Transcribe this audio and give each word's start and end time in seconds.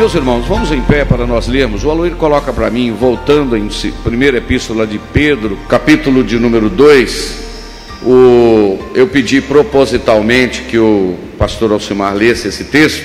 Meus 0.00 0.14
irmãos, 0.14 0.46
vamos 0.46 0.72
em 0.72 0.80
pé 0.80 1.04
para 1.04 1.26
nós 1.26 1.46
lermos. 1.46 1.84
O 1.84 1.90
Aloir 1.90 2.14
coloca 2.14 2.54
para 2.54 2.70
mim, 2.70 2.90
voltando 2.90 3.54
em 3.54 3.68
primeira 4.02 4.38
epístola 4.38 4.86
de 4.86 4.98
Pedro, 4.98 5.58
capítulo 5.68 6.24
de 6.24 6.38
número 6.38 6.70
2. 6.70 7.36
O, 8.02 8.78
eu 8.94 9.08
pedi 9.08 9.42
propositalmente 9.42 10.62
que 10.62 10.78
o 10.78 11.18
pastor 11.36 11.70
Alcimar 11.70 12.14
lesse 12.14 12.48
esse 12.48 12.64
texto, 12.64 13.04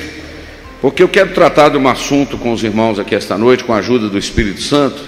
porque 0.82 1.04
eu 1.04 1.10
quero 1.10 1.34
tratar 1.34 1.68
de 1.68 1.78
um 1.78 1.86
assunto 1.90 2.38
com 2.38 2.54
os 2.54 2.64
irmãos 2.64 2.98
aqui 2.98 3.14
esta 3.14 3.38
noite, 3.38 3.66
com 3.66 3.74
a 3.74 3.80
ajuda 3.80 4.08
do 4.08 4.18
Espírito 4.18 4.62
Santo, 4.62 5.04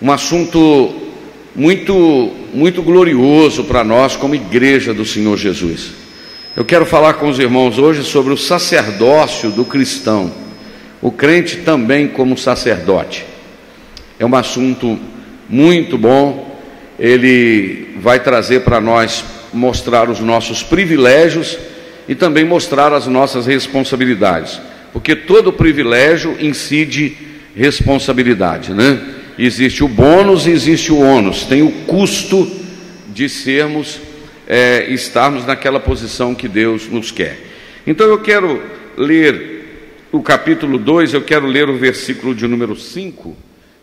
um 0.00 0.10
assunto 0.10 0.90
muito, 1.54 2.32
muito 2.54 2.82
glorioso 2.82 3.62
para 3.64 3.84
nós 3.84 4.16
como 4.16 4.34
igreja 4.34 4.94
do 4.94 5.04
Senhor 5.04 5.36
Jesus. 5.36 5.90
Eu 6.56 6.64
quero 6.64 6.86
falar 6.86 7.12
com 7.14 7.28
os 7.28 7.38
irmãos 7.38 7.76
hoje 7.78 8.02
sobre 8.04 8.32
o 8.32 8.38
sacerdócio 8.38 9.50
do 9.50 9.66
cristão 9.66 10.47
o 11.00 11.10
crente 11.10 11.58
também 11.58 12.08
como 12.08 12.36
sacerdote. 12.36 13.24
É 14.18 14.26
um 14.26 14.34
assunto 14.34 14.98
muito 15.48 15.96
bom, 15.96 16.60
ele 16.98 17.94
vai 18.00 18.20
trazer 18.20 18.60
para 18.60 18.80
nós 18.80 19.24
mostrar 19.52 20.10
os 20.10 20.20
nossos 20.20 20.62
privilégios 20.62 21.56
e 22.08 22.14
também 22.14 22.44
mostrar 22.44 22.92
as 22.92 23.06
nossas 23.06 23.46
responsabilidades, 23.46 24.60
porque 24.92 25.14
todo 25.14 25.52
privilégio 25.52 26.36
incide 26.40 27.16
responsabilidade, 27.54 28.72
né? 28.72 29.00
Existe 29.38 29.84
o 29.84 29.88
bônus 29.88 30.46
e 30.46 30.50
existe 30.50 30.90
o 30.90 31.00
ônus, 31.00 31.44
tem 31.44 31.62
o 31.62 31.70
custo 31.86 32.50
de 33.08 33.28
sermos, 33.28 34.00
é, 34.48 34.86
estarmos 34.90 35.46
naquela 35.46 35.78
posição 35.78 36.34
que 36.34 36.48
Deus 36.48 36.88
nos 36.88 37.12
quer. 37.12 37.38
Então 37.86 38.06
eu 38.06 38.18
quero 38.18 38.60
ler 38.96 39.57
o 40.10 40.22
capítulo 40.22 40.78
2, 40.78 41.14
eu 41.14 41.22
quero 41.22 41.46
ler 41.46 41.68
o 41.68 41.76
versículo 41.76 42.34
de 42.34 42.46
número 42.46 42.74
5, 42.74 43.36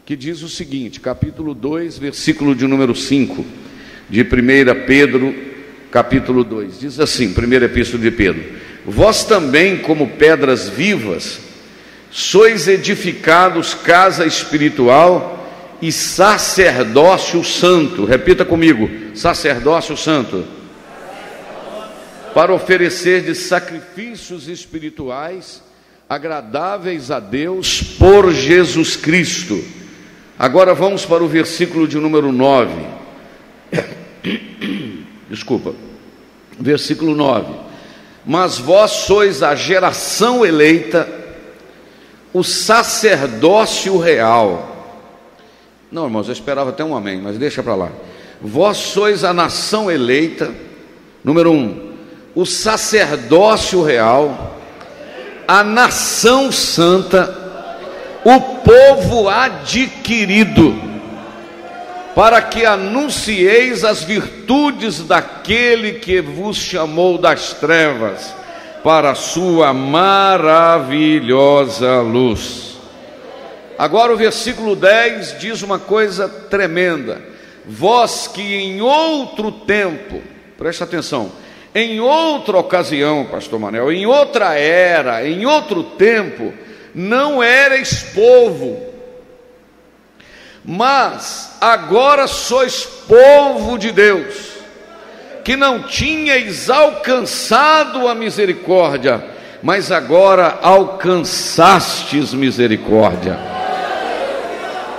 que 0.05 0.16
diz 0.16 0.41
o 0.41 0.49
seguinte: 0.49 0.99
capítulo 0.99 1.53
2, 1.53 1.99
versículo 1.99 2.55
de 2.55 2.66
número 2.66 2.95
5, 2.95 3.45
de 4.09 4.22
1 4.22 4.25
Pedro, 4.88 5.35
capítulo 5.91 6.44
2, 6.44 6.79
diz 6.79 6.99
assim: 6.99 7.31
primeira 7.33 7.66
epístola 7.66 8.01
de 8.01 8.11
Pedro: 8.11 8.44
Vós 8.85 9.23
também, 9.23 9.77
como 9.77 10.09
pedras 10.09 10.67
vivas, 10.67 11.39
sois 12.09 12.67
edificados 12.67 13.75
casa 13.75 14.25
espiritual 14.25 15.33
e 15.79 15.91
sacerdócio 15.91 17.44
santo. 17.44 18.03
Repita 18.03 18.44
comigo: 18.44 18.89
sacerdócio 19.13 19.95
santo. 19.95 20.44
Para 22.33 22.51
oferecer 22.51 23.22
de 23.22 23.33
sacrifícios 23.33 24.49
espirituais 24.49 25.64
agradáveis 26.09 27.09
a 27.09 27.19
Deus 27.19 27.81
por 27.81 28.31
Jesus 28.31 28.95
Cristo. 28.95 29.63
Agora 30.38 30.73
vamos 30.73 31.05
para 31.05 31.23
o 31.23 31.27
versículo 31.27 31.88
de 31.88 31.97
número 31.97 32.31
9. 32.31 32.71
Desculpa. 35.29 35.73
Versículo 36.59 37.16
9. 37.16 37.53
Mas 38.25 38.57
vós 38.57 38.91
sois 38.91 39.43
a 39.43 39.55
geração 39.55 40.45
eleita, 40.45 41.07
o 42.33 42.43
sacerdócio 42.43 43.97
real. 43.97 44.72
Não, 45.91 46.05
irmãos, 46.05 46.27
eu 46.27 46.33
esperava 46.33 46.72
até 46.72 46.83
um 46.83 46.95
amém, 46.95 47.22
mas 47.22 47.37
deixa 47.37 47.63
para 47.63 47.75
lá. 47.75 47.91
Vós 48.41 48.77
sois 48.77 49.23
a 49.23 49.33
nação 49.33 49.89
eleita, 49.89 50.53
número 51.23 51.51
um, 51.51 51.93
o 52.35 52.45
sacerdócio 52.45 53.81
real 53.81 54.54
a 55.47 55.63
nação 55.63 56.51
santa, 56.51 57.33
o 58.23 58.39
povo 58.39 59.29
adquirido, 59.29 60.75
para 62.16 62.41
que 62.41 62.66
anuncieis 62.66 63.84
as 63.84 64.03
virtudes 64.03 65.01
daquele 65.01 65.94
que 65.94 66.22
vos 66.22 66.57
chamou 66.57 67.17
das 67.17 67.53
trevas 67.53 68.34
para 68.84 69.11
a 69.11 69.16
sua 69.16 69.73
maravilhosa 69.73 70.81
luz. 72.01 72.78
Agora 73.78 74.13
o 74.13 74.17
versículo 74.17 74.75
10 74.75 75.39
diz 75.39 75.61
uma 75.61 75.78
coisa 75.78 76.29
tremenda: 76.29 77.22
Vós 77.66 78.28
que 78.28 78.41
em 78.41 78.81
outro 78.81 79.51
tempo, 79.51 80.22
preste 80.57 80.81
atenção, 80.84 81.31
em 81.75 81.99
outra 81.99 82.57
ocasião, 82.57 83.25
pastor 83.25 83.59
Manel, 83.59 83.91
em 83.91 84.05
outra 84.05 84.57
era, 84.57 85.27
em 85.27 85.45
outro 85.45 85.83
tempo, 85.83 86.53
não 86.95 87.43
erais 87.43 88.01
povo, 88.15 88.81
mas 90.63 91.57
agora 91.59 92.27
sois 92.27 92.85
povo 92.85 93.77
de 93.77 93.91
Deus, 93.91 94.53
que 95.43 95.57
não 95.57 95.83
tinhais 95.83 96.69
alcançado 96.69 98.07
a 98.07 98.15
misericórdia, 98.15 99.21
mas 99.61 99.91
agora 99.91 100.59
alcançastes 100.61 102.33
misericórdia. 102.33 103.37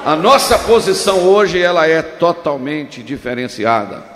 A 0.04 0.14
nossa 0.14 0.58
posição 0.58 1.20
hoje 1.20 1.58
ela 1.58 1.88
é 1.88 2.03
totalmente 2.03 3.03
diferenciada. 3.03 4.16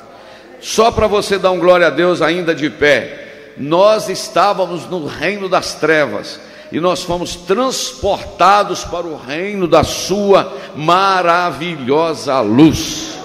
Só 0.61 0.91
para 0.91 1.07
você 1.07 1.39
dar 1.39 1.51
um 1.51 1.59
glória 1.59 1.87
a 1.87 1.91
Deus 1.91 2.21
ainda 2.21 2.55
de 2.55 2.69
pé. 2.69 3.53
Nós 3.57 4.09
estávamos 4.09 4.89
no 4.89 5.07
reino 5.07 5.49
das 5.49 5.75
trevas 5.75 6.41
e 6.73 6.79
nós 6.79 7.03
fomos 7.03 7.35
transportados 7.35 8.85
para 8.85 9.07
o 9.07 9.17
reino 9.17 9.67
da 9.67 9.83
sua 9.83 10.57
maravilhosa 10.77 12.41
luz. 12.41 13.19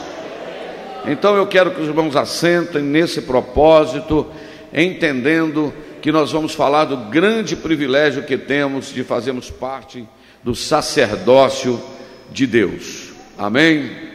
Então 1.06 1.36
eu 1.36 1.46
quero 1.46 1.72
que 1.72 1.82
os 1.82 1.88
irmãos 1.88 2.16
assentem 2.16 2.82
nesse 2.82 3.22
propósito, 3.22 4.26
entendendo 4.74 5.72
que 6.02 6.12
nós 6.12 6.32
vamos 6.32 6.54
falar 6.54 6.86
do 6.86 6.98
grande 6.98 7.56
privilégio 7.56 8.24
que 8.24 8.38
temos 8.38 8.92
de 8.92 9.04
fazermos 9.04 9.52
parte 9.52 10.08
do 10.44 10.56
sacerdócio 10.56 11.82
de 12.32 12.48
Deus. 12.48 13.12
Amém? 13.38 14.15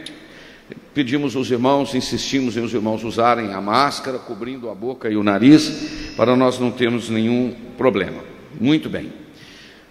Pedimos 0.93 1.37
aos 1.37 1.49
irmãos, 1.49 1.95
insistimos 1.95 2.57
em 2.57 2.61
os 2.61 2.73
irmãos 2.73 3.01
usarem 3.05 3.53
a 3.53 3.61
máscara, 3.61 4.19
cobrindo 4.19 4.69
a 4.69 4.75
boca 4.75 5.09
e 5.09 5.15
o 5.15 5.23
nariz, 5.23 6.13
para 6.17 6.35
nós 6.35 6.59
não 6.59 6.69
termos 6.69 7.09
nenhum 7.09 7.55
problema. 7.77 8.21
Muito 8.59 8.89
bem. 8.89 9.13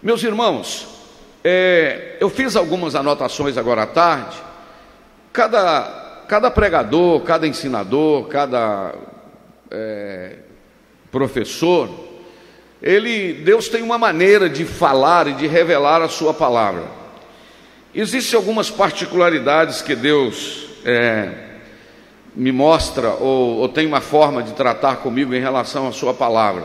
Meus 0.02 0.22
irmãos, 0.22 0.88
é, 1.42 2.18
eu 2.20 2.28
fiz 2.28 2.54
algumas 2.54 2.94
anotações 2.94 3.56
agora 3.56 3.84
à 3.84 3.86
tarde. 3.86 4.36
Cada, 5.32 6.24
cada 6.28 6.50
pregador, 6.50 7.22
cada 7.22 7.46
ensinador, 7.46 8.28
cada 8.28 8.94
é, 9.70 10.36
professor, 11.10 11.88
ele, 12.82 13.32
Deus 13.32 13.68
tem 13.68 13.80
uma 13.80 13.96
maneira 13.96 14.50
de 14.50 14.66
falar 14.66 15.28
e 15.28 15.32
de 15.32 15.46
revelar 15.46 16.02
a 16.02 16.08
sua 16.08 16.34
palavra. 16.34 16.84
Existem 17.94 18.36
algumas 18.36 18.70
particularidades 18.70 19.80
que 19.80 19.94
Deus 19.94 20.69
é, 20.84 21.32
me 22.34 22.52
mostra 22.52 23.10
ou, 23.10 23.58
ou 23.58 23.68
tem 23.68 23.86
uma 23.86 24.00
forma 24.00 24.42
de 24.42 24.52
tratar 24.52 24.96
comigo 24.96 25.34
em 25.34 25.40
relação 25.40 25.88
à 25.88 25.92
Sua 25.92 26.14
palavra. 26.14 26.64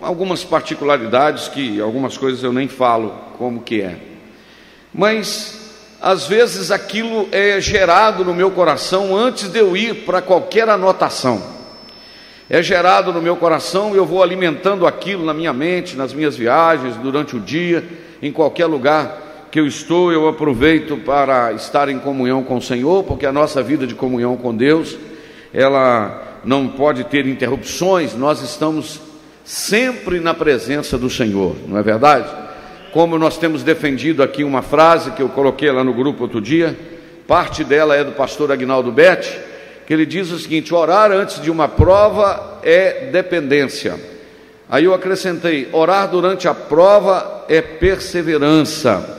algumas 0.00 0.44
particularidades 0.44 1.48
que 1.48 1.80
algumas 1.80 2.16
coisas 2.16 2.42
eu 2.42 2.52
nem 2.52 2.68
falo 2.68 3.14
como 3.38 3.62
que 3.62 3.82
é. 3.82 3.96
Mas 4.92 5.66
às 6.00 6.26
vezes 6.26 6.70
aquilo 6.70 7.28
é 7.32 7.60
gerado 7.60 8.24
no 8.24 8.34
meu 8.34 8.50
coração 8.50 9.16
antes 9.16 9.48
de 9.48 9.58
eu 9.58 9.76
ir 9.76 10.04
para 10.04 10.22
qualquer 10.22 10.68
anotação. 10.68 11.42
É 12.48 12.62
gerado 12.62 13.12
no 13.12 13.20
meu 13.20 13.36
coração 13.36 13.92
e 13.92 13.96
eu 13.96 14.06
vou 14.06 14.22
alimentando 14.22 14.86
aquilo 14.86 15.24
na 15.24 15.34
minha 15.34 15.52
mente, 15.52 15.96
nas 15.96 16.12
minhas 16.12 16.36
viagens, 16.36 16.94
durante 16.96 17.34
o 17.34 17.40
dia, 17.40 17.84
em 18.22 18.30
qualquer 18.30 18.66
lugar 18.66 19.25
que 19.56 19.60
eu 19.60 19.66
estou, 19.66 20.12
eu 20.12 20.28
aproveito 20.28 20.98
para 20.98 21.50
estar 21.54 21.88
em 21.88 21.98
comunhão 21.98 22.44
com 22.44 22.58
o 22.58 22.60
Senhor, 22.60 23.04
porque 23.04 23.24
a 23.24 23.32
nossa 23.32 23.62
vida 23.62 23.86
de 23.86 23.94
comunhão 23.94 24.36
com 24.36 24.54
Deus, 24.54 24.98
ela 25.50 26.40
não 26.44 26.68
pode 26.68 27.04
ter 27.04 27.26
interrupções, 27.26 28.14
nós 28.14 28.42
estamos 28.42 29.00
sempre 29.46 30.20
na 30.20 30.34
presença 30.34 30.98
do 30.98 31.08
Senhor, 31.08 31.56
não 31.66 31.78
é 31.78 31.82
verdade? 31.82 32.28
Como 32.92 33.18
nós 33.18 33.38
temos 33.38 33.62
defendido 33.62 34.22
aqui 34.22 34.44
uma 34.44 34.60
frase 34.60 35.12
que 35.12 35.22
eu 35.22 35.28
coloquei 35.30 35.72
lá 35.72 35.82
no 35.82 35.94
grupo 35.94 36.24
outro 36.24 36.38
dia, 36.38 36.78
parte 37.26 37.64
dela 37.64 37.96
é 37.96 38.04
do 38.04 38.12
pastor 38.12 38.52
Agnaldo 38.52 38.92
Betti, 38.92 39.40
que 39.86 39.94
ele 39.94 40.04
diz 40.04 40.30
o 40.30 40.38
seguinte: 40.38 40.74
orar 40.74 41.10
antes 41.10 41.40
de 41.40 41.50
uma 41.50 41.66
prova 41.66 42.60
é 42.62 43.08
dependência. 43.10 43.98
Aí 44.68 44.84
eu 44.84 44.92
acrescentei: 44.92 45.70
orar 45.72 46.10
durante 46.10 46.46
a 46.46 46.52
prova 46.52 47.46
é 47.48 47.62
perseverança. 47.62 49.16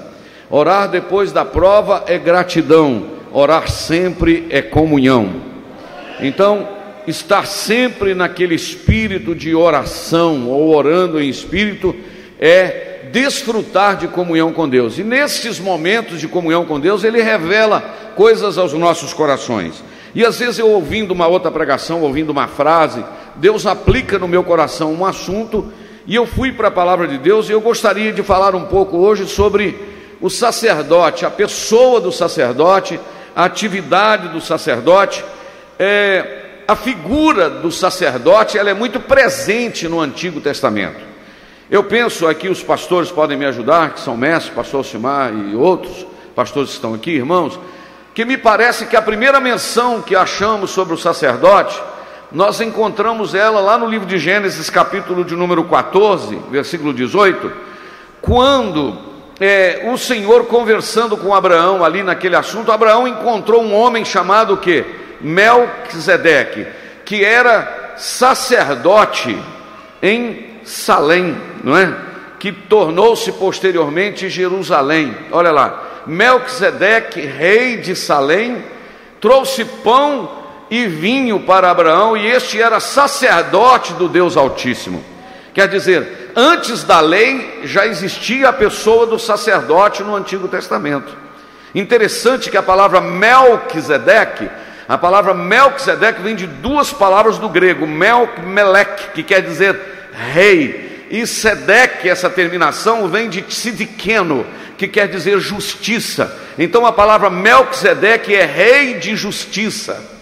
Orar 0.50 0.90
depois 0.90 1.32
da 1.32 1.44
prova 1.44 2.04
é 2.08 2.18
gratidão, 2.18 3.06
orar 3.34 3.70
sempre 3.70 4.48
é 4.50 4.62
comunhão. 4.62 5.42
Então, 6.22 6.68
estar 7.06 7.46
sempre 7.46 8.14
naquele 8.14 8.56
espírito 8.56 9.36
de 9.36 9.54
oração 9.54 10.48
ou 10.48 10.74
orando 10.74 11.22
em 11.22 11.28
espírito 11.28 11.96
é 12.40 13.10
desfrutar 13.12 13.98
de 13.98 14.08
comunhão 14.08 14.54
com 14.54 14.68
Deus. 14.68 14.98
E 14.98 15.04
nesses 15.04 15.60
momentos 15.60 16.20
de 16.20 16.28
comunhão 16.28 16.66
com 16.66 16.80
Deus, 16.80 17.04
ele 17.04 17.22
revela 17.22 17.82
coisas 18.16 18.58
aos 18.58 18.74
nossos 18.74 19.14
corações. 19.14 19.84
E 20.16 20.26
às 20.26 20.40
vezes 20.40 20.60
eu 20.60 20.70
ouvindo 20.70 21.12
uma 21.12 21.28
outra 21.28 21.52
pregação, 21.52 22.02
ouvindo 22.02 22.30
uma 22.30 22.48
frase, 22.48 23.04
Deus 23.36 23.66
aplica 23.66 24.18
no 24.18 24.28
meu 24.28 24.44
coração 24.44 24.94
um 24.94 25.06
assunto 25.06 25.72
e 26.06 26.16
eu 26.16 26.26
fui 26.26 26.52
para 26.52 26.70
a 26.70 26.72
palavra 26.72 27.08
de 27.08 27.18
Deus 27.18 27.50
e 27.50 27.52
eu 27.52 27.62
gostaria 27.62 28.12
de 28.14 28.24
falar 28.24 28.56
um 28.56 28.66
pouco 28.66 28.98
hoje 28.98 29.28
sobre 29.28 29.97
o 30.20 30.30
sacerdote, 30.30 31.26
a 31.26 31.30
pessoa 31.30 32.02
do 32.02 32.12
sacerdote, 32.12 33.00
a 33.36 33.46
atividade 33.46 34.30
do 34.30 34.42
sacerdote, 34.42 35.24
é, 35.78 36.46
a 36.68 36.76
figura 36.76 37.50
do 37.50 37.72
sacerdote, 37.72 38.58
ela 38.58 38.70
é 38.70 38.74
muito 38.74 39.00
presente 39.00 39.88
no 39.88 40.00
Antigo 40.00 40.42
Testamento. 40.42 41.00
Eu 41.70 41.84
penso 41.84 42.28
aqui, 42.28 42.50
os 42.50 42.64
pastores 42.64 43.12
podem 43.12 43.38
me 43.38 43.46
ajudar, 43.46 43.94
que 43.94 44.00
são 44.00 44.18
mestres, 44.18 44.54
pastor 44.54 44.86
Simar 44.86 45.34
e 45.34 45.56
outros 45.56 46.06
pastores 46.36 46.70
que 46.70 46.76
estão 46.76 46.94
aqui, 46.94 47.12
irmãos, 47.12 47.60
que 48.14 48.26
me 48.26 48.38
parece 48.38 48.86
que 48.86 48.96
a 48.96 49.02
primeira 49.02 49.40
menção 49.40 50.02
que 50.02 50.16
achamos 50.16 50.72
sobre 50.72 50.94
o 50.94 50.98
sacerdote, 50.98 51.80
nós 52.32 52.60
encontramos 52.62 53.36
ela 53.36 53.60
lá 53.60 53.78
no 53.78 53.86
livro 53.86 54.08
de 54.08 54.18
Gênesis, 54.18 54.70
capítulo 54.70 55.24
de 55.24 55.36
número 55.36 55.64
14, 55.64 56.40
versículo 56.50 56.94
18, 56.94 57.52
quando 58.22 59.17
é, 59.40 59.84
o 59.92 59.98
Senhor 59.98 60.46
conversando 60.46 61.16
com 61.16 61.34
Abraão 61.34 61.84
ali 61.84 62.02
naquele 62.02 62.36
assunto, 62.36 62.72
Abraão 62.72 63.08
encontrou 63.08 63.62
um 63.62 63.74
homem 63.74 64.04
chamado 64.04 64.56
o 64.56 64.58
que? 64.58 64.84
Melquisedeque, 65.22 66.68
que 67.06 67.24
era 67.24 67.94
sacerdote 67.98 69.38
em 70.02 70.60
Salém, 70.64 71.38
não 71.64 71.78
é? 71.78 71.94
Que 72.40 72.52
tornou-se 72.52 73.32
posteriormente 73.32 74.30
Jerusalém. 74.30 75.16
Olha 75.32 75.52
lá, 75.52 75.84
Melquisedeque, 76.06 77.22
rei 77.22 77.78
de 77.78 77.96
Salém, 77.96 78.64
trouxe 79.20 79.66
pão 79.66 80.30
e 80.70 80.86
vinho 80.86 81.42
para 81.42 81.72
Abraão, 81.72 82.18
e 82.18 82.28
este 82.28 82.62
era 82.62 82.80
sacerdote 82.80 83.94
do 83.94 84.08
Deus 84.08 84.36
Altíssimo. 84.36 85.04
Quer 85.58 85.70
dizer, 85.70 86.34
antes 86.36 86.84
da 86.84 87.00
lei 87.00 87.62
já 87.64 87.88
existia 87.88 88.50
a 88.50 88.54
pessoa 88.54 89.08
do 89.08 89.18
sacerdote 89.18 90.04
no 90.04 90.16
Antigo 90.16 90.48
Testamento. 90.48 91.18
Interessante 91.74 92.52
que 92.52 92.58
a 92.58 92.62
palavra 92.62 93.02
Melquisedeque, 93.02 94.48
a 94.88 95.00
palavra 95.00 95.34
Melquisedeque 95.34 96.22
vem 96.22 96.36
de 96.36 96.46
duas 96.46 96.94
palavras 96.94 97.40
do 97.40 97.50
grego, 97.50 97.88
Melk, 97.88 98.40
Melek, 98.42 99.14
que 99.16 99.24
quer 99.24 99.42
dizer 99.42 99.76
rei, 100.32 101.08
e 101.10 101.26
Sedeque, 101.26 102.08
essa 102.08 102.30
terminação 102.30 103.08
vem 103.08 103.28
de 103.28 103.42
Tzidkeno, 103.42 104.46
que 104.78 104.88
quer 104.88 105.08
dizer 105.08 105.40
justiça. 105.40 106.40
Então 106.60 106.86
a 106.86 106.92
palavra 106.92 107.32
Melquisedeque 107.32 108.36
é 108.36 108.46
rei 108.46 108.94
de 109.00 109.16
justiça. 109.16 110.18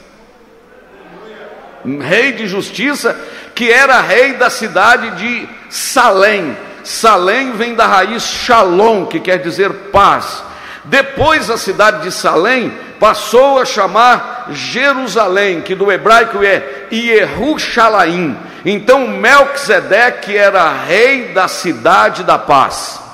Rei 1.84 2.32
de 2.32 2.48
justiça 2.48 3.20
que 3.56 3.72
era 3.72 4.02
rei 4.02 4.34
da 4.34 4.50
cidade 4.50 5.12
de 5.12 5.50
Salém. 5.70 6.56
Salém 6.84 7.54
vem 7.54 7.74
da 7.74 7.88
raiz 7.88 8.24
Shalom, 8.24 9.06
que 9.06 9.20
quer 9.20 9.40
dizer 9.40 9.72
paz. 9.92 10.44
Depois 10.84 11.50
a 11.50 11.58
cidade 11.58 12.04
de 12.04 12.12
Salém 12.12 12.72
passou 13.00 13.60
a 13.60 13.66
chamar 13.66 14.48
Jerusalém, 14.52 15.62
que 15.62 15.74
do 15.74 15.92
hebraico 15.92 16.44
é 16.44 16.88
Ierushalayim. 16.92 18.38
Então 18.66 19.08
Melquisedeque 19.08 20.36
era 20.36 20.72
rei 20.72 21.30
da 21.30 21.48
cidade 21.48 22.24
da 22.24 22.38
paz. 22.38 23.05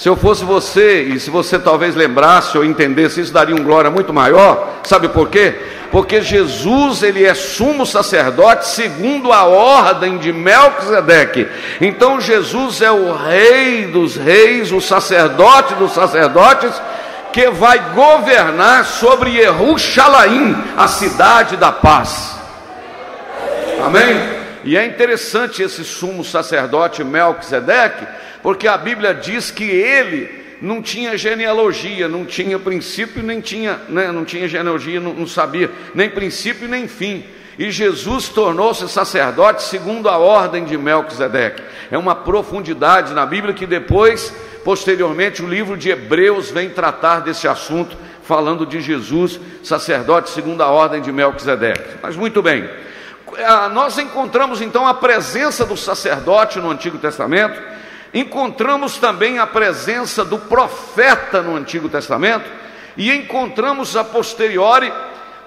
Se 0.00 0.08
eu 0.08 0.16
fosse 0.16 0.46
você, 0.46 1.02
e 1.02 1.20
se 1.20 1.28
você 1.28 1.58
talvez 1.58 1.94
lembrasse 1.94 2.56
ou 2.56 2.64
entendesse 2.64 3.20
isso, 3.20 3.34
daria 3.34 3.54
um 3.54 3.62
glória 3.62 3.90
muito 3.90 4.14
maior. 4.14 4.80
Sabe 4.82 5.10
por 5.10 5.28
quê? 5.28 5.54
porque 5.90 6.22
Jesus 6.22 7.02
ele 7.02 7.26
é 7.26 7.34
sumo 7.34 7.84
sacerdote 7.84 8.68
segundo 8.68 9.32
a 9.32 9.44
ordem 9.44 10.16
de 10.18 10.32
Melquisedeque. 10.32 11.48
Então 11.80 12.18
Jesus 12.18 12.80
é 12.80 12.90
o 12.90 13.12
rei 13.12 13.88
dos 13.88 14.16
reis, 14.16 14.72
o 14.72 14.80
sacerdote 14.80 15.74
dos 15.74 15.92
sacerdotes, 15.92 16.72
que 17.32 17.50
vai 17.50 17.92
governar 17.92 18.86
sobre 18.86 19.32
Jerusalém, 19.32 20.56
a 20.76 20.86
cidade 20.86 21.56
da 21.56 21.72
paz. 21.72 22.36
Amém? 23.84 24.39
E 24.64 24.76
é 24.76 24.84
interessante 24.84 25.62
esse 25.62 25.84
sumo 25.84 26.24
sacerdote 26.24 27.02
Melquisedeque, 27.02 28.06
porque 28.42 28.68
a 28.68 28.76
Bíblia 28.76 29.14
diz 29.14 29.50
que 29.50 29.64
ele 29.64 30.40
não 30.60 30.82
tinha 30.82 31.16
genealogia, 31.16 32.08
não 32.08 32.24
tinha 32.24 32.58
princípio, 32.58 33.22
nem 33.22 33.40
tinha, 33.40 33.80
né, 33.88 34.12
não 34.12 34.24
tinha 34.24 34.46
genealogia, 34.46 35.00
não, 35.00 35.14
não 35.14 35.26
sabia 35.26 35.70
nem 35.94 36.10
princípio 36.10 36.68
nem 36.68 36.86
fim. 36.86 37.24
E 37.58 37.70
Jesus 37.70 38.28
tornou-se 38.28 38.88
sacerdote 38.88 39.62
segundo 39.62 40.08
a 40.08 40.16
ordem 40.16 40.64
de 40.64 40.78
Melquisedeque. 40.78 41.62
É 41.90 41.98
uma 41.98 42.14
profundidade 42.14 43.12
na 43.12 43.26
Bíblia 43.26 43.52
que 43.52 43.66
depois, 43.66 44.32
posteriormente, 44.64 45.42
o 45.42 45.48
livro 45.48 45.76
de 45.76 45.90
Hebreus 45.90 46.50
vem 46.50 46.70
tratar 46.70 47.20
desse 47.20 47.46
assunto, 47.46 47.96
falando 48.22 48.64
de 48.64 48.80
Jesus, 48.80 49.40
sacerdote 49.62 50.30
segundo 50.30 50.62
a 50.62 50.70
ordem 50.70 51.02
de 51.02 51.12
Melquisedeque. 51.12 51.98
Mas 52.02 52.16
muito 52.16 52.40
bem, 52.40 52.66
nós 53.72 53.98
encontramos 53.98 54.60
então 54.60 54.86
a 54.86 54.94
presença 54.94 55.64
do 55.64 55.76
sacerdote 55.76 56.58
no 56.58 56.70
Antigo 56.70 56.98
Testamento 56.98 57.60
Encontramos 58.12 58.98
também 58.98 59.38
a 59.38 59.46
presença 59.46 60.24
do 60.24 60.36
profeta 60.36 61.42
no 61.42 61.54
Antigo 61.54 61.88
Testamento 61.88 62.50
e 62.96 63.12
encontramos 63.12 63.96
a 63.96 64.02
posteriori 64.02 64.92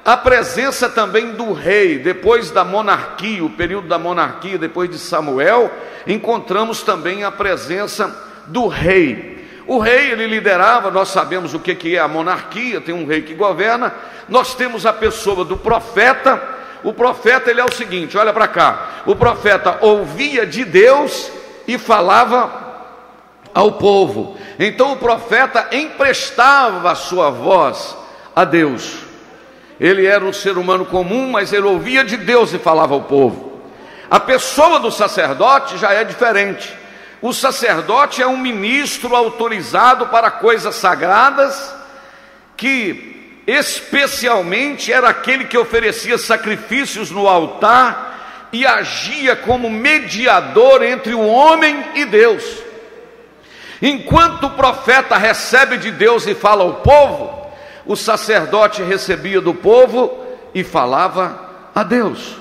a 0.05 0.17
presença 0.17 0.89
também 0.89 1.31
do 1.31 1.53
rei, 1.53 1.97
depois 1.97 2.51
da 2.51 2.63
monarquia, 2.63 3.43
o 3.43 3.49
período 3.49 3.87
da 3.87 3.97
monarquia, 3.97 4.57
depois 4.57 4.89
de 4.89 4.97
Samuel, 4.97 5.71
encontramos 6.05 6.83
também 6.83 7.23
a 7.23 7.31
presença 7.31 8.13
do 8.47 8.67
rei. 8.67 9.47
O 9.65 9.79
rei 9.79 10.11
ele 10.11 10.27
liderava, 10.27 10.91
nós 10.91 11.07
sabemos 11.07 11.53
o 11.53 11.59
que, 11.59 11.73
que 11.73 11.95
é 11.95 11.99
a 11.99 12.07
monarquia, 12.07 12.81
tem 12.81 12.93
um 12.93 13.05
rei 13.05 13.21
que 13.21 13.33
governa, 13.33 13.93
nós 14.27 14.53
temos 14.55 14.85
a 14.85 14.91
pessoa 14.91 15.45
do 15.45 15.55
profeta, 15.55 16.41
o 16.83 16.93
profeta 16.93 17.49
ele 17.49 17.61
é 17.61 17.65
o 17.65 17.73
seguinte, 17.73 18.17
olha 18.17 18.33
para 18.33 18.47
cá, 18.47 19.03
o 19.05 19.15
profeta 19.15 19.77
ouvia 19.81 20.45
de 20.45 20.65
Deus 20.65 21.31
e 21.67 21.77
falava 21.77 22.61
ao 23.53 23.73
povo. 23.73 24.37
Então 24.59 24.93
o 24.93 24.97
profeta 24.97 25.69
emprestava 25.71 26.91
a 26.91 26.95
sua 26.95 27.29
voz 27.29 27.95
a 28.35 28.43
Deus. 28.43 28.97
Ele 29.79 30.05
era 30.05 30.23
um 30.23 30.33
ser 30.33 30.57
humano 30.57 30.85
comum, 30.85 31.31
mas 31.31 31.51
ele 31.51 31.65
ouvia 31.65 32.03
de 32.03 32.17
Deus 32.17 32.53
e 32.53 32.59
falava 32.59 32.93
ao 32.93 33.01
povo. 33.01 33.61
A 34.09 34.19
pessoa 34.19 34.79
do 34.79 34.91
sacerdote 34.91 35.77
já 35.77 35.93
é 35.93 36.03
diferente. 36.03 36.73
O 37.21 37.33
sacerdote 37.33 38.21
é 38.21 38.27
um 38.27 38.37
ministro 38.37 39.15
autorizado 39.15 40.07
para 40.07 40.29
coisas 40.29 40.75
sagradas, 40.75 41.73
que 42.55 43.12
especialmente 43.45 44.91
era 44.91 45.09
aquele 45.09 45.45
que 45.45 45.57
oferecia 45.57 46.17
sacrifícios 46.17 47.11
no 47.11 47.27
altar 47.27 48.49
e 48.53 48.65
agia 48.65 49.35
como 49.35 49.69
mediador 49.69 50.83
entre 50.83 51.13
o 51.13 51.25
homem 51.25 51.83
e 51.95 52.05
Deus. 52.05 52.43
Enquanto 53.81 54.45
o 54.45 54.51
profeta 54.51 55.17
recebe 55.17 55.77
de 55.77 55.91
Deus 55.91 56.25
e 56.25 56.33
fala 56.33 56.63
ao 56.63 56.75
povo, 56.75 57.51
o 57.85 57.95
sacerdote 57.95 58.81
recebia 58.81 59.41
do 59.41 59.53
povo 59.53 60.23
e 60.53 60.63
falava 60.63 61.69
a 61.75 61.83
Deus. 61.83 62.37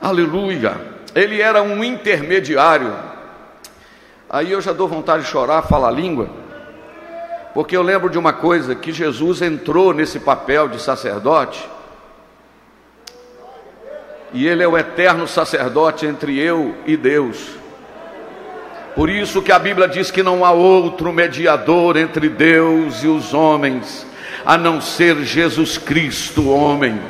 Aleluia. 0.00 0.80
Ele 1.14 1.40
era 1.42 1.62
um 1.62 1.82
intermediário. 1.82 2.94
Aí 4.28 4.52
eu 4.52 4.60
já 4.60 4.72
dou 4.72 4.86
vontade 4.86 5.24
de 5.24 5.28
chorar, 5.28 5.62
falar 5.62 5.90
língua, 5.90 6.30
porque 7.54 7.76
eu 7.76 7.82
lembro 7.82 8.08
de 8.10 8.18
uma 8.18 8.32
coisa: 8.32 8.74
que 8.74 8.92
Jesus 8.92 9.42
entrou 9.42 9.92
nesse 9.92 10.18
papel 10.20 10.68
de 10.68 10.80
sacerdote, 10.80 11.68
e 14.32 14.46
Ele 14.46 14.62
é 14.62 14.68
o 14.68 14.78
eterno 14.78 15.26
sacerdote 15.26 16.06
entre 16.06 16.38
eu 16.38 16.74
e 16.86 16.96
Deus. 16.96 17.60
Por 18.94 19.08
isso 19.08 19.40
que 19.40 19.52
a 19.52 19.58
Bíblia 19.58 19.88
diz 19.88 20.10
que 20.10 20.22
não 20.22 20.44
há 20.44 20.50
outro 20.50 21.12
mediador 21.12 21.96
entre 21.96 22.28
Deus 22.28 23.02
e 23.02 23.06
os 23.06 23.32
homens, 23.32 24.06
a 24.44 24.58
não 24.58 24.80
ser 24.80 25.22
Jesus 25.22 25.78
Cristo, 25.78 26.50
homem. 26.50 27.00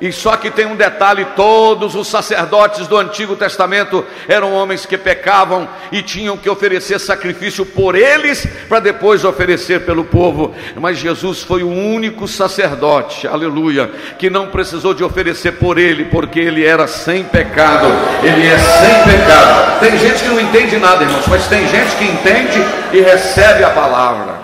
E 0.00 0.10
só 0.10 0.36
que 0.36 0.50
tem 0.50 0.66
um 0.66 0.74
detalhe: 0.74 1.24
todos 1.36 1.94
os 1.94 2.08
sacerdotes 2.08 2.86
do 2.86 2.96
Antigo 2.96 3.36
Testamento 3.36 4.04
eram 4.28 4.52
homens 4.52 4.84
que 4.84 4.98
pecavam 4.98 5.68
e 5.92 6.02
tinham 6.02 6.36
que 6.36 6.50
oferecer 6.50 6.98
sacrifício 6.98 7.64
por 7.64 7.94
eles, 7.94 8.46
para 8.68 8.80
depois 8.80 9.24
oferecer 9.24 9.82
pelo 9.82 10.04
povo. 10.04 10.54
Mas 10.76 10.98
Jesus 10.98 11.42
foi 11.42 11.62
o 11.62 11.70
único 11.70 12.26
sacerdote, 12.26 13.28
aleluia, 13.28 13.90
que 14.18 14.28
não 14.28 14.48
precisou 14.48 14.94
de 14.94 15.04
oferecer 15.04 15.52
por 15.52 15.78
ele, 15.78 16.06
porque 16.06 16.40
ele 16.40 16.64
era 16.64 16.86
sem 16.88 17.22
pecado. 17.22 17.86
Ele 18.22 18.46
é 18.46 18.58
sem 18.58 19.12
pecado. 19.12 19.80
Tem 19.80 19.96
gente 19.96 20.22
que 20.22 20.28
não 20.28 20.40
entende 20.40 20.76
nada, 20.76 21.04
irmãos, 21.04 21.26
mas 21.28 21.46
tem 21.46 21.68
gente 21.68 21.94
que 21.96 22.04
entende 22.04 22.64
e 22.92 23.00
recebe 23.00 23.62
a 23.62 23.70
palavra. 23.70 24.34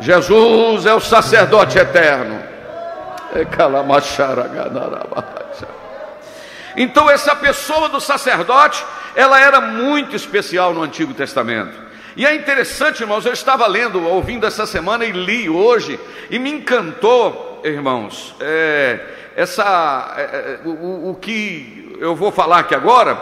Jesus 0.00 0.86
é 0.86 0.94
o 0.94 1.00
sacerdote 1.00 1.78
eterno. 1.78 2.55
Então, 6.76 7.08
essa 7.08 7.34
pessoa 7.34 7.88
do 7.88 8.00
sacerdote, 8.00 8.84
ela 9.14 9.40
era 9.40 9.60
muito 9.60 10.14
especial 10.14 10.74
no 10.74 10.82
Antigo 10.82 11.14
Testamento. 11.14 11.86
E 12.16 12.24
é 12.24 12.34
interessante, 12.34 13.00
irmãos, 13.00 13.26
eu 13.26 13.32
estava 13.32 13.66
lendo, 13.66 14.02
ouvindo 14.02 14.46
essa 14.46 14.66
semana 14.66 15.04
e 15.04 15.12
li 15.12 15.48
hoje, 15.48 16.00
e 16.30 16.38
me 16.38 16.50
encantou, 16.50 17.60
irmãos, 17.64 18.34
é, 18.40 19.00
essa, 19.36 20.14
é, 20.16 20.22
é 20.22 20.60
o, 20.66 21.10
o 21.10 21.14
que 21.20 21.96
eu 22.00 22.14
vou 22.14 22.32
falar 22.32 22.60
aqui 22.60 22.74
agora, 22.74 23.16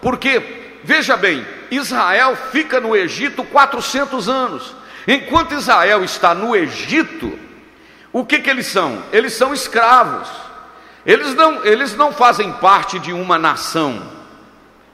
porque, 0.00 0.42
veja 0.82 1.16
bem, 1.16 1.46
Israel 1.70 2.36
fica 2.50 2.80
no 2.80 2.96
Egito 2.96 3.44
400 3.44 4.28
anos. 4.28 4.74
Enquanto 5.06 5.54
Israel 5.54 6.04
está 6.04 6.34
no 6.34 6.54
Egito, 6.54 7.38
o 8.12 8.24
que, 8.24 8.38
que 8.40 8.50
eles 8.50 8.66
são? 8.66 9.02
Eles 9.12 9.34
são 9.34 9.52
escravos. 9.52 10.28
Eles 11.04 11.34
não, 11.34 11.64
eles 11.64 11.96
não 11.96 12.12
fazem 12.12 12.52
parte 12.52 12.98
de 12.98 13.12
uma 13.12 13.38
nação. 13.38 14.02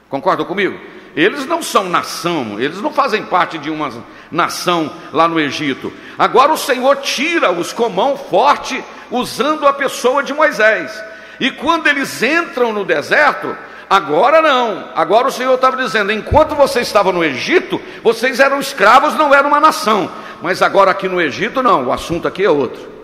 Concordam 0.09 0.45
comigo? 0.45 0.79
Eles 1.15 1.45
não 1.45 1.63
são 1.63 1.85
nação, 1.85 2.59
eles 2.59 2.81
não 2.81 2.91
fazem 2.91 3.23
parte 3.23 3.57
de 3.57 3.69
uma 3.69 3.89
nação 4.29 4.91
lá 5.13 5.27
no 5.27 5.39
Egito. 5.39 5.91
Agora 6.19 6.51
o 6.51 6.57
Senhor 6.57 6.97
tira-os 6.97 7.71
com 7.71 7.87
mão 7.87 8.17
forte, 8.17 8.83
usando 9.09 9.65
a 9.65 9.71
pessoa 9.71 10.21
de 10.21 10.33
Moisés. 10.33 10.91
E 11.39 11.51
quando 11.51 11.87
eles 11.87 12.21
entram 12.21 12.73
no 12.73 12.83
deserto, 12.83 13.55
agora 13.89 14.41
não. 14.41 14.89
Agora 14.93 15.27
o 15.27 15.31
Senhor 15.31 15.55
estava 15.55 15.77
dizendo: 15.77 16.11
enquanto 16.11 16.53
vocês 16.53 16.85
estavam 16.85 17.13
no 17.13 17.23
Egito, 17.23 17.81
vocês 18.03 18.41
eram 18.41 18.59
escravos, 18.59 19.15
não 19.15 19.33
eram 19.33 19.49
uma 19.49 19.59
nação. 19.61 20.11
Mas 20.41 20.61
agora 20.61 20.91
aqui 20.91 21.07
no 21.07 21.21
Egito, 21.21 21.63
não. 21.63 21.85
O 21.85 21.93
assunto 21.93 22.27
aqui 22.27 22.43
é 22.43 22.49
outro. 22.49 22.94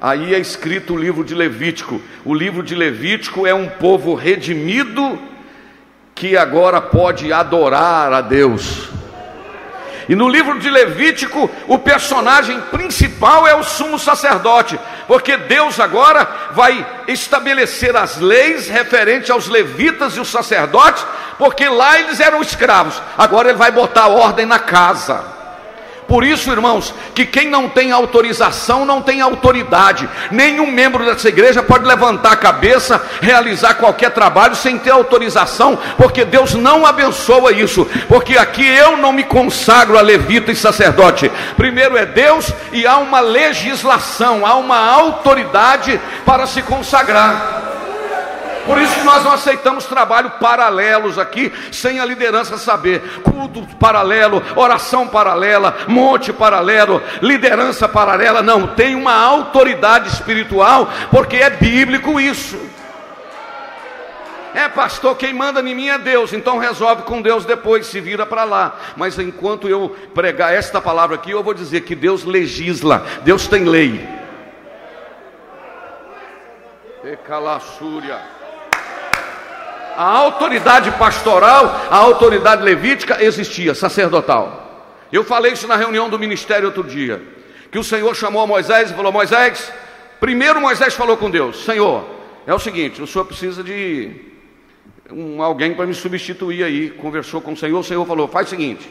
Aí 0.00 0.32
é 0.32 0.38
escrito 0.38 0.94
o 0.94 0.96
livro 0.96 1.24
de 1.24 1.34
Levítico. 1.34 2.00
O 2.24 2.32
livro 2.32 2.62
de 2.62 2.74
Levítico 2.74 3.46
é 3.46 3.52
um 3.52 3.68
povo 3.68 4.14
redimido 4.14 5.18
que 6.14 6.36
agora 6.36 6.80
pode 6.80 7.32
adorar 7.32 8.12
a 8.12 8.20
Deus. 8.20 8.88
E 10.08 10.14
no 10.14 10.28
livro 10.28 10.58
de 10.58 10.70
Levítico, 10.70 11.50
o 11.66 11.78
personagem 11.78 12.60
principal 12.70 13.46
é 13.46 13.54
o 13.54 13.62
sumo 13.62 13.98
sacerdote, 13.98 14.78
porque 15.06 15.36
Deus 15.36 15.78
agora 15.78 16.26
vai 16.52 16.86
estabelecer 17.08 17.94
as 17.94 18.18
leis 18.18 18.68
referentes 18.68 19.30
aos 19.30 19.48
levitas 19.48 20.16
e 20.16 20.20
os 20.20 20.28
sacerdotes, 20.28 21.04
porque 21.36 21.68
lá 21.68 22.00
eles 22.00 22.20
eram 22.20 22.40
escravos, 22.40 23.02
agora 23.18 23.50
ele 23.50 23.58
vai 23.58 23.70
botar 23.70 24.06
ordem 24.06 24.46
na 24.46 24.58
casa. 24.58 25.37
Por 26.08 26.24
isso, 26.24 26.50
irmãos, 26.50 26.94
que 27.14 27.26
quem 27.26 27.50
não 27.50 27.68
tem 27.68 27.92
autorização 27.92 28.86
não 28.86 29.02
tem 29.02 29.20
autoridade. 29.20 30.08
Nenhum 30.30 30.66
membro 30.70 31.04
dessa 31.04 31.28
igreja 31.28 31.62
pode 31.62 31.84
levantar 31.84 32.32
a 32.32 32.36
cabeça, 32.36 33.00
realizar 33.20 33.74
qualquer 33.74 34.12
trabalho 34.12 34.56
sem 34.56 34.78
ter 34.78 34.88
autorização, 34.90 35.78
porque 35.98 36.24
Deus 36.24 36.54
não 36.54 36.86
abençoa 36.86 37.52
isso. 37.52 37.86
Porque 38.08 38.38
aqui 38.38 38.66
eu 38.66 38.96
não 38.96 39.12
me 39.12 39.22
consagro 39.22 39.98
a 39.98 40.00
levita 40.00 40.50
e 40.50 40.56
sacerdote. 40.56 41.30
Primeiro 41.58 41.94
é 41.94 42.06
Deus 42.06 42.50
e 42.72 42.86
há 42.86 42.96
uma 42.96 43.20
legislação, 43.20 44.46
há 44.46 44.54
uma 44.54 44.78
autoridade 44.78 46.00
para 46.24 46.46
se 46.46 46.62
consagrar. 46.62 47.68
Por 48.68 48.76
isso 48.76 48.96
que 48.96 49.04
nós 49.04 49.24
não 49.24 49.32
aceitamos 49.32 49.86
trabalho 49.86 50.32
paralelos 50.32 51.18
aqui, 51.18 51.50
sem 51.72 52.00
a 52.00 52.04
liderança 52.04 52.58
saber. 52.58 53.00
Culto 53.22 53.66
paralelo, 53.78 54.42
oração 54.54 55.08
paralela, 55.08 55.74
monte 55.88 56.34
paralelo, 56.34 57.02
liderança 57.22 57.88
paralela. 57.88 58.42
Não, 58.42 58.66
tem 58.66 58.94
uma 58.94 59.14
autoridade 59.14 60.10
espiritual, 60.10 60.86
porque 61.10 61.36
é 61.36 61.48
bíblico 61.48 62.20
isso. 62.20 62.58
É, 64.52 64.68
pastor, 64.68 65.16
quem 65.16 65.32
manda 65.32 65.60
em 65.60 65.74
mim 65.74 65.88
é 65.88 65.96
Deus, 65.96 66.34
então 66.34 66.58
resolve 66.58 67.04
com 67.04 67.22
Deus 67.22 67.46
depois, 67.46 67.86
se 67.86 68.02
vira 68.02 68.26
para 68.26 68.44
lá. 68.44 68.76
Mas 68.98 69.18
enquanto 69.18 69.66
eu 69.66 69.96
pregar 70.12 70.52
esta 70.52 70.78
palavra 70.78 71.16
aqui, 71.16 71.30
eu 71.30 71.42
vou 71.42 71.54
dizer 71.54 71.80
que 71.82 71.94
Deus 71.94 72.22
legisla, 72.22 73.02
Deus 73.24 73.46
tem 73.46 73.64
lei. 73.64 74.06
E 77.02 77.16
calassúria 77.16 78.37
a 79.98 80.04
autoridade 80.04 80.92
pastoral, 80.92 81.64
a 81.90 81.96
autoridade 81.96 82.62
levítica 82.62 83.20
existia, 83.20 83.74
sacerdotal. 83.74 84.94
Eu 85.12 85.24
falei 85.24 85.54
isso 85.54 85.66
na 85.66 85.74
reunião 85.74 86.08
do 86.08 86.16
ministério 86.16 86.66
outro 86.66 86.84
dia, 86.84 87.20
que 87.72 87.80
o 87.80 87.82
Senhor 87.82 88.14
chamou 88.14 88.46
Moisés 88.46 88.92
e 88.92 88.94
falou: 88.94 89.10
Moisés, 89.10 89.72
primeiro 90.20 90.60
Moisés 90.60 90.94
falou 90.94 91.16
com 91.16 91.28
Deus: 91.28 91.64
Senhor, 91.64 92.04
é 92.46 92.54
o 92.54 92.60
seguinte, 92.60 93.02
o 93.02 93.08
senhor 93.08 93.24
precisa 93.24 93.64
de 93.64 94.14
um, 95.10 95.42
alguém 95.42 95.74
para 95.74 95.84
me 95.84 95.94
substituir 95.94 96.62
aí. 96.62 96.90
Conversou 96.90 97.40
com 97.40 97.54
o 97.54 97.56
Senhor, 97.56 97.80
o 97.80 97.84
Senhor 97.84 98.06
falou: 98.06 98.28
faz 98.28 98.46
o 98.46 98.50
seguinte. 98.50 98.88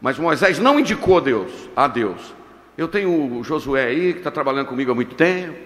Mas 0.00 0.18
Moisés 0.18 0.58
não 0.58 0.80
indicou 0.80 1.20
Deus, 1.20 1.52
a 1.76 1.86
Deus. 1.86 2.34
Eu 2.78 2.88
tenho 2.88 3.38
o 3.38 3.44
Josué 3.44 3.84
aí, 3.84 4.12
que 4.14 4.20
está 4.20 4.30
trabalhando 4.30 4.68
comigo 4.68 4.90
há 4.90 4.94
muito 4.94 5.14
tempo, 5.14 5.58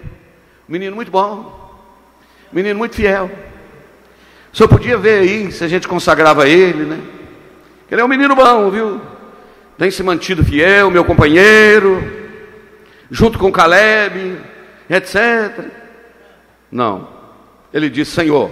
menino 0.67 0.93
muito 0.93 1.09
bom, 1.09 1.73
menino 2.51 2.77
muito 2.77 2.93
fiel. 2.93 3.31
O 4.57 4.65
senhor 4.65 4.69
podia 4.69 4.97
ver 4.97 5.19
aí 5.19 5.51
se 5.51 5.63
a 5.63 5.67
gente 5.67 5.87
consagrava 5.87 6.49
ele, 6.49 6.83
né? 6.83 6.97
Ele 7.91 8.01
é 8.01 8.03
um 8.03 8.07
menino 8.07 8.35
bom, 8.35 8.71
viu? 8.71 8.99
Tem 9.77 9.91
se 9.91 10.01
mantido 10.01 10.43
fiel, 10.43 10.89
meu 10.89 11.05
companheiro, 11.05 12.03
junto 13.11 13.37
com 13.37 13.51
Caleb, 13.51 14.35
etc. 14.89 15.63
Não. 16.71 17.07
Ele 17.71 17.87
disse: 17.87 18.13
Senhor, 18.13 18.49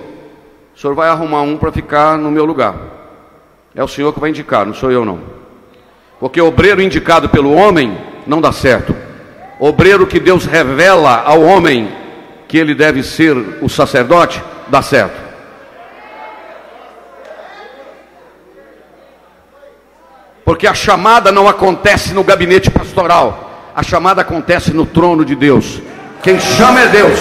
o 0.76 0.80
senhor 0.80 0.94
vai 0.94 1.10
arrumar 1.10 1.42
um 1.42 1.58
para 1.58 1.72
ficar 1.72 2.20
no 2.20 2.30
meu 2.30 2.46
lugar. 2.46 2.76
É 3.74 3.84
o 3.84 3.88
senhor 3.88 4.14
que 4.14 4.20
vai 4.20 4.30
indicar, 4.30 4.64
não 4.64 4.76
sou 4.76 4.92
eu 4.92 5.04
não. 5.04 5.20
Porque 6.20 6.40
obreiro 6.40 6.84
indicado 6.84 7.30
pelo 7.30 7.52
homem 7.52 7.98
não 8.28 8.40
dá 8.40 8.52
certo. 8.52 8.96
Obreiro 9.60 10.06
que 10.06 10.20
Deus 10.20 10.46
revela 10.46 11.24
ao 11.26 11.42
homem 11.42 11.92
que 12.48 12.60
ele 12.60 12.76
deve 12.76 13.02
ser 13.02 13.36
o 13.60 13.68
sacerdote, 13.68 14.40
dá 14.68 14.84
certo. 14.84 15.25
Porque 20.46 20.68
a 20.68 20.76
chamada 20.76 21.32
não 21.32 21.50
acontece 21.50 22.14
no 22.14 22.24
gabinete 22.24 22.70
pastoral, 22.70 23.72
a 23.76 23.82
chamada 23.82 24.22
acontece 24.22 24.72
no 24.72 24.86
trono 24.86 25.26
de 25.26 25.36
Deus. 25.36 25.82
Quem 26.22 26.40
chama 26.40 26.82
é 26.82 26.88
Deus, 26.88 27.20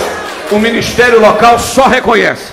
o 0.53 0.59
ministério 0.59 1.19
local 1.19 1.59
só 1.59 1.89
reconhece. 1.89 2.53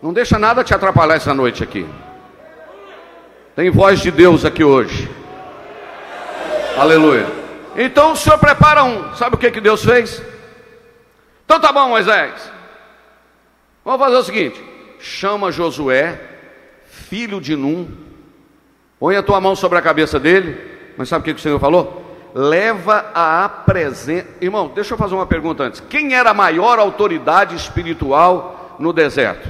Não 0.00 0.12
deixa 0.12 0.38
nada 0.38 0.62
te 0.62 0.72
atrapalhar 0.72 1.16
essa 1.16 1.34
noite 1.34 1.64
aqui. 1.64 1.84
Tem 3.56 3.70
voz 3.70 3.98
de 3.98 4.12
Deus 4.12 4.44
aqui 4.44 4.62
hoje. 4.62 5.10
Aleluia. 6.78 7.26
Então 7.74 8.12
o 8.12 8.16
Senhor 8.16 8.38
prepara 8.38 8.84
um. 8.84 9.12
Sabe 9.14 9.34
o 9.34 9.38
que, 9.38 9.50
que 9.50 9.60
Deus 9.60 9.84
fez? 9.84 10.22
Então 11.44 11.58
tá 11.58 11.72
bom, 11.72 11.88
Moisés. 11.88 12.55
Vamos 13.86 14.00
fazer 14.00 14.16
o 14.16 14.24
seguinte: 14.24 14.64
chama 14.98 15.52
Josué, 15.52 16.20
filho 16.86 17.40
de 17.40 17.54
Num, 17.54 17.88
põe 18.98 19.14
a 19.14 19.22
tua 19.22 19.40
mão 19.40 19.54
sobre 19.54 19.78
a 19.78 19.82
cabeça 19.82 20.18
dele. 20.18 20.74
Mas 20.96 21.08
sabe 21.08 21.20
o 21.20 21.24
que, 21.24 21.38
o 21.38 21.42
Senhor 21.42 21.60
falou? 21.60 22.04
Leva 22.34 23.12
a 23.14 23.48
presença. 23.48 24.26
Irmão, 24.40 24.72
deixa 24.74 24.94
eu 24.94 24.98
fazer 24.98 25.14
uma 25.14 25.26
pergunta 25.26 25.62
antes. 25.62 25.80
Quem 25.88 26.14
era 26.14 26.30
a 26.30 26.34
maior 26.34 26.80
autoridade 26.80 27.54
espiritual 27.54 28.76
no 28.80 28.92
deserto? 28.92 29.48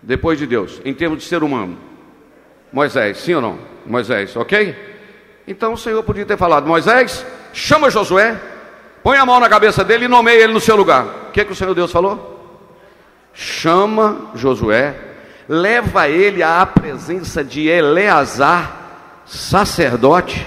Depois 0.00 0.38
de 0.38 0.46
Deus, 0.46 0.80
em 0.82 0.94
termos 0.94 1.18
de 1.18 1.24
ser 1.24 1.42
humano? 1.42 1.76
Moisés, 2.72 3.18
sim 3.18 3.34
ou 3.34 3.42
não? 3.42 3.58
Moisés, 3.84 4.34
ok? 4.36 4.74
Então 5.46 5.74
o 5.74 5.76
Senhor 5.76 6.02
podia 6.02 6.24
ter 6.24 6.38
falado: 6.38 6.66
Moisés, 6.66 7.26
chama 7.52 7.90
Josué, 7.90 8.40
põe 9.02 9.18
a 9.18 9.26
mão 9.26 9.38
na 9.38 9.50
cabeça 9.50 9.84
dele 9.84 10.06
e 10.06 10.08
nomeia 10.08 10.44
ele 10.44 10.54
no 10.54 10.60
seu 10.60 10.76
lugar. 10.76 11.04
O 11.28 11.32
que, 11.32 11.42
é 11.42 11.44
que 11.44 11.52
o 11.52 11.56
Senhor 11.56 11.74
Deus 11.74 11.92
falou? 11.92 12.29
Chama 13.32 14.30
Josué, 14.34 14.94
leva 15.48 16.08
ele 16.08 16.42
à 16.42 16.64
presença 16.66 17.42
de 17.42 17.68
Eleazar, 17.68 18.72
sacerdote, 19.26 20.46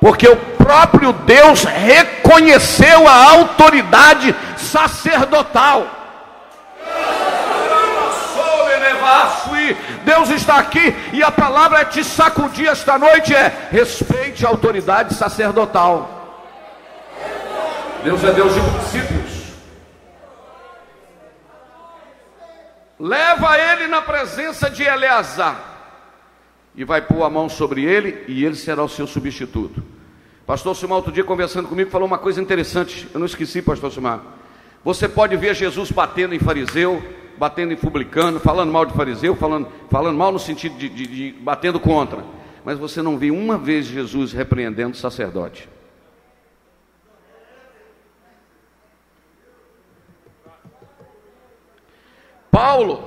porque 0.00 0.28
o 0.28 0.36
próprio 0.36 1.12
Deus 1.12 1.64
reconheceu 1.64 3.06
a 3.06 3.32
autoridade 3.32 4.34
sacerdotal. 4.56 6.04
Deus 10.04 10.28
está 10.30 10.58
aqui 10.58 10.94
e 11.12 11.22
a 11.22 11.30
palavra 11.30 11.80
é 11.80 11.84
te 11.84 12.04
sacudir 12.04 12.68
esta 12.68 12.98
noite 12.98 13.34
é 13.34 13.68
respeite 13.70 14.44
a 14.44 14.50
autoridade 14.50 15.14
sacerdotal. 15.14 16.10
Deus 18.02 18.22
é 18.22 18.32
Deus 18.32 18.54
de 18.54 18.60
princípios. 18.60 19.23
Leva 22.98 23.58
ele 23.58 23.86
na 23.88 24.00
presença 24.00 24.70
de 24.70 24.82
Eleazar 24.82 25.72
e 26.76 26.84
vai 26.84 27.02
pôr 27.02 27.22
a 27.24 27.30
mão 27.30 27.48
sobre 27.48 27.84
ele 27.84 28.24
e 28.28 28.44
ele 28.44 28.56
será 28.56 28.82
o 28.82 28.88
seu 28.88 29.06
substituto. 29.06 29.82
Pastor 30.46 30.76
Simão, 30.76 30.98
outro 30.98 31.12
dia 31.12 31.24
conversando 31.24 31.68
comigo, 31.68 31.90
falou 31.90 32.06
uma 32.06 32.18
coisa 32.18 32.40
interessante. 32.40 33.08
Eu 33.12 33.18
não 33.18 33.26
esqueci, 33.26 33.62
Pastor 33.62 33.90
Simão. 33.90 34.20
Você 34.84 35.08
pode 35.08 35.36
ver 35.36 35.54
Jesus 35.54 35.90
batendo 35.90 36.34
em 36.34 36.38
fariseu, 36.38 37.02
batendo 37.38 37.72
em 37.72 37.76
publicano, 37.76 38.38
falando 38.38 38.70
mal 38.70 38.84
de 38.84 38.92
fariseu, 38.92 39.34
falando, 39.34 39.68
falando 39.90 40.16
mal 40.16 40.30
no 40.30 40.38
sentido 40.38 40.76
de, 40.76 40.88
de, 40.88 41.06
de 41.06 41.32
batendo 41.40 41.80
contra. 41.80 42.22
Mas 42.64 42.78
você 42.78 43.00
não 43.00 43.18
vê 43.18 43.30
uma 43.30 43.56
vez 43.56 43.86
Jesus 43.86 44.32
repreendendo 44.32 44.92
o 44.92 44.96
sacerdote. 44.96 45.68
Paulo 52.54 53.02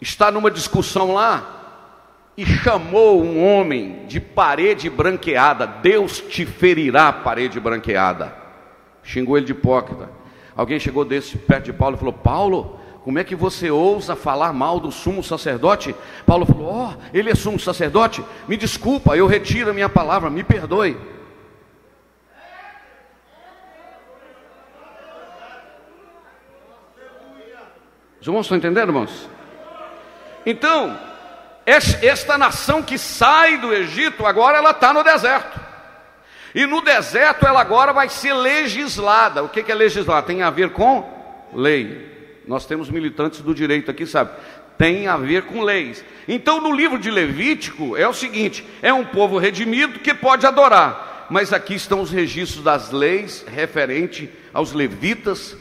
está 0.00 0.32
numa 0.32 0.50
discussão 0.50 1.14
lá 1.14 2.32
e 2.36 2.44
chamou 2.44 3.22
um 3.22 3.40
homem 3.40 4.04
de 4.08 4.18
parede 4.18 4.90
branqueada. 4.90 5.64
Deus 5.64 6.20
te 6.20 6.44
ferirá, 6.44 7.12
parede 7.12 7.60
branqueada. 7.60 8.34
Xingou 9.04 9.36
ele 9.36 9.46
de 9.46 9.52
hipócrita. 9.52 10.10
Alguém 10.56 10.80
chegou 10.80 11.04
desse 11.04 11.38
perto 11.38 11.66
de 11.66 11.72
Paulo 11.72 11.94
e 11.94 11.98
falou: 12.00 12.12
Paulo, 12.12 12.80
como 13.04 13.20
é 13.20 13.22
que 13.22 13.36
você 13.36 13.70
ousa 13.70 14.16
falar 14.16 14.52
mal 14.52 14.80
do 14.80 14.90
sumo 14.90 15.22
sacerdote? 15.22 15.94
Paulo 16.26 16.44
falou: 16.44 16.66
Ó, 16.66 16.88
oh, 16.88 17.16
ele 17.16 17.30
é 17.30 17.36
sumo 17.36 17.60
sacerdote? 17.60 18.24
Me 18.48 18.56
desculpa, 18.56 19.16
eu 19.16 19.28
retiro 19.28 19.70
a 19.70 19.72
minha 19.72 19.88
palavra, 19.88 20.28
me 20.28 20.42
perdoe. 20.42 20.96
Os 28.20 28.26
irmãos 28.26 28.46
estão 28.46 28.58
entendendo, 28.58 28.88
irmãos? 28.88 29.28
Então, 30.44 30.98
esta 31.66 32.38
nação 32.38 32.82
que 32.82 32.96
sai 32.96 33.58
do 33.58 33.72
Egito, 33.72 34.24
agora 34.26 34.58
ela 34.58 34.70
está 34.70 34.92
no 34.92 35.04
deserto. 35.04 35.60
E 36.54 36.66
no 36.66 36.80
deserto 36.80 37.46
ela 37.46 37.60
agora 37.60 37.92
vai 37.92 38.08
ser 38.08 38.32
legislada. 38.32 39.42
O 39.42 39.48
que 39.48 39.70
é 39.70 39.74
legislar? 39.74 40.22
Tem 40.22 40.42
a 40.42 40.50
ver 40.50 40.70
com 40.70 41.06
lei. 41.54 42.42
Nós 42.46 42.64
temos 42.64 42.88
militantes 42.88 43.40
do 43.42 43.54
direito 43.54 43.90
aqui, 43.90 44.06
sabe? 44.06 44.30
Tem 44.78 45.06
a 45.06 45.16
ver 45.16 45.42
com 45.42 45.62
leis. 45.62 46.04
Então, 46.26 46.60
no 46.60 46.72
livro 46.72 46.98
de 46.98 47.10
Levítico 47.10 47.96
é 47.96 48.08
o 48.08 48.14
seguinte: 48.14 48.64
é 48.80 48.92
um 48.92 49.04
povo 49.04 49.36
redimido 49.36 49.98
que 49.98 50.14
pode 50.14 50.46
adorar. 50.46 51.26
Mas 51.28 51.52
aqui 51.52 51.74
estão 51.74 52.00
os 52.00 52.10
registros 52.10 52.64
das 52.64 52.90
leis 52.90 53.44
referente 53.46 54.30
aos 54.54 54.72
levitas 54.72 55.54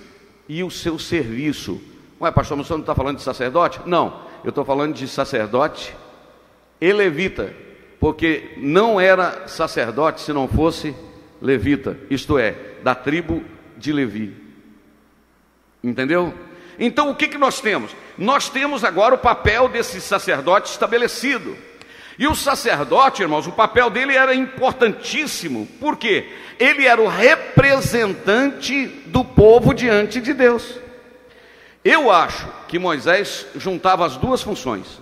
e 0.47 0.63
o 0.63 0.71
seu 0.71 0.97
serviço. 0.97 1.81
Ué, 2.19 2.31
pastor, 2.31 2.57
você 2.57 2.73
não 2.73 2.79
está 2.79 2.95
falando 2.95 3.17
de 3.17 3.23
sacerdote? 3.23 3.79
Não, 3.85 4.21
eu 4.43 4.49
estou 4.49 4.65
falando 4.65 4.93
de 4.93 5.07
sacerdote 5.07 5.95
e 6.81 6.91
levita, 6.91 7.53
porque 7.99 8.53
não 8.57 8.99
era 8.99 9.47
sacerdote 9.47 10.21
se 10.21 10.33
não 10.33 10.47
fosse 10.47 10.95
levita, 11.39 11.97
isto 12.09 12.39
é, 12.39 12.55
da 12.81 12.95
tribo 12.95 13.43
de 13.77 13.93
Levi. 13.93 14.35
Entendeu? 15.83 16.33
Então 16.79 17.11
o 17.11 17.15
que, 17.15 17.27
que 17.27 17.37
nós 17.37 17.61
temos? 17.61 17.95
Nós 18.17 18.49
temos 18.49 18.83
agora 18.83 19.13
o 19.13 19.19
papel 19.19 19.69
desse 19.69 20.01
sacerdote 20.01 20.71
estabelecido. 20.71 21.55
E 22.17 22.27
o 22.27 22.33
sacerdote, 22.33 23.21
irmãos, 23.21 23.45
o 23.45 23.51
papel 23.51 23.91
dele 23.91 24.15
era 24.15 24.33
importantíssimo, 24.33 25.67
porque 25.79 26.27
ele 26.59 26.87
era 26.87 26.99
o 26.99 27.07
representante 27.07 28.87
do 29.05 29.23
povo 29.23 29.71
diante 29.71 30.19
de 30.19 30.33
Deus. 30.33 30.79
Eu 31.89 32.11
acho 32.11 32.45
que 32.67 32.77
Moisés 32.77 33.47
juntava 33.55 34.05
as 34.05 34.17
duas 34.17 34.41
funções. 34.41 34.99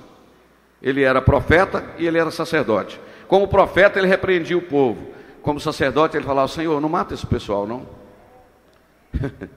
Ele 0.79 1.01
era 1.01 1.19
profeta 1.19 1.83
e 1.97 2.05
ele 2.05 2.19
era 2.19 2.29
sacerdote. 2.29 3.01
Como 3.27 3.47
profeta, 3.47 3.97
ele 3.97 4.07
repreendia 4.07 4.55
o 4.55 4.61
povo. 4.61 5.07
Como 5.41 5.59
sacerdote, 5.59 6.15
ele 6.15 6.27
falava: 6.27 6.47
Senhor, 6.47 6.79
não 6.79 6.87
mata 6.87 7.15
esse 7.15 7.25
pessoal, 7.25 7.65
não. 7.65 7.87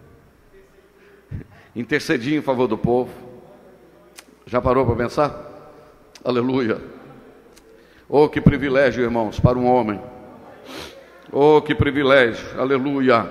intercedia 1.77 2.39
em 2.39 2.41
favor 2.41 2.67
do 2.67 2.79
povo. 2.79 3.13
Já 4.47 4.63
parou 4.63 4.87
para 4.87 4.97
pensar? 4.97 5.75
Aleluia. 6.25 6.81
Oh, 8.09 8.27
que 8.27 8.41
privilégio, 8.41 9.05
irmãos, 9.05 9.39
para 9.39 9.59
um 9.59 9.67
homem. 9.67 10.01
Oh, 11.31 11.61
que 11.61 11.75
privilégio, 11.75 12.59
aleluia. 12.59 13.31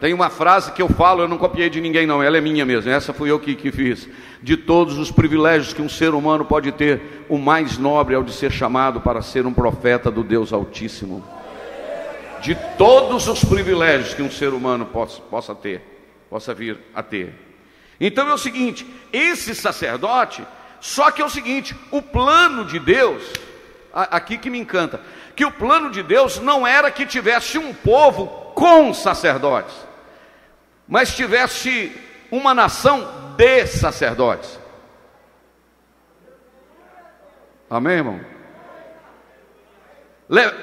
Tem 0.00 0.14
uma 0.14 0.30
frase 0.30 0.70
que 0.72 0.80
eu 0.80 0.88
falo, 0.88 1.22
eu 1.22 1.28
não 1.28 1.38
copiei 1.38 1.68
de 1.68 1.80
ninguém, 1.80 2.06
não, 2.06 2.22
ela 2.22 2.38
é 2.38 2.40
minha 2.40 2.64
mesmo, 2.64 2.90
essa 2.90 3.12
fui 3.12 3.30
eu 3.30 3.40
que, 3.40 3.56
que 3.56 3.72
fiz. 3.72 4.08
De 4.40 4.56
todos 4.56 4.96
os 4.96 5.10
privilégios 5.10 5.72
que 5.72 5.82
um 5.82 5.88
ser 5.88 6.14
humano 6.14 6.44
pode 6.44 6.70
ter, 6.70 7.24
o 7.28 7.36
mais 7.36 7.78
nobre 7.78 8.14
é 8.14 8.18
o 8.18 8.22
de 8.22 8.32
ser 8.32 8.52
chamado 8.52 9.00
para 9.00 9.20
ser 9.20 9.44
um 9.44 9.52
profeta 9.52 10.10
do 10.10 10.22
Deus 10.22 10.52
Altíssimo. 10.52 11.24
De 12.40 12.56
todos 12.76 13.26
os 13.26 13.44
privilégios 13.44 14.14
que 14.14 14.22
um 14.22 14.30
ser 14.30 14.50
humano 14.50 14.86
possa, 14.86 15.20
possa 15.22 15.54
ter, 15.54 15.82
possa 16.30 16.54
vir 16.54 16.78
a 16.94 17.02
ter. 17.02 17.34
Então 18.00 18.28
é 18.28 18.32
o 18.32 18.38
seguinte: 18.38 18.86
esse 19.12 19.52
sacerdote, 19.56 20.46
só 20.80 21.10
que 21.10 21.20
é 21.20 21.24
o 21.24 21.30
seguinte, 21.30 21.74
o 21.90 22.00
plano 22.00 22.64
de 22.64 22.78
Deus, 22.78 23.24
aqui 23.92 24.38
que 24.38 24.48
me 24.48 24.60
encanta, 24.60 25.00
que 25.38 25.44
o 25.44 25.52
plano 25.52 25.88
de 25.88 26.02
Deus 26.02 26.40
não 26.40 26.66
era 26.66 26.90
que 26.90 27.06
tivesse 27.06 27.58
um 27.58 27.72
povo 27.72 28.26
com 28.56 28.92
sacerdotes, 28.92 29.72
mas 30.88 31.14
tivesse 31.14 31.92
uma 32.28 32.52
nação 32.52 33.08
de 33.36 33.64
sacerdotes. 33.68 34.58
Amém, 37.70 37.98
irmão? 37.98 38.20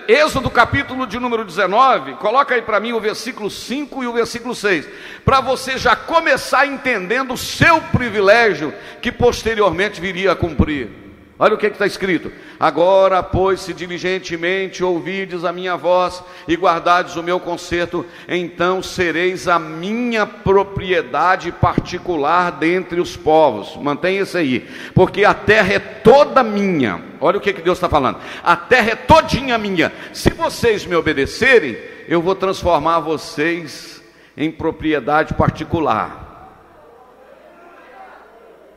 Êxodo 0.10 0.52
capítulo 0.52 1.08
de 1.08 1.22
número 1.22 1.46
19, 1.46 2.16
coloca 2.16 2.54
aí 2.54 2.62
para 2.62 2.82
mim 2.82 2.92
o 2.92 3.00
versículo 3.00 3.50
5 3.50 4.04
e 4.04 4.08
o 4.08 4.12
versículo 4.12 4.54
6, 4.54 4.90
para 5.24 5.40
você 5.40 5.78
já 5.78 5.96
começar 5.96 6.68
entendendo 6.68 7.34
o 7.34 7.38
seu 7.38 7.82
privilégio 7.82 8.74
que 9.02 9.10
posteriormente 9.10 10.02
viria 10.02 10.34
a 10.34 10.36
cumprir. 10.36 11.05
Olha 11.38 11.54
o 11.54 11.58
que 11.58 11.68
está 11.68 11.86
escrito: 11.86 12.32
Agora, 12.58 13.22
pois, 13.22 13.60
se 13.60 13.74
diligentemente 13.74 14.84
ouvides 14.84 15.44
a 15.44 15.52
minha 15.52 15.76
voz 15.76 16.24
e 16.48 16.56
guardardes 16.56 17.18
o 17.18 17.24
meu 17.24 17.42
conserto, 17.42 18.06
então 18.28 18.82
sereis 18.82 19.48
a 19.48 19.60
minha 19.60 20.26
propriedade 20.26 21.52
particular 21.52 22.52
dentre 22.52 23.02
os 23.02 23.18
povos. 23.18 23.76
Mantenha 23.76 24.22
isso 24.22 24.38
aí, 24.38 24.66
porque 24.94 25.26
a 25.26 25.34
terra 25.34 25.74
é 25.74 25.80
toda 25.80 26.42
minha. 26.42 27.04
Olha 27.20 27.38
o 27.38 27.42
que, 27.42 27.52
que 27.52 27.62
Deus 27.62 27.78
está 27.78 27.90
falando: 27.90 28.20
a 28.42 28.56
terra 28.56 28.92
é 28.92 28.96
todinha 28.96 29.58
minha. 29.58 29.92
Se 30.14 30.30
vocês 30.30 30.86
me 30.86 30.96
obedecerem, 30.96 31.78
eu 32.08 32.22
vou 32.22 32.36
transformar 32.36 33.02
vocês 33.02 34.02
em 34.38 34.50
propriedade 34.50 35.34
particular. 35.34 36.25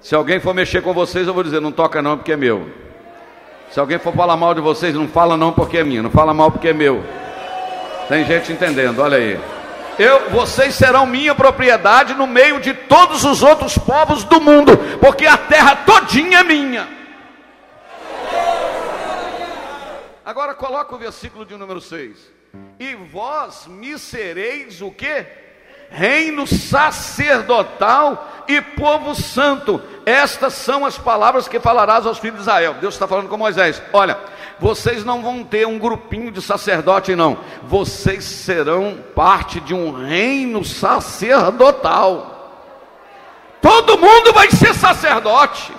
Se 0.00 0.14
alguém 0.14 0.40
for 0.40 0.54
mexer 0.54 0.82
com 0.82 0.92
vocês, 0.92 1.26
eu 1.26 1.34
vou 1.34 1.42
dizer: 1.42 1.60
não 1.60 1.72
toca 1.72 2.00
não, 2.00 2.16
porque 2.16 2.32
é 2.32 2.36
meu. 2.36 2.68
Se 3.70 3.78
alguém 3.78 3.98
for 3.98 4.14
falar 4.14 4.36
mal 4.36 4.54
de 4.54 4.60
vocês, 4.60 4.94
não 4.94 5.08
fala 5.08 5.36
não 5.36 5.52
porque 5.52 5.78
é 5.78 5.84
minha, 5.84 6.02
não 6.02 6.10
fala 6.10 6.32
mal 6.32 6.50
porque 6.50 6.68
é 6.68 6.72
meu. 6.72 7.04
Tem 8.08 8.24
gente 8.24 8.52
entendendo, 8.52 9.00
olha 9.00 9.18
aí. 9.18 9.38
Eu, 9.98 10.30
vocês 10.30 10.74
serão 10.74 11.04
minha 11.04 11.34
propriedade 11.34 12.14
no 12.14 12.26
meio 12.26 12.60
de 12.60 12.72
todos 12.72 13.24
os 13.24 13.42
outros 13.42 13.76
povos 13.76 14.24
do 14.24 14.40
mundo, 14.40 14.78
porque 15.00 15.26
a 15.26 15.36
terra 15.36 15.76
todinha 15.76 16.38
é 16.38 16.44
minha. 16.44 16.88
Agora 20.24 20.54
coloca 20.54 20.94
o 20.94 20.98
versículo 20.98 21.44
de 21.44 21.56
número 21.56 21.80
6. 21.80 22.16
E 22.78 22.94
vós 22.94 23.66
me 23.66 23.98
sereis 23.98 24.80
o 24.80 24.90
que? 24.90 25.26
Reino 25.90 26.46
sacerdotal 26.46 28.44
e 28.46 28.60
povo 28.60 29.14
santo. 29.14 29.80
Estas 30.06 30.54
são 30.54 30.86
as 30.86 30.96
palavras 30.96 31.46
que 31.46 31.60
falarás 31.60 32.06
aos 32.06 32.18
filhos 32.18 32.36
de 32.36 32.42
Israel. 32.42 32.74
Deus 32.80 32.94
está 32.94 33.06
falando 33.06 33.28
com 33.28 33.36
Moisés. 33.36 33.82
Olha, 33.92 34.18
vocês 34.58 35.04
não 35.04 35.22
vão 35.22 35.44
ter 35.44 35.66
um 35.66 35.78
grupinho 35.78 36.32
de 36.32 36.42
sacerdote, 36.42 37.14
não. 37.14 37.38
Vocês 37.62 38.24
serão 38.24 38.98
parte 39.14 39.60
de 39.60 39.74
um 39.74 39.92
reino 39.92 40.64
sacerdotal. 40.64 42.34
Todo 43.60 43.98
mundo 43.98 44.32
vai 44.32 44.50
ser 44.50 44.74
sacerdote. 44.74 45.72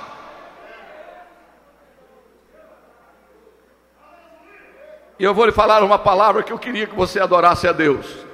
E 5.18 5.24
eu 5.24 5.34
vou 5.34 5.46
lhe 5.46 5.52
falar 5.52 5.84
uma 5.84 6.00
palavra 6.00 6.44
que 6.44 6.54
eu 6.54 6.58
queria 6.58 6.88
que 6.88 6.96
você 6.96 7.20
adorasse 7.20 7.68
a 7.68 7.74
Deus. 7.74 8.29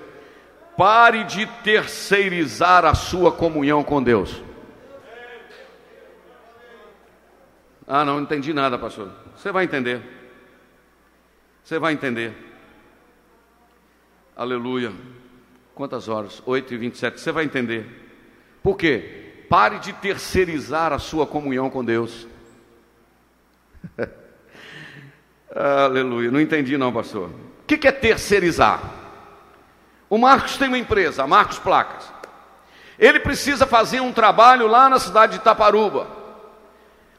Pare 0.77 1.23
de 1.23 1.45
terceirizar 1.63 2.83
a 2.83 2.93
sua 2.93 3.31
comunhão 3.31 3.83
com 3.83 4.03
Deus. 4.03 4.43
Ah, 7.88 8.03
não, 8.03 8.19
entendi 8.19 8.53
nada, 8.53 8.77
pastor. 8.77 9.11
Você 9.35 9.51
vai 9.51 9.63
entender. 9.63 10.01
Você 11.63 11.79
vai 11.79 11.93
entender. 11.93 12.33
Aleluia. 14.35 14.91
Quantas 15.73 16.07
horas? 16.07 16.41
8 16.45 16.73
e 16.73 16.77
27. 16.77 17.21
Você 17.21 17.31
vai 17.31 17.45
entender. 17.45 17.85
Por 18.61 18.75
quê? 18.75 19.45
Pare 19.49 19.79
de 19.79 19.93
terceirizar 19.93 20.91
a 20.91 20.99
sua 20.99 21.25
comunhão 21.25 21.69
com 21.69 21.85
Deus. 21.85 22.27
Aleluia. 25.55 26.31
Não 26.31 26.41
entendi, 26.41 26.77
não, 26.77 26.91
pastor. 26.91 27.29
O 27.29 27.65
que 27.65 27.88
é 27.88 27.91
terceirizar? 27.91 29.04
O 30.15 30.17
Marcos 30.17 30.56
tem 30.56 30.69
uma 30.69 30.78
empresa, 30.78 31.28
Marcos 31.28 31.60
Placas. 31.60 32.10
Ele 32.97 33.19
precisa 33.19 33.67
fazer 33.67 33.99
um 33.99 34.13
trabalho 34.13 34.65
lá 34.65 34.88
na 34.88 34.97
cidade 34.97 35.34
de 35.34 35.43
Taparuba. 35.43 36.08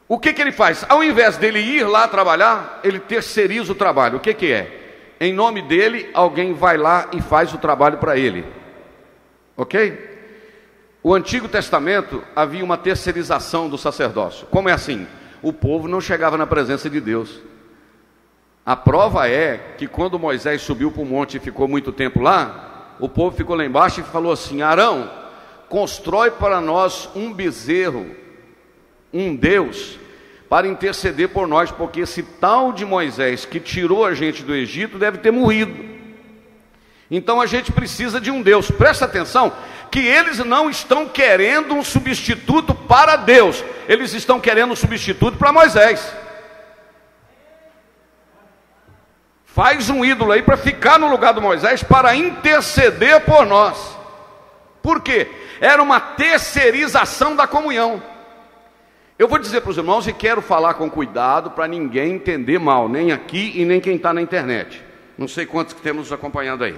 O 0.07 0.17
que, 0.17 0.33
que 0.33 0.41
ele 0.41 0.51
faz? 0.51 0.83
Ao 0.89 1.03
invés 1.03 1.37
dele 1.37 1.59
ir 1.59 1.83
lá 1.83 2.07
trabalhar, 2.07 2.79
ele 2.83 2.99
terceiriza 2.99 3.71
o 3.71 3.75
trabalho. 3.75 4.17
O 4.17 4.19
que, 4.19 4.33
que 4.33 4.51
é? 4.51 5.13
Em 5.19 5.31
nome 5.31 5.61
dele, 5.61 6.09
alguém 6.11 6.53
vai 6.53 6.75
lá 6.75 7.07
e 7.13 7.21
faz 7.21 7.53
o 7.53 7.59
trabalho 7.59 7.99
para 7.99 8.17
ele. 8.17 8.43
Ok? 9.55 10.17
O 11.03 11.13
Antigo 11.13 11.47
Testamento 11.47 12.23
havia 12.35 12.63
uma 12.63 12.79
terceirização 12.79 13.69
do 13.69 13.77
sacerdócio. 13.77 14.47
Como 14.47 14.69
é 14.69 14.73
assim? 14.73 15.05
O 15.43 15.53
povo 15.53 15.87
não 15.87 16.01
chegava 16.01 16.35
na 16.35 16.47
presença 16.47 16.89
de 16.89 16.99
Deus. 16.99 17.43
A 18.65 18.75
prova 18.75 19.29
é 19.29 19.75
que 19.77 19.87
quando 19.87 20.17
Moisés 20.17 20.63
subiu 20.63 20.91
para 20.91 21.03
o 21.03 21.05
monte 21.05 21.37
e 21.37 21.39
ficou 21.39 21.67
muito 21.67 21.91
tempo 21.91 22.19
lá, 22.19 22.66
o 22.99 23.07
povo 23.07 23.35
ficou 23.35 23.55
lá 23.55 23.65
embaixo 23.65 24.01
e 24.01 24.03
falou 24.03 24.31
assim: 24.31 24.61
Arão, 24.61 25.09
constrói 25.69 26.31
para 26.31 26.59
nós 26.59 27.09
um 27.15 27.31
bezerro, 27.31 28.15
um 29.13 29.35
Deus, 29.35 29.99
para 30.49 30.67
interceder 30.67 31.29
por 31.29 31.47
nós, 31.47 31.71
porque 31.71 32.01
esse 32.01 32.23
tal 32.23 32.71
de 32.71 32.85
Moisés 32.85 33.45
que 33.45 33.59
tirou 33.59 34.05
a 34.05 34.13
gente 34.13 34.43
do 34.43 34.55
Egito 34.55 34.97
deve 34.97 35.19
ter 35.19 35.31
morrido. 35.31 35.97
Então 37.09 37.39
a 37.39 37.45
gente 37.45 37.71
precisa 37.71 38.19
de 38.19 38.29
um 38.29 38.41
Deus. 38.41 38.69
Presta 38.69 39.05
atenção 39.05 39.53
que 39.89 39.99
eles 39.99 40.39
não 40.39 40.69
estão 40.69 41.07
querendo 41.07 41.73
um 41.73 41.83
substituto 41.83 42.75
para 42.75 43.15
Deus, 43.15 43.63
eles 43.87 44.13
estão 44.13 44.39
querendo 44.39 44.73
um 44.73 44.75
substituto 44.75 45.37
para 45.37 45.53
Moisés. 45.53 46.13
Faz 49.57 49.89
um 49.89 50.05
ídolo 50.05 50.33
aí 50.33 50.43
para 50.43 50.55
ficar 50.55 50.99
no 50.99 51.09
lugar 51.09 51.33
do 51.33 51.41
Moisés 51.41 51.81
para 51.81 52.15
interceder 52.15 53.21
por 53.21 53.43
nós. 53.43 53.97
Por 54.83 55.01
quê? 55.01 55.27
Era 55.59 55.81
uma 55.81 55.99
terceirização 55.99 57.35
da 57.35 57.47
comunhão. 57.47 57.99
Eu 59.17 59.27
vou 59.27 59.39
dizer 59.39 59.61
para 59.61 59.71
os 59.71 59.77
irmãos 59.79 60.07
e 60.07 60.13
quero 60.13 60.43
falar 60.43 60.75
com 60.75 60.87
cuidado 60.87 61.49
para 61.49 61.67
ninguém 61.67 62.13
entender 62.13 62.59
mal, 62.59 62.87
nem 62.87 63.11
aqui 63.11 63.51
e 63.55 63.65
nem 63.65 63.81
quem 63.81 63.95
está 63.95 64.13
na 64.13 64.21
internet. 64.21 64.79
Não 65.17 65.27
sei 65.27 65.47
quantos 65.47 65.73
que 65.73 65.81
temos 65.81 66.13
acompanhando 66.13 66.63
aí, 66.63 66.77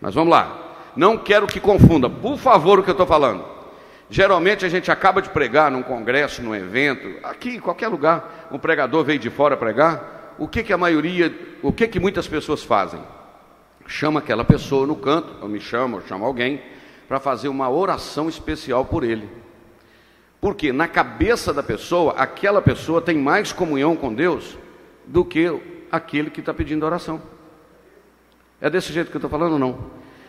mas 0.00 0.14
vamos 0.14 0.30
lá. 0.30 0.76
Não 0.94 1.18
quero 1.18 1.48
que 1.48 1.58
confunda, 1.58 2.08
por 2.08 2.38
favor, 2.38 2.78
o 2.78 2.84
que 2.84 2.90
eu 2.90 2.92
estou 2.92 3.06
falando. 3.06 3.44
Geralmente 4.08 4.64
a 4.64 4.68
gente 4.68 4.92
acaba 4.92 5.20
de 5.20 5.28
pregar 5.28 5.72
num 5.72 5.82
congresso, 5.82 6.40
num 6.40 6.54
evento, 6.54 7.18
aqui 7.24 7.56
em 7.56 7.60
qualquer 7.60 7.88
lugar, 7.88 8.48
um 8.52 8.60
pregador 8.60 9.02
veio 9.02 9.18
de 9.18 9.28
fora 9.28 9.56
pregar 9.56 10.21
o 10.42 10.48
que, 10.48 10.64
que 10.64 10.72
a 10.72 10.76
maioria, 10.76 11.32
o 11.62 11.72
que, 11.72 11.86
que 11.86 12.00
muitas 12.00 12.26
pessoas 12.26 12.64
fazem? 12.64 13.00
Chama 13.86 14.18
aquela 14.18 14.44
pessoa 14.44 14.84
no 14.84 14.96
canto, 14.96 15.36
ou 15.40 15.48
me 15.48 15.60
chama, 15.60 15.98
ou 15.98 16.02
chama 16.02 16.26
alguém, 16.26 16.60
para 17.06 17.20
fazer 17.20 17.46
uma 17.46 17.70
oração 17.70 18.28
especial 18.28 18.84
por 18.84 19.04
ele. 19.04 19.28
Porque 20.40 20.72
na 20.72 20.88
cabeça 20.88 21.54
da 21.54 21.62
pessoa, 21.62 22.14
aquela 22.14 22.60
pessoa 22.60 23.00
tem 23.00 23.16
mais 23.16 23.52
comunhão 23.52 23.94
com 23.94 24.12
Deus 24.12 24.58
do 25.06 25.24
que 25.24 25.46
aquele 25.92 26.28
que 26.28 26.40
está 26.40 26.52
pedindo 26.52 26.84
oração. 26.84 27.22
É 28.60 28.68
desse 28.68 28.92
jeito 28.92 29.12
que 29.12 29.16
eu 29.16 29.20
estou 29.20 29.30
falando, 29.30 29.60
não? 29.60 29.78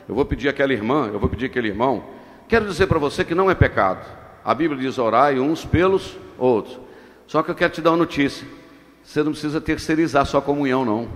Eu 0.08 0.14
vou 0.14 0.26
pedir 0.26 0.48
aquela 0.48 0.74
irmã, 0.74 1.10
eu 1.12 1.20
vou 1.20 1.28
pedir 1.28 1.48
aquele 1.48 1.70
irmão. 1.70 2.04
Quero 2.48 2.68
dizer 2.68 2.86
para 2.86 3.00
você 3.00 3.26
que 3.26 3.34
não 3.34 3.50
é 3.50 3.56
pecado. 3.56 4.06
A 4.46 4.54
Bíblia 4.54 4.80
diz 4.80 5.00
orai 5.00 5.40
uns 5.40 5.66
pelos 5.66 6.16
outros. 6.38 6.80
Só 7.26 7.42
que 7.42 7.50
eu 7.50 7.56
quero 7.56 7.74
te 7.74 7.82
dar 7.82 7.90
uma 7.90 7.98
notícia. 7.98 8.48
Você 9.04 9.22
não 9.22 9.32
precisa 9.32 9.60
terceirizar 9.60 10.26
sua 10.26 10.42
comunhão, 10.42 10.86
não. 10.86 11.10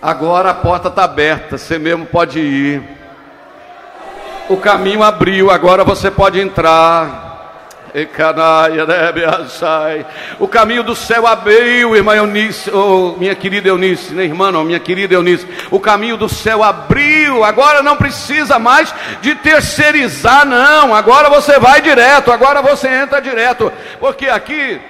Agora 0.00 0.50
a 0.50 0.54
porta 0.54 0.88
está 0.88 1.04
aberta, 1.04 1.56
você 1.56 1.78
mesmo 1.78 2.04
pode 2.04 2.40
ir. 2.40 2.82
O 4.48 4.56
caminho 4.56 5.02
abriu, 5.02 5.50
agora 5.50 5.84
você 5.84 6.10
pode 6.10 6.40
entrar. 6.40 7.31
O 10.40 10.48
caminho 10.48 10.82
do 10.82 10.96
céu 10.96 11.26
abriu, 11.26 11.94
irmã 11.94 12.16
Eunice, 12.16 12.70
oh, 12.70 13.16
minha 13.18 13.34
querida 13.34 13.68
Eunice, 13.68 14.14
né, 14.14 14.24
irmã, 14.24 14.50
minha 14.64 14.80
querida 14.80 15.14
Eunice. 15.14 15.46
O 15.70 15.78
caminho 15.78 16.16
do 16.16 16.28
céu 16.28 16.62
abriu, 16.62 17.44
agora 17.44 17.82
não 17.82 17.96
precisa 17.96 18.58
mais 18.58 18.94
de 19.20 19.34
terceirizar, 19.34 20.46
não. 20.46 20.94
Agora 20.94 21.28
você 21.28 21.58
vai 21.58 21.82
direto, 21.82 22.32
agora 22.32 22.62
você 22.62 22.88
entra 22.88 23.20
direto, 23.20 23.70
porque 24.00 24.28
aqui 24.28 24.80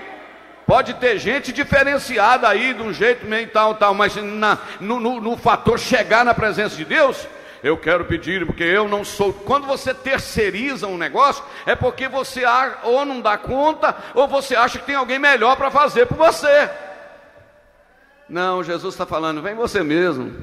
Pode 0.64 0.94
ter 0.94 1.18
gente 1.18 1.52
diferenciada 1.52 2.48
aí 2.48 2.72
de 2.72 2.82
um 2.82 2.92
jeito 2.92 3.26
meio 3.26 3.48
tal, 3.48 3.74
tal, 3.74 3.92
mas 3.94 4.14
na, 4.16 4.56
no, 4.80 5.00
no, 5.00 5.20
no 5.20 5.36
fator 5.36 5.78
chegar 5.78 6.24
na 6.24 6.32
presença 6.32 6.76
de 6.76 6.84
Deus, 6.84 7.26
eu 7.62 7.76
quero 7.76 8.04
pedir, 8.04 8.44
porque 8.44 8.64
eu 8.64 8.88
não 8.88 9.04
sou. 9.04 9.32
Quando 9.32 9.66
você 9.66 9.94
terceiriza 9.94 10.86
um 10.86 10.98
negócio, 10.98 11.44
é 11.64 11.74
porque 11.76 12.08
você 12.08 12.42
ou 12.82 13.04
não 13.04 13.20
dá 13.20 13.38
conta, 13.38 13.96
ou 14.14 14.26
você 14.26 14.56
acha 14.56 14.78
que 14.78 14.86
tem 14.86 14.96
alguém 14.96 15.18
melhor 15.18 15.56
para 15.56 15.70
fazer 15.70 16.06
por 16.06 16.16
você. 16.16 16.68
Não, 18.28 18.64
Jesus 18.64 18.94
está 18.94 19.06
falando, 19.06 19.42
vem 19.42 19.54
você 19.54 19.82
mesmo. 19.82 20.34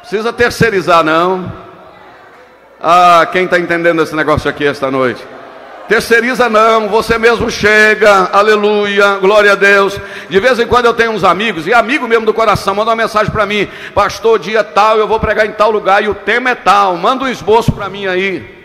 Precisa 0.00 0.32
terceirizar, 0.32 1.04
não. 1.04 1.52
Ah, 2.80 3.26
quem 3.30 3.44
está 3.44 3.58
entendendo 3.58 4.02
esse 4.02 4.14
negócio 4.14 4.48
aqui 4.50 4.66
esta 4.66 4.90
noite? 4.90 5.35
Terceiriza 5.88 6.48
não, 6.48 6.88
você 6.88 7.16
mesmo 7.16 7.48
chega, 7.48 8.28
aleluia, 8.32 9.18
glória 9.18 9.52
a 9.52 9.54
Deus. 9.54 10.00
De 10.28 10.40
vez 10.40 10.58
em 10.58 10.66
quando 10.66 10.86
eu 10.86 10.94
tenho 10.94 11.12
uns 11.12 11.22
amigos, 11.22 11.66
e 11.66 11.72
amigo 11.72 12.08
mesmo 12.08 12.26
do 12.26 12.34
coração, 12.34 12.74
manda 12.74 12.90
uma 12.90 12.96
mensagem 12.96 13.32
para 13.32 13.46
mim, 13.46 13.68
pastor, 13.94 14.38
dia 14.38 14.64
tal, 14.64 14.98
eu 14.98 15.06
vou 15.06 15.20
pregar 15.20 15.46
em 15.46 15.52
tal 15.52 15.70
lugar, 15.70 16.02
e 16.02 16.08
o 16.08 16.14
tema 16.14 16.50
é 16.50 16.54
tal, 16.56 16.96
manda 16.96 17.24
um 17.24 17.28
esboço 17.28 17.70
para 17.70 17.88
mim 17.88 18.06
aí. 18.06 18.56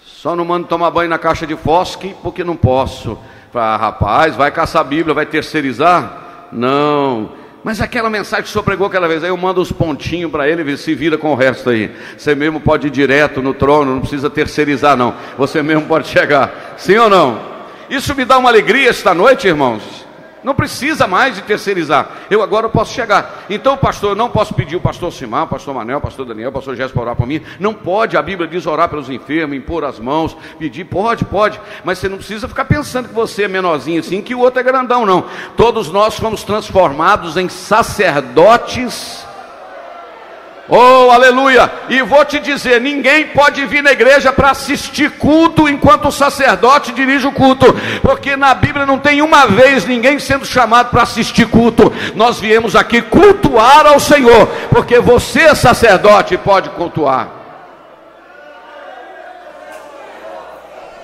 Só 0.00 0.36
não 0.36 0.44
mando 0.44 0.68
tomar 0.68 0.90
banho 0.90 1.10
na 1.10 1.18
caixa 1.18 1.46
de 1.46 1.56
fosque, 1.56 2.14
porque 2.22 2.44
não 2.44 2.54
posso. 2.54 3.18
Ah, 3.54 3.76
rapaz, 3.76 4.36
vai 4.36 4.50
caçar 4.50 4.82
a 4.82 4.84
Bíblia, 4.84 5.14
vai 5.14 5.26
terceirizar? 5.26 6.48
Não, 6.52 7.32
mas 7.62 7.80
aquela 7.80 8.08
mensagem 8.08 8.44
que 8.44 8.48
o 8.48 8.52
senhor 8.52 8.64
pregou 8.64 8.86
aquela 8.86 9.06
vez, 9.06 9.22
aí 9.22 9.30
eu 9.30 9.36
mando 9.36 9.60
os 9.60 9.70
pontinhos 9.70 10.30
para 10.30 10.48
ele, 10.48 10.76
se 10.76 10.94
vira 10.94 11.18
com 11.18 11.30
o 11.32 11.34
resto 11.34 11.70
aí. 11.70 11.90
Você 12.16 12.34
mesmo 12.34 12.60
pode 12.60 12.86
ir 12.86 12.90
direto 12.90 13.42
no 13.42 13.52
trono, 13.52 13.92
não 13.92 14.00
precisa 14.00 14.30
terceirizar, 14.30 14.96
não. 14.96 15.14
Você 15.36 15.62
mesmo 15.62 15.86
pode 15.86 16.08
chegar. 16.08 16.74
Sim 16.78 16.96
ou 16.96 17.10
não? 17.10 17.38
Isso 17.90 18.14
me 18.14 18.24
dá 18.24 18.38
uma 18.38 18.48
alegria 18.48 18.88
esta 18.88 19.12
noite, 19.12 19.46
irmãos. 19.46 19.99
Não 20.42 20.54
precisa 20.54 21.06
mais 21.06 21.34
de 21.34 21.42
terceirizar. 21.42 22.08
Eu 22.30 22.42
agora 22.42 22.68
posso 22.68 22.92
chegar. 22.94 23.44
Então, 23.50 23.76
pastor, 23.76 24.10
eu 24.10 24.16
não 24.16 24.30
posso 24.30 24.54
pedir 24.54 24.76
o 24.76 24.80
pastor 24.80 25.12
Simão, 25.12 25.44
o 25.44 25.48
pastor 25.48 25.74
Manel, 25.74 25.98
o 25.98 26.00
pastor 26.00 26.26
Daniel, 26.26 26.50
o 26.50 26.52
pastor 26.52 26.74
Jéssica 26.76 26.94
para 26.94 27.02
orar 27.02 27.16
por 27.16 27.26
mim. 27.26 27.40
Não 27.58 27.74
pode. 27.74 28.16
A 28.16 28.22
Bíblia 28.22 28.48
diz 28.48 28.66
orar 28.66 28.88
pelos 28.88 29.10
enfermos, 29.10 29.56
impor 29.56 29.84
as 29.84 29.98
mãos, 29.98 30.36
pedir. 30.58 30.84
Pode, 30.84 31.24
pode. 31.24 31.60
Mas 31.84 31.98
você 31.98 32.08
não 32.08 32.16
precisa 32.16 32.48
ficar 32.48 32.64
pensando 32.64 33.08
que 33.08 33.14
você 33.14 33.44
é 33.44 33.48
menorzinho 33.48 34.00
assim, 34.00 34.22
que 34.22 34.34
o 34.34 34.40
outro 34.40 34.60
é 34.60 34.62
grandão, 34.62 35.04
não. 35.06 35.24
Todos 35.56 35.90
nós 35.90 36.18
fomos 36.18 36.42
transformados 36.42 37.36
em 37.36 37.48
sacerdotes 37.48 39.29
Oh, 40.72 41.10
aleluia! 41.10 41.68
E 41.88 42.00
vou 42.00 42.24
te 42.24 42.38
dizer: 42.38 42.80
ninguém 42.80 43.26
pode 43.26 43.66
vir 43.66 43.82
na 43.82 43.90
igreja 43.90 44.32
para 44.32 44.52
assistir 44.52 45.10
culto 45.10 45.68
enquanto 45.68 46.06
o 46.06 46.12
sacerdote 46.12 46.92
dirige 46.92 47.26
o 47.26 47.32
culto, 47.32 47.66
porque 48.02 48.36
na 48.36 48.54
Bíblia 48.54 48.86
não 48.86 48.96
tem 48.96 49.20
uma 49.20 49.48
vez 49.48 49.84
ninguém 49.84 50.20
sendo 50.20 50.46
chamado 50.46 50.90
para 50.90 51.02
assistir 51.02 51.48
culto. 51.48 51.92
Nós 52.14 52.38
viemos 52.38 52.76
aqui 52.76 53.02
cultuar 53.02 53.84
ao 53.84 53.98
Senhor, 53.98 54.46
porque 54.70 55.00
você, 55.00 55.52
sacerdote, 55.56 56.38
pode 56.38 56.70
cultuar. 56.70 57.28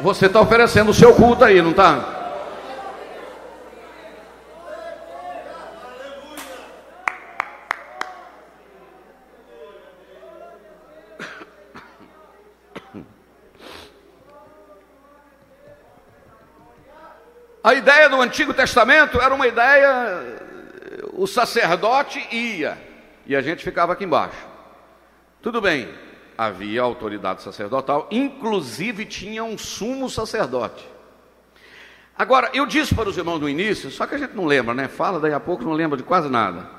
Você 0.00 0.26
está 0.26 0.40
oferecendo 0.40 0.92
o 0.92 0.94
seu 0.94 1.12
culto 1.12 1.44
aí, 1.44 1.60
não 1.60 1.70
está? 1.70 2.15
A 17.66 17.74
ideia 17.74 18.08
do 18.08 18.22
Antigo 18.22 18.54
Testamento 18.54 19.20
era 19.20 19.34
uma 19.34 19.44
ideia, 19.44 20.22
o 21.14 21.26
sacerdote 21.26 22.24
ia 22.30 22.78
e 23.26 23.34
a 23.34 23.42
gente 23.42 23.64
ficava 23.64 23.92
aqui 23.92 24.04
embaixo. 24.04 24.38
Tudo 25.42 25.60
bem, 25.60 25.88
havia 26.38 26.80
autoridade 26.80 27.42
sacerdotal, 27.42 28.06
inclusive 28.08 29.04
tinha 29.04 29.42
um 29.42 29.58
sumo 29.58 30.08
sacerdote. 30.08 30.88
Agora, 32.16 32.50
eu 32.54 32.66
disse 32.66 32.94
para 32.94 33.08
os 33.08 33.18
irmãos 33.18 33.40
no 33.40 33.48
início, 33.48 33.90
só 33.90 34.06
que 34.06 34.14
a 34.14 34.18
gente 34.18 34.36
não 34.36 34.44
lembra, 34.44 34.72
né? 34.72 34.86
Fala, 34.86 35.18
daí 35.18 35.32
a 35.32 35.40
pouco 35.40 35.64
não 35.64 35.72
lembra 35.72 35.96
de 35.96 36.04
quase 36.04 36.28
nada. 36.28 36.70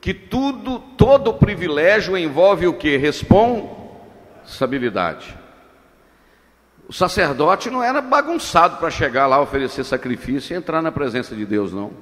Que 0.00 0.14
tudo, 0.14 0.78
todo 0.96 1.34
privilégio 1.34 2.16
envolve 2.16 2.68
o 2.68 2.74
que? 2.74 2.96
Responsabilidade. 2.96 5.36
O 6.88 6.92
sacerdote 6.92 7.68
não 7.68 7.82
era 7.82 8.00
bagunçado 8.00 8.78
para 8.78 8.90
chegar 8.90 9.26
lá, 9.26 9.38
oferecer 9.38 9.84
sacrifício 9.84 10.54
e 10.54 10.56
entrar 10.56 10.80
na 10.80 10.90
presença 10.90 11.36
de 11.36 11.44
Deus, 11.44 11.70
não. 11.70 11.92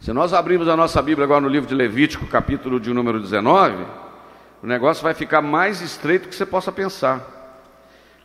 Se 0.00 0.12
nós 0.12 0.32
abrirmos 0.32 0.68
a 0.68 0.76
nossa 0.76 1.02
Bíblia 1.02 1.24
agora 1.24 1.40
no 1.40 1.48
livro 1.48 1.68
de 1.68 1.74
Levítico, 1.74 2.24
capítulo 2.28 2.78
de 2.78 2.92
número 2.92 3.18
19, 3.18 3.84
o 4.62 4.66
negócio 4.66 5.02
vai 5.02 5.12
ficar 5.12 5.42
mais 5.42 5.80
estreito 5.80 6.28
que 6.28 6.36
você 6.36 6.46
possa 6.46 6.70
pensar. 6.70 7.34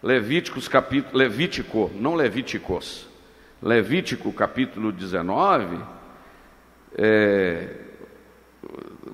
Levíticos 0.03 0.67
capítulo, 0.67 1.17
Levítico, 1.17 1.89
não 1.95 2.13
Levíticos. 2.13 3.07
Levítico 3.59 4.31
capítulo 4.31 4.91
19, 4.91 5.79
é, 6.95 7.67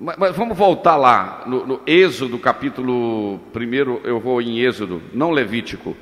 mas, 0.00 0.16
mas, 0.16 0.36
vamos 0.36 0.56
voltar 0.56 0.96
lá, 0.96 1.42
no, 1.46 1.66
no 1.66 1.80
Êxodo, 1.86 2.38
capítulo. 2.38 3.38
Primeiro 3.52 4.00
eu 4.04 4.18
vou 4.20 4.40
em 4.40 4.60
Êxodo, 4.60 5.02
não 5.12 5.30
Levítico. 5.30 5.94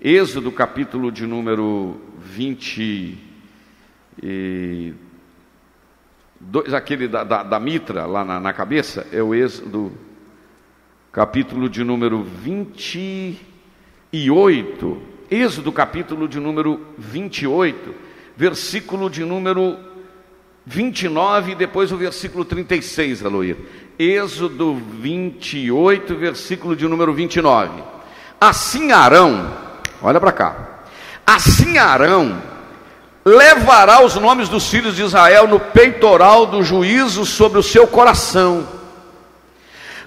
Êxodo, 0.00 0.50
capítulo 0.52 1.12
de 1.12 1.26
número 1.26 2.00
20. 2.18 3.18
E, 4.22 4.94
dois, 6.38 6.72
aquele 6.72 7.08
da, 7.08 7.24
da, 7.24 7.42
da 7.42 7.58
mitra 7.58 8.06
lá 8.06 8.24
na, 8.24 8.38
na, 8.38 8.52
cabeça, 8.52 9.04
é 9.12 9.20
o 9.22 9.34
Êxodo, 9.34 9.90
capítulo 11.12 11.68
de 11.68 11.82
número 11.82 12.22
28. 12.22 15.10
Êxodo, 15.30 15.72
capítulo 15.72 16.28
de 16.28 16.38
número 16.40 16.86
28, 16.98 17.94
versículo 18.36 19.08
de 19.08 19.24
número 19.24 19.78
29 20.70 21.50
e 21.50 21.54
depois 21.56 21.90
o 21.90 21.96
versículo 21.96 22.44
36, 22.44 23.24
Aloir. 23.24 23.56
Êxodo 23.98 24.80
28, 25.00 26.14
versículo 26.14 26.76
de 26.76 26.86
número 26.86 27.12
29. 27.12 27.82
Assim 28.40 28.92
Arão, 28.92 29.52
olha 30.00 30.20
para 30.20 30.30
cá. 30.30 30.56
Assim 31.26 31.76
Arão 31.76 32.40
levará 33.24 34.04
os 34.04 34.14
nomes 34.14 34.48
dos 34.48 34.68
filhos 34.70 34.94
de 34.94 35.02
Israel 35.02 35.48
no 35.48 35.58
peitoral 35.58 36.46
do 36.46 36.62
juízo 36.62 37.26
sobre 37.26 37.58
o 37.58 37.64
seu 37.64 37.88
coração. 37.88 38.66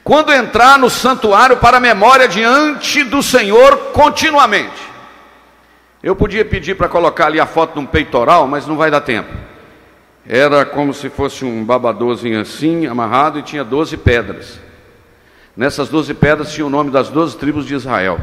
Quando 0.01 0.31
entrar 0.31 0.79
no 0.79 0.89
santuário 0.89 1.57
para 1.57 1.75
a 1.75 1.81
memória 1.81 2.25
diante 2.25 3.03
do 3.03 3.21
Senhor 3.21 3.91
continuamente. 3.91 4.81
Eu 6.01 6.15
podia 6.15 6.45
pedir 6.45 6.75
para 6.75 6.87
colocar 6.87 7.25
ali 7.25 7.39
a 7.39 7.45
foto 7.45 7.73
de 7.73 7.79
um 7.79 7.85
peitoral, 7.85 8.47
mas 8.47 8.65
não 8.65 8.77
vai 8.77 8.89
dar 8.89 9.01
tempo. 9.01 9.52
Era 10.25 10.65
como 10.65 10.93
se 10.93 11.09
fosse 11.09 11.43
um 11.43 11.65
babadozinho 11.65 12.39
assim, 12.39 12.85
amarrado, 12.85 13.39
e 13.39 13.43
tinha 13.43 13.63
doze 13.63 13.97
pedras. 13.97 14.59
Nessas 15.55 15.89
doze 15.89 16.13
pedras 16.13 16.51
tinha 16.51 16.65
o 16.65 16.69
nome 16.69 16.89
das 16.89 17.09
doze 17.09 17.37
tribos 17.37 17.65
de 17.65 17.75
Israel. 17.75 18.19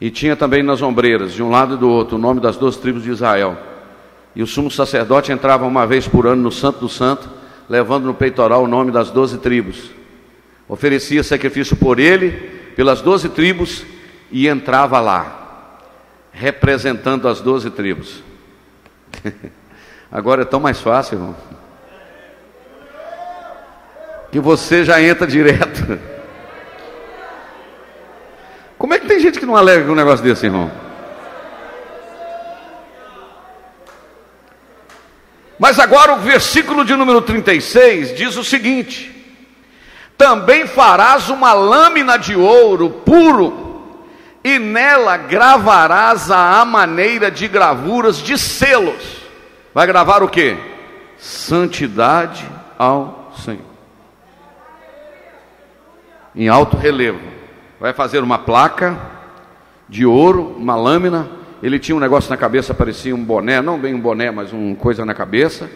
E 0.00 0.10
tinha 0.10 0.34
também 0.34 0.62
nas 0.62 0.82
ombreiras, 0.82 1.32
de 1.32 1.42
um 1.42 1.50
lado 1.50 1.74
e 1.74 1.78
do 1.78 1.88
outro, 1.88 2.16
o 2.16 2.20
nome 2.20 2.40
das 2.40 2.56
doze 2.56 2.78
tribos 2.78 3.02
de 3.02 3.10
Israel. 3.10 3.56
E 4.34 4.42
o 4.42 4.46
sumo 4.46 4.70
sacerdote 4.70 5.30
entrava 5.30 5.66
uma 5.66 5.86
vez 5.86 6.08
por 6.08 6.26
ano 6.26 6.42
no 6.42 6.52
Santo 6.52 6.80
do 6.80 6.88
Santo, 6.88 7.28
levando 7.68 8.04
no 8.04 8.14
peitoral 8.14 8.64
o 8.64 8.68
nome 8.68 8.90
das 8.90 9.10
doze 9.10 9.38
tribos. 9.38 9.90
Oferecia 10.68 11.22
sacrifício 11.22 11.76
por 11.76 11.98
ele, 11.98 12.32
pelas 12.74 13.00
doze 13.00 13.28
tribos, 13.28 13.84
e 14.30 14.48
entrava 14.48 15.00
lá, 15.00 15.78
representando 16.32 17.28
as 17.28 17.40
doze 17.40 17.70
tribos. 17.70 18.22
Agora 20.10 20.42
é 20.42 20.44
tão 20.44 20.60
mais 20.60 20.80
fácil, 20.80 21.16
irmão. 21.16 21.36
Que 24.30 24.38
você 24.38 24.84
já 24.84 25.00
entra 25.00 25.26
direto. 25.26 25.98
Como 28.78 28.94
é 28.94 28.98
que 28.98 29.06
tem 29.06 29.18
gente 29.18 29.38
que 29.38 29.46
não 29.46 29.56
alega 29.56 29.84
com 29.84 29.92
um 29.92 29.96
negócio 29.96 30.24
desse, 30.24 30.46
irmão? 30.46 30.70
Mas 35.58 35.78
agora 35.78 36.12
o 36.12 36.18
versículo 36.18 36.84
de 36.84 36.94
número 36.94 37.22
36 37.22 38.14
diz 38.14 38.36
o 38.36 38.44
seguinte: 38.44 39.10
Também 40.16 40.66
farás 40.66 41.30
uma 41.30 41.54
lâmina 41.54 42.18
de 42.18 42.36
ouro 42.36 42.90
puro, 42.90 43.98
e 44.44 44.58
nela 44.58 45.16
gravarás 45.16 46.30
a 46.30 46.62
maneira 46.64 47.30
de 47.30 47.48
gravuras 47.48 48.18
de 48.18 48.36
selos 48.36 49.15
Vai 49.76 49.86
gravar 49.86 50.22
o 50.22 50.28
que? 50.28 50.56
Santidade 51.18 52.50
ao 52.78 53.30
Senhor. 53.44 53.60
Em 56.34 56.48
alto 56.48 56.78
relevo. 56.78 57.20
Vai 57.78 57.92
fazer 57.92 58.20
uma 58.20 58.38
placa 58.38 58.98
de 59.86 60.06
ouro, 60.06 60.56
uma 60.56 60.74
lâmina. 60.74 61.28
Ele 61.62 61.78
tinha 61.78 61.94
um 61.94 62.00
negócio 62.00 62.30
na 62.30 62.38
cabeça, 62.38 62.72
parecia 62.72 63.14
um 63.14 63.22
boné, 63.22 63.60
não 63.60 63.78
bem 63.78 63.92
um 63.92 64.00
boné, 64.00 64.30
mas 64.30 64.50
uma 64.50 64.74
coisa 64.76 65.04
na 65.04 65.12
cabeça. 65.12 65.70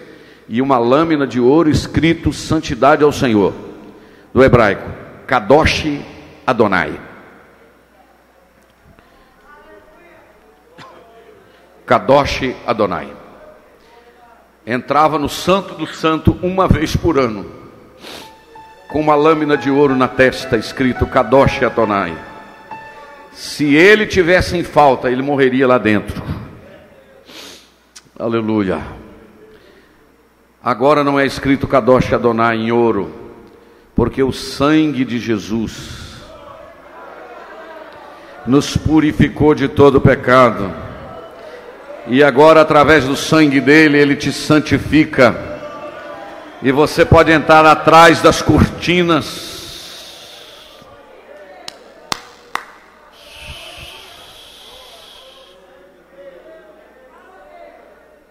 E 0.49 0.63
uma 0.63 0.79
lâmina 0.79 1.27
de 1.27 1.39
ouro 1.39 1.69
escrito 1.69 2.33
Santidade 2.33 3.05
ao 3.05 3.13
Senhor. 3.13 3.53
Do 4.33 4.43
hebraico, 4.43 4.91
Kadosh 5.27 6.01
Adonai. 6.47 6.99
Kadosh 11.85 12.55
Adonai 12.67 13.20
entrava 14.71 15.19
no 15.19 15.29
Santo 15.29 15.75
do 15.75 15.85
Santo 15.85 16.39
uma 16.41 16.69
vez 16.69 16.95
por 16.95 17.19
ano, 17.19 17.45
com 18.89 19.01
uma 19.01 19.17
lâmina 19.17 19.57
de 19.57 19.69
ouro 19.69 19.97
na 19.97 20.07
testa, 20.07 20.57
escrito 20.57 21.07
Kadosh 21.09 21.61
Adonai. 21.65 22.17
Se 23.33 23.75
ele 23.75 24.07
tivesse 24.07 24.57
em 24.57 24.63
falta, 24.63 25.11
ele 25.11 25.23
morreria 25.23 25.67
lá 25.67 25.77
dentro. 25.77 26.23
Aleluia. 28.17 28.81
Agora 30.63 31.03
não 31.03 31.19
é 31.19 31.27
escrito 31.27 31.67
Kadosh 31.67 32.13
Adonai 32.13 32.57
em 32.57 32.71
ouro, 32.71 33.13
porque 33.93 34.23
o 34.23 34.31
sangue 34.31 35.05
de 35.05 35.19
Jesus 35.19 36.21
nos 38.47 38.77
purificou 38.77 39.53
de 39.53 39.67
todo 39.67 40.01
pecado 40.01 40.90
e 42.07 42.23
agora, 42.23 42.63
através 42.63 43.05
do 43.05 43.17
sangue 43.17 43.61
dele, 43.61 43.99
ele 43.99 44.17
te 44.17 44.33
santifica. 44.33 45.37
E 46.63 46.73
você 46.73 47.05
pode 47.05 47.31
entrar 47.31 47.65
atrás 47.67 48.21
das 48.23 48.43
cortinas. 48.43 49.51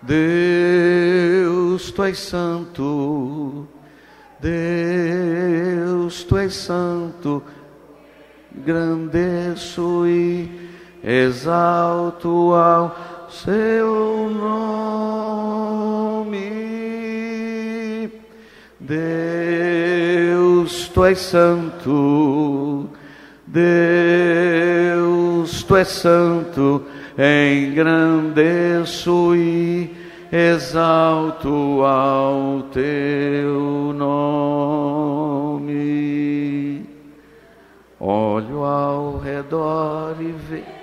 Deus, 0.01 1.91
tu 1.91 2.03
és 2.03 2.17
santo, 2.17 3.67
Deus, 4.39 6.23
tu 6.23 6.37
és 6.37 6.53
santo, 6.53 7.43
grandeço 8.51 10.07
e 10.07 10.69
exalto 11.03 12.53
ao 12.53 12.95
seu 13.29 14.29
nome. 14.29 14.69
Deus, 18.79 20.89
tu 20.89 21.05
és 21.05 21.19
santo, 21.19 22.89
Deus, 23.45 25.61
tu 25.63 25.75
és 25.75 25.87
santo, 25.87 26.83
engrandeço 27.17 29.35
e 29.35 29.95
exalto 30.31 31.83
ao 31.83 32.63
teu 32.71 33.93
nome. 33.93 35.69
Olho 37.99 38.63
ao 38.63 39.19
redor 39.19 40.15
e 40.19 40.31
vejo 40.31 40.78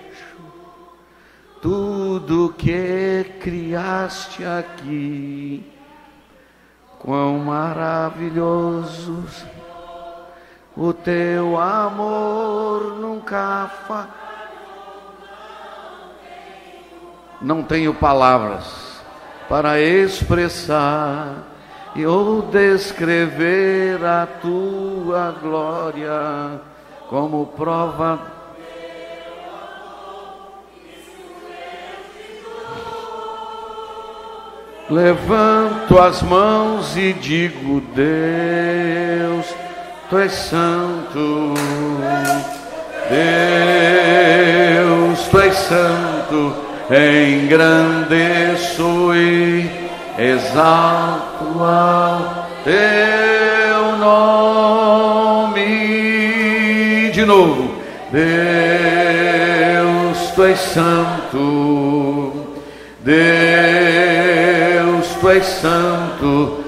tudo 1.66 2.54
que 2.56 3.24
criaste 3.40 4.44
aqui, 4.44 5.68
quão 7.00 7.40
maravilhosos 7.40 9.44
o 10.76 10.92
teu 10.92 11.58
amor 11.58 12.94
nunca 13.00 13.68
fa. 13.88 14.08
Não 17.42 17.64
tenho 17.64 17.92
palavras 17.92 19.02
para 19.48 19.80
expressar 19.80 21.34
e 21.96 22.06
ou 22.06 22.42
descrever 22.42 24.04
a 24.04 24.24
tua 24.40 25.34
glória 25.42 26.60
como 27.08 27.44
prova 27.44 28.35
Levanto 34.88 35.98
as 35.98 36.22
mãos 36.22 36.96
e 36.96 37.12
digo: 37.12 37.82
Deus, 37.94 39.46
tu 40.08 40.18
és 40.18 40.32
santo. 40.32 41.54
Deus, 44.78 45.28
tu 45.28 45.40
és 45.40 45.54
santo 45.54 46.66
engrandeço 46.90 48.04
e 49.14 49.68
exalto 50.18 51.62
ao 51.62 52.46
teu 52.64 53.96
nome. 53.98 55.60
De 57.12 57.24
novo, 57.24 57.74
Deus, 58.12 58.28
tu 60.34 60.44
és 60.44 60.58
santo, 60.58 62.32
Deus, 63.00 63.65
tu 65.26 65.30
és 65.30 65.44
santo, 65.44 66.64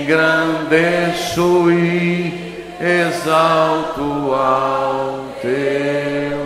engrandeço 0.00 1.70
e 1.70 2.64
exalto 2.80 4.32
ao 4.34 5.20
teu 5.42 6.44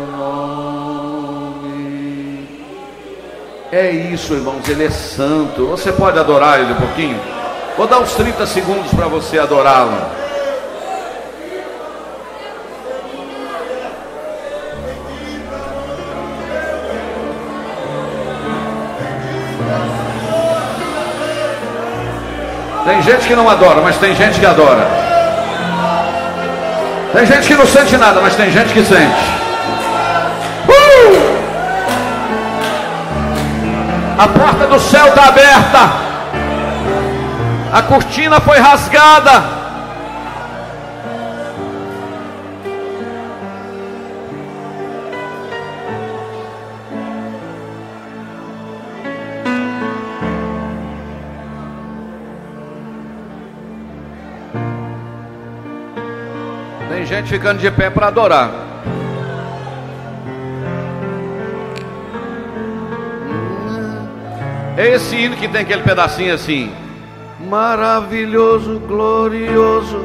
É 3.70 3.90
isso, 3.90 4.32
irmãos, 4.32 4.66
Ele 4.68 4.86
é 4.86 4.90
santo. 4.90 5.66
Você 5.66 5.92
pode 5.92 6.18
adorar 6.18 6.58
Ele 6.58 6.72
um 6.72 6.76
pouquinho? 6.76 7.20
Vou 7.76 7.86
dar 7.86 8.00
uns 8.00 8.14
30 8.14 8.46
segundos 8.46 8.90
para 8.92 9.06
você 9.06 9.38
adorá-lo. 9.38 10.27
Tem 22.88 23.02
gente 23.02 23.28
que 23.28 23.36
não 23.36 23.46
adora, 23.46 23.82
mas 23.82 23.98
tem 23.98 24.16
gente 24.16 24.40
que 24.40 24.46
adora. 24.46 24.88
Tem 27.12 27.26
gente 27.26 27.46
que 27.46 27.54
não 27.54 27.66
sente 27.66 27.98
nada, 27.98 28.18
mas 28.18 28.34
tem 28.34 28.50
gente 28.50 28.72
que 28.72 28.82
sente. 28.82 29.38
A 34.18 34.26
porta 34.26 34.66
do 34.66 34.80
céu 34.80 35.08
está 35.08 35.26
aberta. 35.26 35.92
A 37.74 37.82
cortina 37.82 38.40
foi 38.40 38.58
rasgada. 38.58 39.57
Gente 57.28 57.34
ficando 57.34 57.60
de 57.60 57.70
pé 57.70 57.90
para 57.90 58.08
adorar. 58.08 58.50
É 64.76 64.94
esse 64.94 65.16
hino 65.16 65.36
que 65.36 65.46
tem 65.48 65.62
aquele 65.62 65.82
pedacinho 65.82 66.34
assim. 66.34 66.72
Maravilhoso, 67.48 68.80
glorioso, 68.80 70.02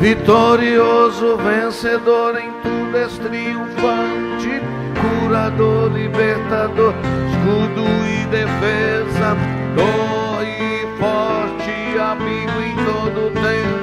vitorioso, 0.00 1.36
vencedor 1.36 2.38
em 2.38 2.50
tudo 2.62 2.96
és 2.96 3.18
triunfante, 3.18 4.60
curador, 5.00 5.92
libertador, 5.92 6.94
escudo 7.30 7.84
e 8.06 8.26
defesa, 8.26 9.36
torre 9.76 10.86
forte, 10.98 11.98
amigo 11.98 12.60
em 12.60 12.76
todo 12.84 13.30
tempo, 13.34 13.81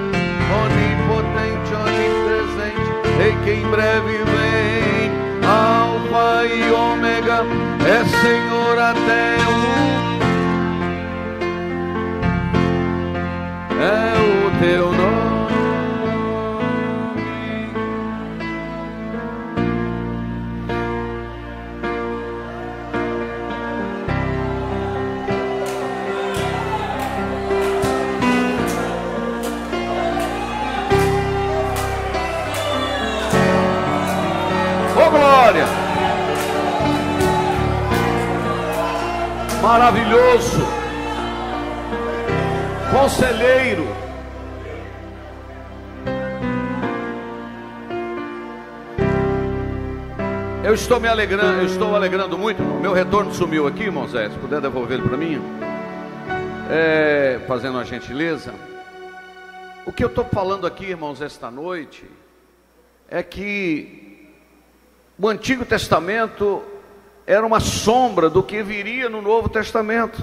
rei 3.19 3.36
que 3.43 3.51
em 3.51 3.69
breve 3.69 4.17
vem, 4.23 5.12
alfa 5.45 6.45
e 6.45 6.71
ômega 6.71 7.43
é 7.86 8.05
Senhor 8.05 8.79
até 8.79 9.36
o 9.45 9.60
é 13.82 14.13
o 14.17 14.51
teu 14.62 14.91
nome. 14.93 15.18
Maravilhoso, 39.69 40.65
conselheiro. 42.89 43.86
Eu 50.63 50.73
estou 50.73 50.99
me 50.99 51.08
alegrando, 51.08 51.60
eu 51.60 51.65
estou 51.67 51.95
alegrando 51.95 52.36
muito. 52.36 52.63
Meu 52.63 52.93
retorno 52.93 53.32
sumiu 53.32 53.67
aqui, 53.67 53.84
irmão 53.84 54.08
Zé. 54.08 54.32
Se 54.32 54.38
puder 54.39 54.60
devolver 54.60 54.97
ele 54.97 55.08
para 55.08 55.17
mim, 55.17 55.39
é, 56.67 57.39
fazendo 57.47 57.76
uma 57.76 57.86
gentileza. 57.86 58.55
O 59.86 59.91
que 59.91 60.03
eu 60.03 60.09
estou 60.09 60.26
falando 60.26 60.65
aqui, 60.65 60.86
irmãos, 60.86 61.22
esta 61.22 61.51
noite, 61.51 62.09
é 63.07 63.22
que 63.22 64.34
o 65.15 65.28
Antigo 65.28 65.63
Testamento 65.63 66.63
era 67.30 67.45
uma 67.45 67.59
sombra 67.59 68.27
do 68.27 68.41
que 68.41 68.63
viria 68.63 69.07
no 69.07 69.21
Novo 69.21 69.47
Testamento. 69.49 70.19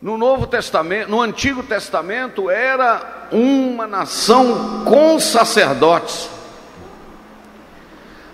No 0.00 0.16
Novo 0.16 0.46
Testamento, 0.46 1.10
no 1.10 1.20
Antigo 1.20 1.64
Testamento 1.64 2.48
era 2.48 3.26
uma 3.32 3.88
nação 3.88 4.84
com 4.84 5.18
sacerdotes. 5.18 6.30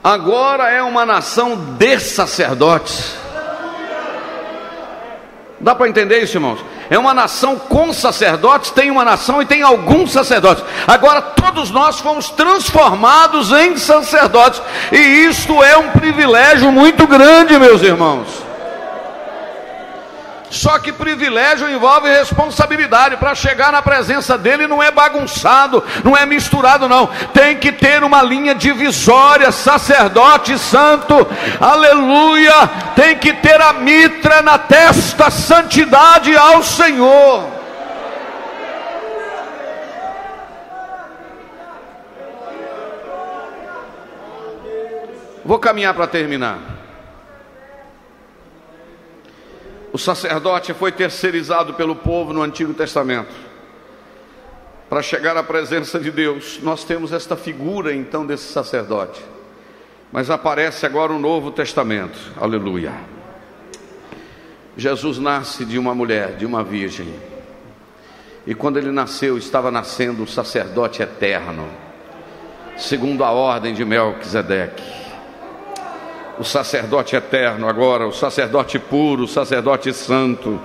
Agora 0.04 0.70
é 0.70 0.82
uma 0.82 1.06
nação 1.06 1.56
de 1.78 1.98
sacerdotes. 2.00 3.16
Dá 5.60 5.74
para 5.74 5.88
entender 5.88 6.20
isso, 6.22 6.36
irmãos? 6.36 6.64
É 6.88 6.98
uma 6.98 7.12
nação 7.12 7.58
com 7.58 7.92
sacerdotes, 7.92 8.70
tem 8.70 8.90
uma 8.90 9.04
nação 9.04 9.42
e 9.42 9.46
tem 9.46 9.62
alguns 9.62 10.12
sacerdotes. 10.12 10.64
Agora 10.86 11.20
todos 11.20 11.70
nós 11.70 11.98
fomos 11.98 12.30
transformados 12.30 13.50
em 13.52 13.76
sacerdotes, 13.76 14.62
e 14.92 14.96
isto 14.96 15.62
é 15.62 15.76
um 15.76 15.90
privilégio 15.90 16.70
muito 16.70 17.06
grande, 17.06 17.58
meus 17.58 17.82
irmãos. 17.82 18.47
Só 20.50 20.78
que 20.78 20.92
privilégio 20.92 21.68
envolve 21.68 22.08
responsabilidade. 22.08 23.16
Para 23.16 23.34
chegar 23.34 23.72
na 23.72 23.82
presença 23.82 24.38
dele 24.38 24.66
não 24.66 24.82
é 24.82 24.90
bagunçado, 24.90 25.84
não 26.04 26.16
é 26.16 26.24
misturado, 26.24 26.88
não. 26.88 27.06
Tem 27.34 27.56
que 27.56 27.72
ter 27.72 28.02
uma 28.02 28.22
linha 28.22 28.54
divisória, 28.54 29.52
sacerdote 29.52 30.58
santo, 30.58 31.14
aleluia. 31.60 32.68
Tem 32.94 33.16
que 33.16 33.32
ter 33.34 33.60
a 33.60 33.72
mitra 33.74 34.42
na 34.42 34.58
testa, 34.58 35.30
santidade 35.30 36.36
ao 36.36 36.62
Senhor. 36.62 37.58
Vou 45.44 45.58
caminhar 45.58 45.94
para 45.94 46.06
terminar. 46.06 46.77
O 49.92 49.98
sacerdote 49.98 50.74
foi 50.74 50.92
terceirizado 50.92 51.74
pelo 51.74 51.96
povo 51.96 52.32
no 52.32 52.42
Antigo 52.42 52.74
Testamento. 52.74 53.32
Para 54.88 55.02
chegar 55.02 55.36
à 55.36 55.42
presença 55.42 55.98
de 55.98 56.10
Deus, 56.10 56.60
nós 56.62 56.84
temos 56.84 57.12
esta 57.12 57.36
figura 57.36 57.94
então 57.94 58.26
desse 58.26 58.52
sacerdote. 58.52 59.22
Mas 60.12 60.30
aparece 60.30 60.84
agora 60.84 61.12
o 61.12 61.18
Novo 61.18 61.50
Testamento. 61.50 62.18
Aleluia. 62.38 62.92
Jesus 64.76 65.18
nasce 65.18 65.64
de 65.64 65.78
uma 65.78 65.94
mulher, 65.94 66.36
de 66.36 66.46
uma 66.46 66.62
virgem. 66.62 67.12
E 68.46 68.54
quando 68.54 68.78
ele 68.78 68.90
nasceu, 68.90 69.36
estava 69.36 69.70
nascendo 69.70 70.22
o 70.22 70.28
sacerdote 70.28 71.02
eterno, 71.02 71.68
segundo 72.76 73.24
a 73.24 73.30
ordem 73.30 73.74
de 73.74 73.84
Melquisedeque 73.84 74.97
o 76.38 76.44
sacerdote 76.44 77.16
eterno 77.16 77.68
agora, 77.68 78.06
o 78.06 78.12
sacerdote 78.12 78.78
puro, 78.78 79.24
o 79.24 79.28
sacerdote 79.28 79.92
santo, 79.92 80.60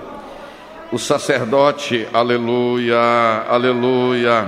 o 0.92 0.98
sacerdote, 0.98 2.08
aleluia, 2.12 3.44
aleluia, 3.48 4.46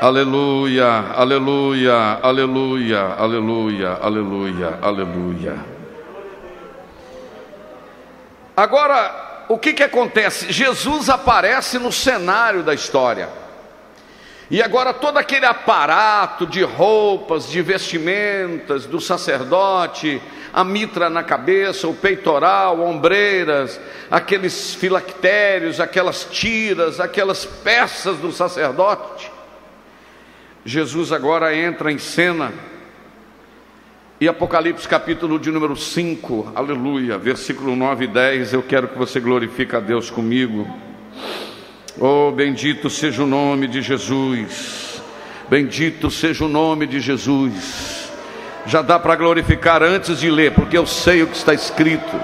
aleluia, 0.00 0.86
aleluia, 1.16 2.18
aleluia, 2.22 3.14
aleluia, 3.18 3.98
aleluia, 4.00 4.78
aleluia. 4.80 5.56
Agora, 8.56 9.44
o 9.48 9.58
que 9.58 9.72
que 9.72 9.82
acontece? 9.82 10.52
Jesus 10.52 11.10
aparece 11.10 11.78
no 11.78 11.90
cenário 11.90 12.62
da 12.62 12.72
história. 12.72 13.28
E 14.48 14.62
agora 14.62 14.94
todo 14.94 15.18
aquele 15.18 15.44
aparato 15.44 16.46
de 16.46 16.62
roupas, 16.62 17.48
de 17.48 17.60
vestimentas 17.60 18.86
do 18.86 19.00
sacerdote, 19.00 20.22
a 20.56 20.64
mitra 20.64 21.10
na 21.10 21.22
cabeça, 21.22 21.86
o 21.86 21.92
peitoral, 21.92 22.80
ombreiras, 22.80 23.78
aqueles 24.10 24.74
filactérios, 24.74 25.80
aquelas 25.80 26.24
tiras, 26.24 26.98
aquelas 26.98 27.44
peças 27.44 28.16
do 28.16 28.32
sacerdote. 28.32 29.30
Jesus 30.64 31.12
agora 31.12 31.54
entra 31.54 31.92
em 31.92 31.98
cena. 31.98 32.54
E 34.18 34.26
Apocalipse 34.26 34.88
capítulo 34.88 35.38
de 35.38 35.50
número 35.50 35.76
5, 35.76 36.52
aleluia, 36.54 37.18
versículo 37.18 37.76
9 37.76 38.06
e 38.06 38.08
10, 38.08 38.54
eu 38.54 38.62
quero 38.62 38.88
que 38.88 38.96
você 38.96 39.20
glorifique 39.20 39.76
a 39.76 39.80
Deus 39.80 40.08
comigo. 40.08 40.66
Oh, 42.00 42.32
bendito 42.32 42.88
seja 42.88 43.24
o 43.24 43.26
nome 43.26 43.68
de 43.68 43.82
Jesus. 43.82 45.02
Bendito 45.50 46.10
seja 46.10 46.46
o 46.46 46.48
nome 46.48 46.86
de 46.86 46.98
Jesus. 46.98 48.05
Já 48.66 48.82
dá 48.82 48.98
para 48.98 49.14
glorificar 49.14 49.82
antes 49.82 50.18
de 50.18 50.30
ler, 50.30 50.52
porque 50.52 50.76
eu 50.76 50.86
sei 50.86 51.22
o 51.22 51.26
que 51.26 51.36
está 51.36 51.54
escrito. 51.54 52.20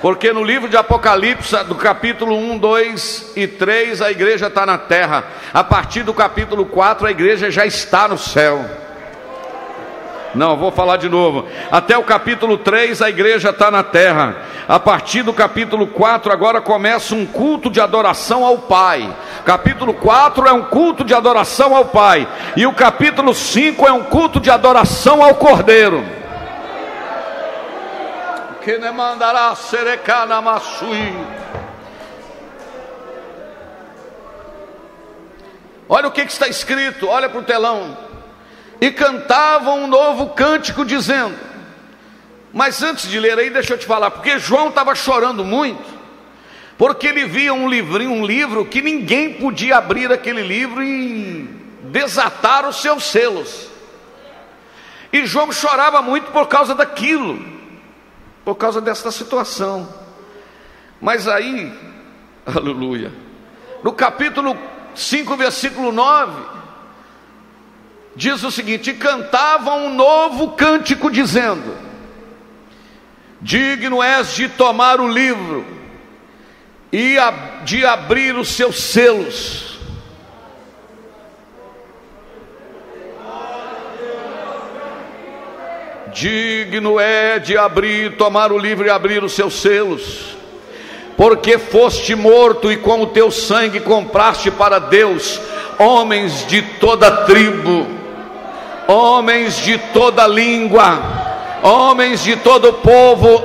Porque 0.00 0.32
no 0.32 0.42
livro 0.42 0.68
de 0.68 0.76
Apocalipse, 0.76 1.56
do 1.64 1.76
capítulo 1.76 2.36
1, 2.36 2.58
2 2.58 3.32
e 3.36 3.46
3, 3.46 4.02
a 4.02 4.10
igreja 4.10 4.48
está 4.48 4.66
na 4.66 4.76
terra. 4.76 5.24
A 5.54 5.62
partir 5.62 6.02
do 6.02 6.12
capítulo 6.12 6.66
4, 6.66 7.06
a 7.06 7.10
igreja 7.10 7.50
já 7.50 7.64
está 7.64 8.08
no 8.08 8.18
céu. 8.18 8.64
Não, 10.34 10.56
vou 10.56 10.72
falar 10.72 10.96
de 10.96 11.08
novo. 11.08 11.46
Até 11.70 11.96
o 11.98 12.04
capítulo 12.04 12.56
3 12.56 13.02
a 13.02 13.10
igreja 13.10 13.50
está 13.50 13.70
na 13.70 13.82
terra. 13.82 14.36
A 14.66 14.80
partir 14.80 15.22
do 15.22 15.32
capítulo 15.32 15.86
4 15.86 16.32
agora 16.32 16.60
começa 16.60 17.14
um 17.14 17.26
culto 17.26 17.68
de 17.68 17.80
adoração 17.80 18.44
ao 18.44 18.58
Pai. 18.58 19.14
Capítulo 19.44 19.92
4 19.92 20.48
é 20.48 20.52
um 20.52 20.64
culto 20.64 21.04
de 21.04 21.12
adoração 21.12 21.76
ao 21.76 21.86
Pai. 21.86 22.26
E 22.56 22.66
o 22.66 22.72
capítulo 22.72 23.34
5 23.34 23.86
é 23.86 23.92
um 23.92 24.04
culto 24.04 24.40
de 24.40 24.50
adoração 24.50 25.22
ao 25.22 25.34
Cordeiro. 25.34 26.02
Que 28.64 28.78
ne 28.78 28.90
mandará 28.90 29.54
serecana 29.54 30.40
masui. 30.40 31.14
Olha 35.88 36.08
o 36.08 36.10
que, 36.10 36.24
que 36.24 36.32
está 36.32 36.48
escrito, 36.48 37.06
olha 37.06 37.28
para 37.28 37.40
o 37.40 37.42
telão 37.42 38.11
e 38.82 38.90
cantavam 38.90 39.84
um 39.84 39.86
novo 39.86 40.30
cântico 40.30 40.84
dizendo. 40.84 41.38
Mas 42.52 42.82
antes 42.82 43.08
de 43.08 43.20
ler 43.20 43.38
aí, 43.38 43.48
deixa 43.48 43.74
eu 43.74 43.78
te 43.78 43.86
falar, 43.86 44.10
porque 44.10 44.40
João 44.40 44.70
estava 44.70 44.92
chorando 44.96 45.44
muito, 45.44 45.84
porque 46.76 47.06
ele 47.06 47.24
via 47.24 47.54
um 47.54 47.68
livrinho, 47.68 48.10
um 48.10 48.26
livro 48.26 48.64
que 48.64 48.82
ninguém 48.82 49.34
podia 49.34 49.76
abrir 49.76 50.10
aquele 50.10 50.42
livro 50.42 50.82
e 50.82 51.48
desatar 51.84 52.68
os 52.68 52.82
seus 52.82 53.04
selos. 53.04 53.68
E 55.12 55.24
João 55.26 55.52
chorava 55.52 56.02
muito 56.02 56.32
por 56.32 56.48
causa 56.48 56.74
daquilo, 56.74 57.40
por 58.44 58.56
causa 58.56 58.80
desta 58.80 59.12
situação. 59.12 59.88
Mas 61.00 61.28
aí, 61.28 61.72
aleluia, 62.44 63.12
no 63.84 63.92
capítulo 63.92 64.58
5, 64.92 65.36
versículo 65.36 65.92
9, 65.92 66.61
diz 68.14 68.42
o 68.42 68.50
seguinte: 68.50 68.92
cantavam 68.92 69.86
um 69.86 69.94
novo 69.94 70.52
cântico, 70.52 71.10
dizendo: 71.10 71.76
Digno 73.40 74.02
és 74.02 74.34
de 74.34 74.48
tomar 74.48 75.00
o 75.00 75.08
livro 75.08 75.64
e 76.92 77.16
de 77.64 77.84
abrir 77.84 78.36
os 78.36 78.48
seus 78.48 78.82
selos. 78.82 79.72
Digno 86.12 87.00
é 87.00 87.38
de 87.38 87.56
abrir, 87.56 88.18
tomar 88.18 88.52
o 88.52 88.58
livro 88.58 88.86
e 88.86 88.90
abrir 88.90 89.24
os 89.24 89.32
seus 89.32 89.62
selos, 89.62 90.36
porque 91.16 91.56
foste 91.56 92.14
morto 92.14 92.70
e 92.70 92.76
com 92.76 93.00
o 93.00 93.06
teu 93.06 93.30
sangue 93.30 93.80
compraste 93.80 94.50
para 94.50 94.78
Deus 94.78 95.40
homens 95.78 96.46
de 96.46 96.60
toda 96.60 97.24
tribo 97.24 98.01
homens 98.88 99.56
de 99.56 99.78
toda 99.78 100.26
língua, 100.26 101.00
homens 101.62 102.22
de 102.22 102.36
todo 102.36 102.72
povo 102.74 103.42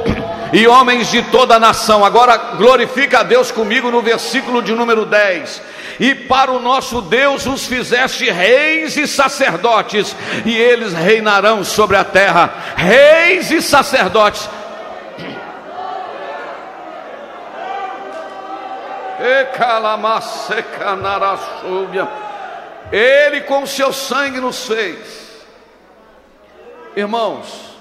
e 0.52 0.68
homens 0.68 1.10
de 1.10 1.22
toda 1.24 1.60
nação. 1.60 2.04
Agora 2.04 2.38
glorifica 2.58 3.20
a 3.20 3.24
Deus 3.24 3.52
comigo 3.52 3.92
no 3.92 4.02
versículo 4.02 4.62
de 4.62 4.74
número 4.74 5.06
10. 5.06 5.62
E 6.00 6.14
para 6.14 6.52
o 6.52 6.60
nosso 6.60 7.02
Deus 7.02 7.46
os 7.46 7.66
fizeste 7.66 8.30
reis 8.30 8.96
e 8.98 9.08
sacerdotes, 9.08 10.16
e 10.46 10.56
eles 10.56 10.94
reinarão 10.94 11.64
sobre 11.64 11.98
a 11.98 12.04
terra. 12.04 12.54
Reis 12.76 13.50
e 13.50 13.62
sacerdotes. 13.62 14.48
Ele 22.92 23.42
com 23.42 23.66
seu 23.66 23.92
sangue 23.92 24.40
nos 24.40 24.66
fez 24.68 25.27
Irmãos, 26.98 27.78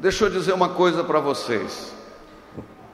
deixa 0.00 0.24
eu 0.24 0.30
dizer 0.30 0.54
uma 0.54 0.70
coisa 0.70 1.04
para 1.04 1.20
vocês. 1.20 1.92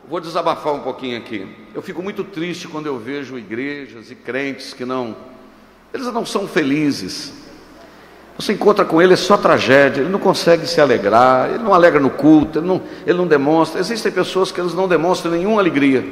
Vou 0.09 0.19
desabafar 0.19 0.75
um 0.75 0.81
pouquinho 0.81 1.17
aqui. 1.17 1.47
Eu 1.73 1.81
fico 1.81 2.03
muito 2.03 2.25
triste 2.25 2.67
quando 2.67 2.87
eu 2.87 2.99
vejo 2.99 3.39
igrejas 3.39 4.11
e 4.11 4.17
crentes 4.17 4.75
que 4.75 4.85
não, 4.85 5.15
eles 5.93 6.13
não 6.13 6.27
são 6.27 6.49
felizes. 6.49 7.33
Você 8.37 8.53
encontra 8.53 8.85
com 8.85 9.01
ele 9.01 9.13
é 9.13 9.17
só 9.17 9.37
tragédia, 9.37 10.01
ele 10.01 10.11
não 10.11 10.19
consegue 10.19 10.67
se 10.67 10.81
alegrar, 10.81 11.49
ele 11.51 11.63
não 11.63 11.73
alegra 11.73 12.01
no 12.01 12.11
culto, 12.11 12.59
ele 12.59 12.67
não, 12.67 12.83
ele 13.07 13.17
não 13.17 13.29
demonstra. 13.29 13.79
Existem 13.79 14.11
pessoas 14.11 14.51
que 14.51 14.61
eles 14.61 14.75
não 14.75 14.89
demonstram 14.89 15.31
nenhuma 15.31 15.61
alegria. 15.61 16.05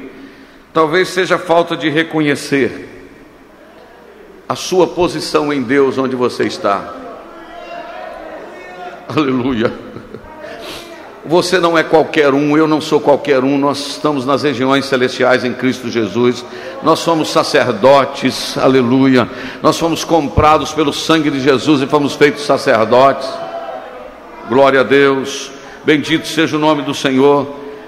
Talvez 0.71 1.09
seja 1.09 1.37
falta 1.37 1.75
de 1.75 1.89
reconhecer 1.89 2.87
a 4.47 4.55
sua 4.55 4.87
posição 4.87 5.51
em 5.51 5.61
Deus 5.61 5.97
onde 5.97 6.15
você 6.15 6.45
está. 6.45 7.02
Aleluia. 9.15 9.71
Você 11.25 11.59
não 11.59 11.77
é 11.77 11.83
qualquer 11.83 12.33
um, 12.33 12.57
eu 12.57 12.67
não 12.67 12.81
sou 12.81 12.99
qualquer 12.99 13.43
um, 13.43 13.57
nós 13.57 13.77
estamos 13.87 14.25
nas 14.25 14.43
regiões 14.43 14.85
celestiais 14.85 15.45
em 15.45 15.53
Cristo 15.53 15.89
Jesus, 15.89 16.43
nós 16.81 16.99
somos 16.99 17.29
sacerdotes, 17.29 18.57
aleluia, 18.57 19.29
nós 19.61 19.79
fomos 19.79 20.03
comprados 20.03 20.73
pelo 20.73 20.91
sangue 20.91 21.31
de 21.31 21.39
Jesus 21.39 21.81
e 21.81 21.87
fomos 21.87 22.15
feitos 22.15 22.43
sacerdotes, 22.43 23.29
glória 24.49 24.81
a 24.81 24.83
Deus, 24.83 25.49
bendito 25.85 26.27
seja 26.27 26.57
o 26.57 26.59
nome 26.59 26.81
do 26.81 26.93
Senhor. 26.93 27.47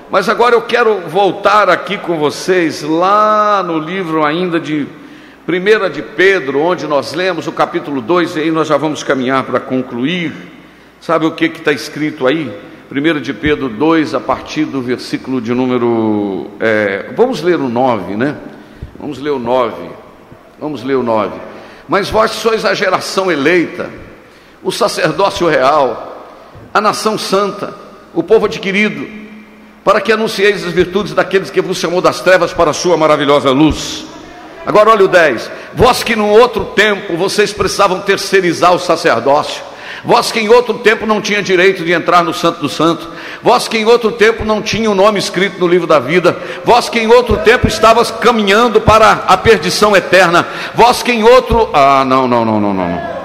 Mas 0.09 0.29
agora 0.29 0.55
eu 0.55 0.61
quero 0.61 1.01
voltar 1.09 1.69
aqui 1.69 1.97
com 1.97 2.17
vocês 2.17 2.83
lá 2.83 3.61
no 3.63 3.79
livro 3.79 4.23
ainda 4.23 4.59
de 4.59 4.87
Primeira 5.45 5.89
de 5.89 6.01
Pedro, 6.01 6.61
onde 6.61 6.87
nós 6.87 7.13
lemos 7.13 7.47
o 7.47 7.51
capítulo 7.51 7.99
2, 7.99 8.37
e 8.37 8.39
aí 8.41 8.51
nós 8.51 8.67
já 8.67 8.77
vamos 8.77 9.03
caminhar 9.03 9.43
para 9.43 9.59
concluir. 9.59 10.54
Sabe 11.05 11.27
o 11.27 11.31
que 11.33 11.45
está 11.45 11.71
escrito 11.71 12.25
aí? 12.25 12.51
1 12.91 13.21
de 13.21 13.31
Pedro 13.31 13.69
2, 13.69 14.15
a 14.15 14.19
partir 14.19 14.65
do 14.65 14.81
versículo 14.81 15.39
de 15.39 15.53
número. 15.53 16.49
É, 16.59 17.11
vamos 17.15 17.43
ler 17.43 17.59
o 17.59 17.69
9, 17.69 18.17
né? 18.17 18.35
Vamos 18.99 19.19
ler 19.19 19.29
o 19.29 19.37
9. 19.37 19.87
Vamos 20.59 20.83
ler 20.83 20.95
o 20.95 21.03
9. 21.03 21.39
Mas 21.87 22.09
vós 22.09 22.31
sois 22.31 22.65
a 22.65 22.73
geração 22.73 23.31
eleita, 23.31 23.87
o 24.63 24.71
sacerdócio 24.71 25.47
real, 25.47 26.25
a 26.73 26.81
nação 26.81 27.19
santa, 27.19 27.75
o 28.11 28.23
povo 28.23 28.47
adquirido, 28.47 29.07
para 29.83 30.01
que 30.01 30.11
anuncieis 30.11 30.65
as 30.65 30.71
virtudes 30.71 31.13
daqueles 31.13 31.51
que 31.51 31.61
vos 31.61 31.77
chamou 31.77 32.01
das 32.01 32.19
trevas 32.21 32.51
para 32.51 32.71
a 32.71 32.73
sua 32.73 32.97
maravilhosa 32.97 33.51
luz. 33.51 34.07
Agora 34.65 34.89
olha 34.89 35.05
o 35.05 35.07
10. 35.07 35.51
Vós 35.75 36.01
que 36.01 36.15
no 36.15 36.29
outro 36.29 36.65
tempo 36.65 37.15
vocês 37.15 37.53
precisavam 37.53 38.01
terceirizar 38.01 38.73
o 38.73 38.79
sacerdócio 38.79 39.74
Vós 40.05 40.31
que 40.31 40.39
em 40.39 40.47
outro 40.47 40.75
tempo 40.75 41.07
não 41.07 41.19
tinha 41.19 41.41
direito 41.41 41.83
de 41.83 41.91
entrar 41.91 42.23
no 42.23 42.31
Santo 42.31 42.59
do 42.59 42.69
Santo, 42.69 43.09
vós 43.41 43.67
que 43.67 43.79
em 43.79 43.85
outro 43.85 44.11
tempo 44.11 44.45
não 44.45 44.61
tinha 44.61 44.89
o 44.89 44.93
nome 44.93 45.17
escrito 45.17 45.59
no 45.59 45.67
livro 45.67 45.87
da 45.87 45.97
vida, 45.97 46.37
vós 46.63 46.87
que 46.87 46.99
em 46.99 47.07
outro 47.07 47.37
tempo 47.37 47.67
estavas 47.67 48.11
caminhando 48.11 48.79
para 48.79 49.23
a 49.27 49.35
perdição 49.35 49.95
eterna, 49.95 50.47
vós 50.75 51.01
que 51.01 51.11
em 51.11 51.23
outro. 51.23 51.71
Ah, 51.73 52.05
não, 52.05 52.27
não, 52.27 52.45
não, 52.45 52.61
não, 52.61 52.73
não. 52.73 52.87
não. 52.87 53.15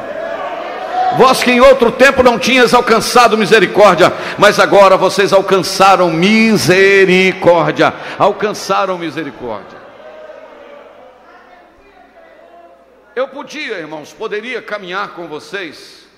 Vós 1.19 1.43
que 1.43 1.51
em 1.51 1.61
outro 1.61 1.93
tempo 1.93 2.23
não 2.23 2.39
tinhas 2.39 2.73
alcançado 2.73 3.37
misericórdia, 3.37 4.11
mas 4.39 4.59
agora 4.59 4.97
vocês 4.97 5.35
alcançaram 5.35 6.09
misericórdia. 6.11 7.93
Alcançaram 8.19 8.97
misericórdia. 8.97 9.79
Eu 13.15 13.29
podia, 13.29 13.79
irmãos, 13.79 14.15
poderia 14.15 14.63
caminhar 14.63 15.11
com 15.11 15.27
vocês 15.27 16.09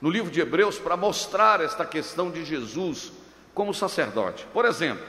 no 0.00 0.10
livro 0.10 0.30
de 0.30 0.40
Hebreus 0.40 0.78
para 0.78 0.96
mostrar 0.96 1.60
esta 1.60 1.84
questão 1.84 2.30
de 2.30 2.44
Jesus 2.44 3.12
como 3.54 3.74
sacerdote. 3.74 4.46
Por 4.52 4.64
exemplo, 4.64 5.04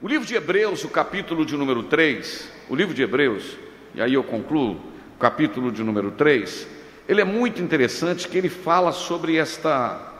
o 0.00 0.08
livro 0.08 0.26
de 0.26 0.34
Hebreus, 0.34 0.84
o 0.84 0.88
capítulo 0.88 1.46
de 1.46 1.56
número 1.56 1.84
3, 1.84 2.48
o 2.68 2.76
livro 2.76 2.94
de 2.94 3.02
Hebreus, 3.02 3.56
e 3.94 4.02
aí 4.02 4.14
eu 4.14 4.22
concluo, 4.22 4.78
capítulo 5.18 5.72
de 5.72 5.82
número 5.82 6.10
3, 6.10 6.68
ele 7.08 7.20
é 7.20 7.24
muito 7.24 7.62
interessante 7.62 8.28
que 8.28 8.36
ele 8.36 8.50
fala 8.50 8.92
sobre 8.92 9.36
esta 9.36 10.12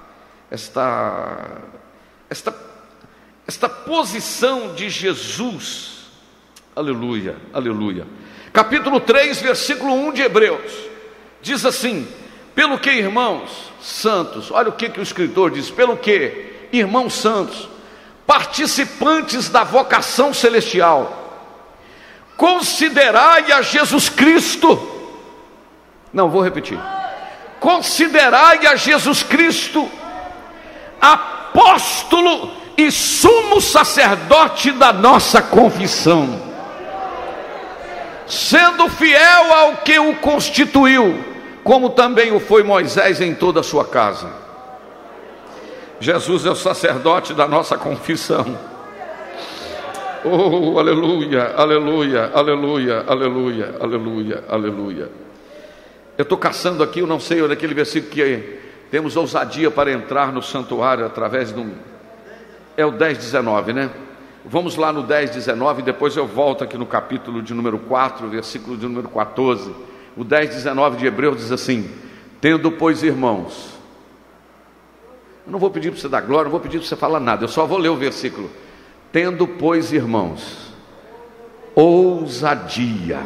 esta 0.51 1.61
esta 2.31 2.55
esta 3.47 3.69
posição 3.69 4.75
de 4.75 4.89
Jesus. 4.89 6.07
Aleluia, 6.75 7.37
aleluia. 7.53 8.07
Capítulo 8.53 9.01
3, 9.01 9.43
versículo 9.43 9.93
1 9.93 10.13
de 10.15 10.23
Hebreus. 10.23 10.73
Diz 11.43 11.65
assim: 11.65 12.09
Pelo 12.57 12.79
que, 12.79 12.91
irmãos, 12.91 13.71
santos. 13.83 14.51
Olha 14.51 14.71
o 14.71 14.73
que, 14.73 14.89
que 14.89 14.99
o 14.99 15.03
escritor 15.03 15.51
diz: 15.51 15.71
pelo 15.71 15.95
que, 15.95 16.69
irmãos 16.73 17.13
santos, 17.13 17.69
participantes 18.27 19.51
da 19.51 19.63
vocação 19.63 20.33
celestial, 20.33 21.45
considerai 22.35 23.53
a 23.53 23.61
Jesus 23.61 24.09
Cristo. 24.09 24.95
Não, 26.11 26.31
vou 26.31 26.43
repetir. 26.43 26.81
Considerai 27.61 28.67
a 28.67 28.75
Jesus 28.75 29.23
Cristo, 29.23 29.87
apóstolo 30.99 32.51
e 32.75 32.91
sumo 32.91 33.61
sacerdote 33.61 34.73
da 34.73 34.95
nossa 34.95 35.43
confissão, 35.43 36.41
sendo 38.27 38.89
fiel 38.89 39.53
ao 39.53 39.77
que 39.79 39.99
o 39.99 40.15
constituiu 40.17 41.36
como 41.67 41.91
também 41.91 42.33
o 42.33 42.39
foi 42.39 42.63
Moisés 42.63 43.21
em 43.21 43.35
toda 43.35 43.59
a 43.59 43.63
sua 43.65 43.85
casa. 43.85 44.31
Jesus 45.99 46.47
é 46.47 46.51
o 46.51 46.55
sacerdote 46.55 47.35
da 47.35 47.49
nossa 47.49 47.77
confissão. 47.77 48.57
Oh, 50.25 50.79
aleluia, 50.79 51.55
aleluia, 51.57 52.31
aleluia, 52.33 53.05
aleluia, 53.09 53.75
aleluia, 53.81 54.45
aleluia. 54.49 55.11
Eu 56.17 56.23
estou 56.23 56.39
caçando 56.39 56.85
aqui, 56.85 57.01
eu 57.01 57.07
não 57.07 57.19
sei, 57.19 57.43
olha 57.43 57.55
aquele 57.55 57.75
versículo 57.75 58.13
que 58.13 58.61
temos 58.89 59.17
ousadia 59.17 59.69
para 59.69 59.91
entrar 59.91 60.33
no 60.33 60.43
santuário 60.43 61.05
através 61.05 61.53
de 61.53 61.59
um. 61.59 61.73
É 62.77 62.87
o 62.87 62.93
10, 62.93 63.19
19, 63.19 63.73
né? 63.73 63.91
Vamos 64.45 64.77
lá 64.77 64.93
no 64.93 65.03
10, 65.03 65.31
19, 65.31 65.83
depois 65.83 66.17
eu 66.17 66.29
volto 66.29 66.63
aqui 66.63 66.79
no 66.79 66.87
capítulo 66.87 67.43
de 67.43 67.53
número 67.53 67.79
4, 67.81 68.29
versículo 68.29 68.77
de 68.77 68.87
número 68.87 69.09
14 69.09 69.96
o 70.17 70.25
10, 70.25 70.55
19 70.55 70.97
de 70.97 71.07
Hebreus 71.07 71.39
diz 71.39 71.53
assim: 71.53 71.91
Tendo, 72.41 72.73
pois, 72.73 73.03
irmãos, 73.03 73.77
eu 75.47 75.53
não 75.53 75.59
vou 75.59 75.71
pedir 75.71 75.91
para 75.91 76.01
você 76.01 76.09
dar 76.09 76.23
glória, 76.23 76.45
não 76.45 76.51
vou 76.51 76.61
pedir 76.61 76.79
para 76.79 76.89
você 76.89 76.97
falar 76.97 77.21
nada, 77.21 77.45
eu 77.45 77.49
só 77.49 77.67
vou 77.67 77.79
ler 77.79 77.91
o 77.91 77.97
versículo. 77.97 78.51
Tendo, 79.13 79.47
pois, 79.47 79.93
irmãos, 79.93 80.73
ousadia. 81.75 83.21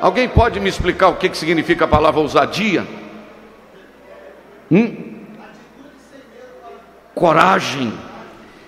Alguém 0.00 0.28
pode 0.28 0.58
me 0.58 0.68
explicar 0.68 1.08
o 1.08 1.16
que, 1.16 1.28
que 1.28 1.36
significa 1.36 1.84
a 1.84 1.88
palavra 1.88 2.20
ousadia? 2.20 2.86
Hum? 4.70 5.14
Coragem, 7.14 7.92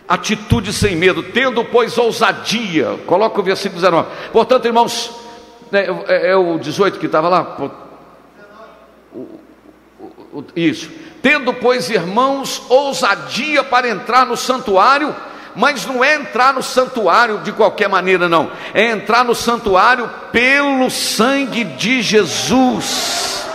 atitude 0.08 0.72
sem 0.72 0.94
medo, 0.94 1.22
tendo, 1.22 1.64
pois, 1.64 1.98
ousadia. 1.98 2.98
Coloca 3.06 3.40
o 3.40 3.42
versículo 3.42 3.80
19. 3.80 4.08
Portanto, 4.32 4.66
irmãos, 4.66 5.25
é, 5.72 5.86
é, 6.08 6.30
é 6.30 6.36
o 6.36 6.58
18 6.58 6.98
que 6.98 7.06
estava 7.06 7.28
lá? 7.28 7.56
Isso. 10.54 10.90
Tendo, 11.22 11.52
pois, 11.54 11.88
irmãos, 11.90 12.62
ousadia 12.68 13.64
para 13.64 13.88
entrar 13.88 14.26
no 14.26 14.36
santuário, 14.36 15.14
mas 15.54 15.86
não 15.86 16.04
é 16.04 16.14
entrar 16.14 16.52
no 16.52 16.62
santuário 16.62 17.38
de 17.38 17.52
qualquer 17.52 17.88
maneira, 17.88 18.28
não. 18.28 18.50
É 18.74 18.90
entrar 18.90 19.24
no 19.24 19.34
santuário 19.34 20.08
pelo 20.30 20.90
sangue 20.90 21.64
de 21.64 22.02
Jesus. 22.02 23.45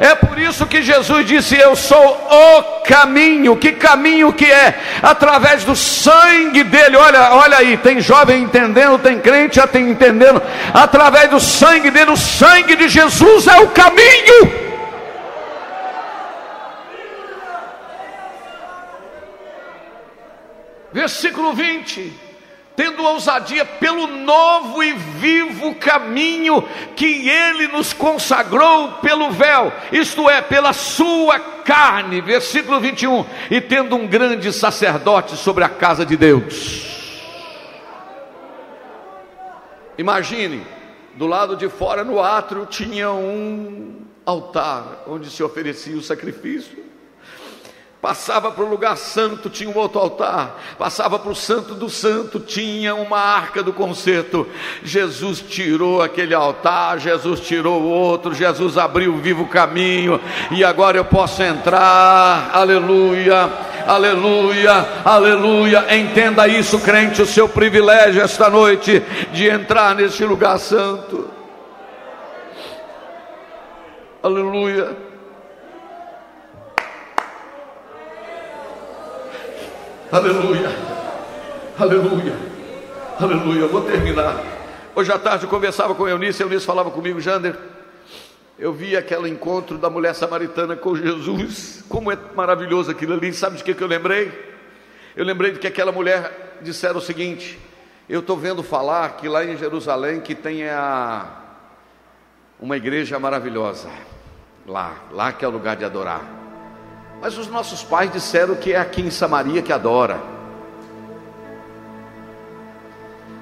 É 0.00 0.14
por 0.14 0.38
isso 0.38 0.66
que 0.66 0.80
Jesus 0.80 1.26
disse: 1.26 1.58
Eu 1.58 1.76
sou 1.76 2.02
o 2.02 2.62
caminho. 2.86 3.54
Que 3.54 3.72
caminho 3.72 4.32
que 4.32 4.46
é? 4.46 4.80
Através 5.02 5.62
do 5.62 5.76
sangue 5.76 6.64
dele. 6.64 6.96
Olha, 6.96 7.34
olha 7.34 7.58
aí, 7.58 7.76
tem 7.76 8.00
jovem 8.00 8.42
entendendo, 8.42 8.98
tem 8.98 9.20
crente 9.20 9.56
já 9.56 9.66
tem 9.66 9.90
entendendo. 9.90 10.40
Através 10.72 11.28
do 11.28 11.38
sangue 11.38 11.90
dele, 11.90 12.12
o 12.12 12.16
sangue 12.16 12.76
de 12.76 12.88
Jesus 12.88 13.46
é 13.46 13.58
o 13.60 13.68
caminho. 13.68 14.70
Versículo 20.94 21.52
20 21.52 22.29
tendo 22.80 23.04
ousadia 23.04 23.62
pelo 23.62 24.06
novo 24.06 24.82
e 24.82 24.94
vivo 24.94 25.74
caminho 25.74 26.66
que 26.96 27.28
ele 27.28 27.68
nos 27.68 27.92
consagrou 27.92 28.92
pelo 29.02 29.30
véu, 29.30 29.70
isto 29.92 30.30
é, 30.30 30.40
pela 30.40 30.72
sua 30.72 31.38
carne. 31.38 32.22
Versículo 32.22 32.80
21. 32.80 33.26
E 33.50 33.60
tendo 33.60 33.94
um 33.96 34.06
grande 34.06 34.50
sacerdote 34.50 35.36
sobre 35.36 35.62
a 35.62 35.68
casa 35.68 36.06
de 36.06 36.16
Deus. 36.16 36.88
Imagine, 39.98 40.66
do 41.16 41.26
lado 41.26 41.56
de 41.56 41.68
fora 41.68 42.02
no 42.02 42.18
átrio 42.18 42.64
tinha 42.64 43.10
um 43.10 44.06
altar 44.24 45.04
onde 45.06 45.28
se 45.28 45.42
oferecia 45.42 45.98
o 45.98 46.02
sacrifício. 46.02 46.82
Passava 48.00 48.50
para 48.50 48.64
o 48.64 48.68
lugar 48.68 48.96
santo, 48.96 49.50
tinha 49.50 49.68
um 49.68 49.76
outro 49.76 50.00
altar. 50.00 50.58
Passava 50.78 51.18
para 51.18 51.30
o 51.30 51.34
santo 51.34 51.74
do 51.74 51.90
santo, 51.90 52.40
tinha 52.40 52.94
uma 52.94 53.18
arca 53.18 53.62
do 53.62 53.74
concerto. 53.74 54.46
Jesus 54.82 55.44
tirou 55.46 56.00
aquele 56.00 56.32
altar, 56.32 56.98
Jesus 56.98 57.40
tirou 57.40 57.82
o 57.82 57.90
outro, 57.90 58.32
Jesus 58.32 58.78
abriu 58.78 59.12
o 59.12 59.18
vivo 59.18 59.46
caminho. 59.46 60.18
E 60.50 60.64
agora 60.64 60.96
eu 60.96 61.04
posso 61.04 61.42
entrar. 61.42 62.50
Aleluia, 62.54 63.52
aleluia, 63.86 64.88
aleluia. 65.04 65.94
Entenda 65.94 66.48
isso, 66.48 66.80
crente, 66.80 67.20
o 67.20 67.26
seu 67.26 67.50
privilégio 67.50 68.22
esta 68.22 68.48
noite 68.48 69.02
de 69.30 69.46
entrar 69.46 69.94
neste 69.94 70.24
lugar 70.24 70.58
santo. 70.58 71.28
Aleluia. 74.22 75.09
Aleluia. 80.12 80.68
Aleluia. 81.78 82.34
Aleluia. 83.20 83.60
Eu 83.60 83.68
vou 83.68 83.82
terminar. 83.82 84.42
Hoje 84.92 85.12
à 85.12 85.16
tarde 85.16 85.44
eu 85.44 85.48
conversava 85.48 85.94
com 85.94 86.08
Eunice, 86.08 86.42
Eunice 86.42 86.66
falava 86.66 86.90
comigo, 86.90 87.20
Jander. 87.20 87.56
Eu 88.58 88.72
vi 88.72 88.96
aquele 88.96 89.28
encontro 89.28 89.78
da 89.78 89.88
mulher 89.88 90.12
samaritana 90.16 90.74
com 90.74 90.96
Jesus. 90.96 91.84
Como 91.88 92.10
é 92.10 92.18
maravilhoso 92.34 92.90
aquilo 92.90 93.14
ali. 93.14 93.32
Sabe 93.32 93.56
de 93.58 93.62
que, 93.62 93.72
que 93.72 93.84
eu 93.84 93.86
lembrei? 93.86 94.32
Eu 95.14 95.24
lembrei 95.24 95.52
de 95.52 95.60
que 95.60 95.68
aquela 95.68 95.92
mulher 95.92 96.58
dissera 96.60 96.98
o 96.98 97.00
seguinte: 97.00 97.56
Eu 98.08 98.18
estou 98.18 98.36
vendo 98.36 98.64
falar 98.64 99.10
que 99.10 99.28
lá 99.28 99.44
em 99.44 99.56
Jerusalém 99.56 100.20
que 100.20 100.34
tem 100.34 100.68
a, 100.68 101.24
uma 102.58 102.76
igreja 102.76 103.16
maravilhosa. 103.20 103.88
Lá, 104.66 104.92
lá 105.12 105.32
que 105.32 105.44
é 105.44 105.48
o 105.48 105.52
lugar 105.52 105.76
de 105.76 105.84
adorar. 105.84 106.39
Mas 107.20 107.36
os 107.36 107.48
nossos 107.48 107.82
pais 107.82 108.10
disseram 108.12 108.54
que 108.54 108.72
é 108.72 108.78
aqui 108.78 109.02
em 109.02 109.10
Samaria 109.10 109.60
que 109.60 109.72
adora. 109.72 110.20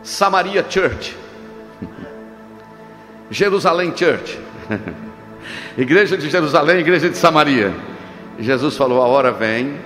Samaria 0.03 0.64
Church. 0.68 1.16
Jerusalém 3.31 3.95
Church. 3.97 4.39
igreja 5.79 6.16
de 6.16 6.29
Jerusalém, 6.29 6.79
igreja 6.79 7.09
de 7.09 7.16
Samaria. 7.16 7.74
Jesus 8.39 8.76
falou: 8.76 9.03
a 9.03 9.07
hora 9.07 9.31
vem. 9.31 9.79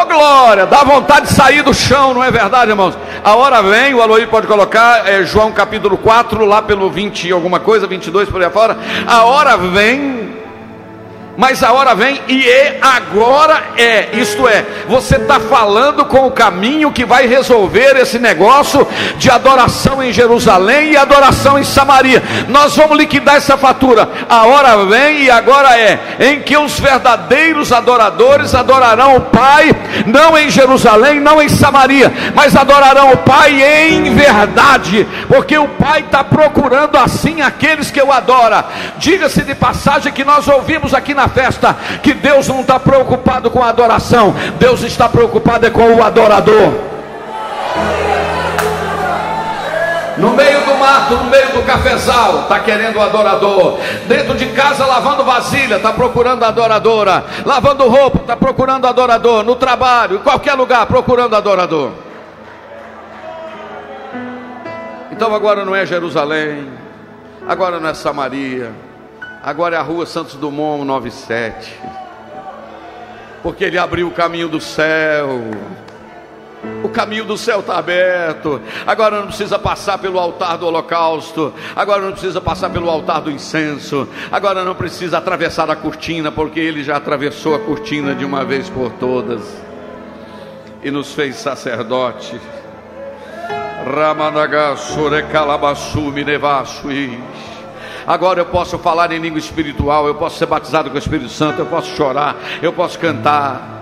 Oh, 0.00 0.06
glória, 0.06 0.66
dá 0.66 0.82
vontade 0.82 1.26
de 1.26 1.32
sair 1.32 1.62
do 1.62 1.74
chão, 1.74 2.14
não 2.14 2.24
é 2.24 2.30
verdade, 2.30 2.70
irmãos? 2.70 2.96
A 3.22 3.34
hora 3.34 3.62
vem, 3.62 3.94
o 3.94 4.02
Aloí 4.02 4.26
pode 4.26 4.46
colocar, 4.46 5.08
é, 5.08 5.22
João 5.24 5.52
capítulo 5.52 5.96
4, 5.98 6.44
lá 6.44 6.62
pelo 6.62 6.90
20 6.90 7.28
e 7.28 7.32
alguma 7.32 7.60
coisa, 7.60 7.86
22 7.86 8.28
por 8.28 8.40
aí 8.40 8.46
afora. 8.46 8.78
A 9.06 9.24
hora 9.24 9.56
vem 9.56 10.39
mas 11.40 11.62
a 11.62 11.72
hora 11.72 11.94
vem 11.94 12.20
e 12.28 12.46
é 12.46 12.78
agora 12.82 13.62
é, 13.74 14.10
isto 14.12 14.46
é, 14.46 14.62
você 14.86 15.16
está 15.16 15.40
falando 15.40 16.04
com 16.04 16.26
o 16.26 16.30
caminho 16.30 16.92
que 16.92 17.02
vai 17.02 17.26
resolver 17.26 17.96
esse 17.96 18.18
negócio 18.18 18.86
de 19.16 19.30
adoração 19.30 20.02
em 20.02 20.12
Jerusalém 20.12 20.90
e 20.90 20.96
adoração 20.98 21.58
em 21.58 21.64
Samaria. 21.64 22.22
Nós 22.48 22.76
vamos 22.76 22.98
liquidar 22.98 23.36
essa 23.36 23.56
fatura. 23.56 24.06
A 24.28 24.44
hora 24.44 24.84
vem 24.84 25.22
e 25.22 25.30
agora 25.30 25.78
é, 25.78 25.98
em 26.20 26.42
que 26.42 26.58
os 26.58 26.78
verdadeiros 26.78 27.72
adoradores 27.72 28.54
adorarão 28.54 29.16
o 29.16 29.20
Pai, 29.22 29.70
não 30.04 30.36
em 30.36 30.50
Jerusalém, 30.50 31.20
não 31.20 31.40
em 31.40 31.48
Samaria, 31.48 32.12
mas 32.34 32.54
adorarão 32.54 33.12
o 33.12 33.16
Pai 33.16 33.62
em 33.62 34.12
verdade, 34.14 35.08
porque 35.26 35.56
o 35.56 35.68
Pai 35.68 36.00
está 36.00 36.22
procurando 36.22 36.98
assim 36.98 37.40
aqueles 37.40 37.90
que 37.90 38.02
o 38.02 38.12
adoram. 38.12 38.62
Diga-se 38.98 39.40
de 39.40 39.54
passagem 39.54 40.12
que 40.12 40.22
nós 40.22 40.46
ouvimos 40.46 40.92
aqui 40.92 41.14
na 41.14 41.29
festa 41.30 41.76
que 42.02 42.12
Deus 42.12 42.48
não 42.48 42.60
está 42.60 42.78
preocupado 42.78 43.50
com 43.50 43.62
a 43.62 43.68
adoração, 43.68 44.34
Deus 44.58 44.82
está 44.82 45.08
preocupado 45.08 45.66
é 45.66 45.70
com 45.70 45.94
o 45.94 46.02
adorador. 46.02 46.72
No 50.16 50.30
meio 50.32 50.60
do 50.66 50.74
mato, 50.74 51.14
no 51.14 51.24
meio 51.30 51.48
do 51.52 51.62
cafezal, 51.62 52.42
está 52.42 52.60
querendo 52.60 52.96
o 52.96 53.00
adorador. 53.00 53.78
Dentro 54.06 54.34
de 54.34 54.46
casa, 54.46 54.84
lavando 54.84 55.24
vasilha, 55.24 55.76
está 55.76 55.92
procurando 55.92 56.42
a 56.42 56.48
adoradora. 56.48 57.24
Lavando 57.46 57.88
roupa, 57.88 58.18
está 58.18 58.36
procurando 58.36 58.86
adorador. 58.86 59.42
No 59.42 59.56
trabalho, 59.56 60.16
em 60.16 60.22
qualquer 60.22 60.54
lugar, 60.54 60.84
procurando 60.86 61.34
adorador. 61.34 61.92
Então 65.10 65.34
agora 65.34 65.64
não 65.64 65.74
é 65.74 65.86
Jerusalém, 65.86 66.68
agora 67.46 67.80
não 67.80 67.88
é 67.88 67.94
Samaria, 67.94 68.72
Agora 69.42 69.76
é 69.76 69.78
a 69.78 69.82
rua 69.82 70.04
Santos 70.04 70.34
Dumont 70.34 70.84
97. 70.84 71.74
Porque 73.42 73.64
ele 73.64 73.78
abriu 73.78 74.08
o 74.08 74.10
caminho 74.10 74.48
do 74.48 74.60
céu. 74.60 75.40
O 76.84 76.90
caminho 76.90 77.24
do 77.24 77.38
céu 77.38 77.60
está 77.60 77.78
aberto. 77.78 78.60
Agora 78.86 79.18
não 79.18 79.28
precisa 79.28 79.58
passar 79.58 79.96
pelo 79.96 80.18
altar 80.18 80.58
do 80.58 80.66
holocausto. 80.66 81.54
Agora 81.74 82.02
não 82.02 82.12
precisa 82.12 82.38
passar 82.38 82.68
pelo 82.68 82.90
altar 82.90 83.22
do 83.22 83.30
incenso. 83.30 84.06
Agora 84.30 84.62
não 84.62 84.74
precisa 84.74 85.16
atravessar 85.16 85.70
a 85.70 85.76
cortina, 85.76 86.30
porque 86.30 86.60
ele 86.60 86.84
já 86.84 86.96
atravessou 86.98 87.54
a 87.54 87.58
cortina 87.60 88.14
de 88.14 88.26
uma 88.26 88.44
vez 88.44 88.68
por 88.68 88.90
todas 88.92 89.40
e 90.82 90.90
nos 90.90 91.14
fez 91.14 91.36
sacerdote. 91.36 92.38
Ramanaga 93.86 94.76
sure 94.76 95.22
calabassu 95.24 96.12
Agora 98.06 98.40
eu 98.40 98.46
posso 98.46 98.78
falar 98.78 99.12
em 99.12 99.18
língua 99.18 99.38
espiritual, 99.38 100.06
eu 100.06 100.14
posso 100.14 100.38
ser 100.38 100.46
batizado 100.46 100.90
com 100.90 100.96
o 100.96 100.98
Espírito 100.98 101.28
Santo, 101.28 101.60
eu 101.60 101.66
posso 101.66 101.94
chorar, 101.96 102.36
eu 102.62 102.72
posso 102.72 102.98
cantar. 102.98 103.78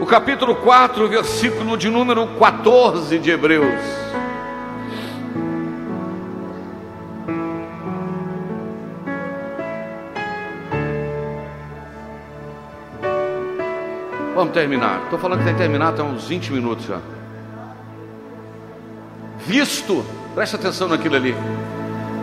O 0.00 0.06
capítulo 0.06 0.54
4, 0.56 1.08
versículo 1.08 1.76
de 1.76 1.90
número 1.90 2.26
14 2.38 3.18
de 3.18 3.30
Hebreus. 3.30 4.08
Vamos 14.38 14.54
terminar. 14.54 15.00
Estou 15.02 15.18
falando 15.18 15.40
que 15.40 15.46
tem 15.46 15.54
que 15.54 15.60
terminar 15.60 15.88
até 15.88 16.00
uns 16.00 16.28
20 16.28 16.52
minutos 16.52 16.86
já. 16.86 16.98
Visto, 19.44 20.04
presta 20.32 20.56
atenção 20.56 20.86
naquilo 20.86 21.16
ali. 21.16 21.34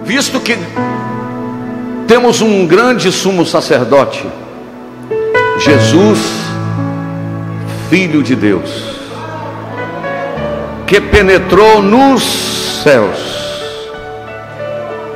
Visto 0.06 0.40
que 0.40 0.56
temos 2.08 2.40
um 2.40 2.66
grande 2.66 3.12
sumo 3.12 3.46
sacerdote, 3.46 4.26
Jesus, 5.60 6.20
Filho 7.90 8.24
de 8.24 8.34
Deus, 8.34 8.98
que 10.88 11.02
penetrou 11.02 11.82
nos 11.82 12.24
céus, 12.82 13.90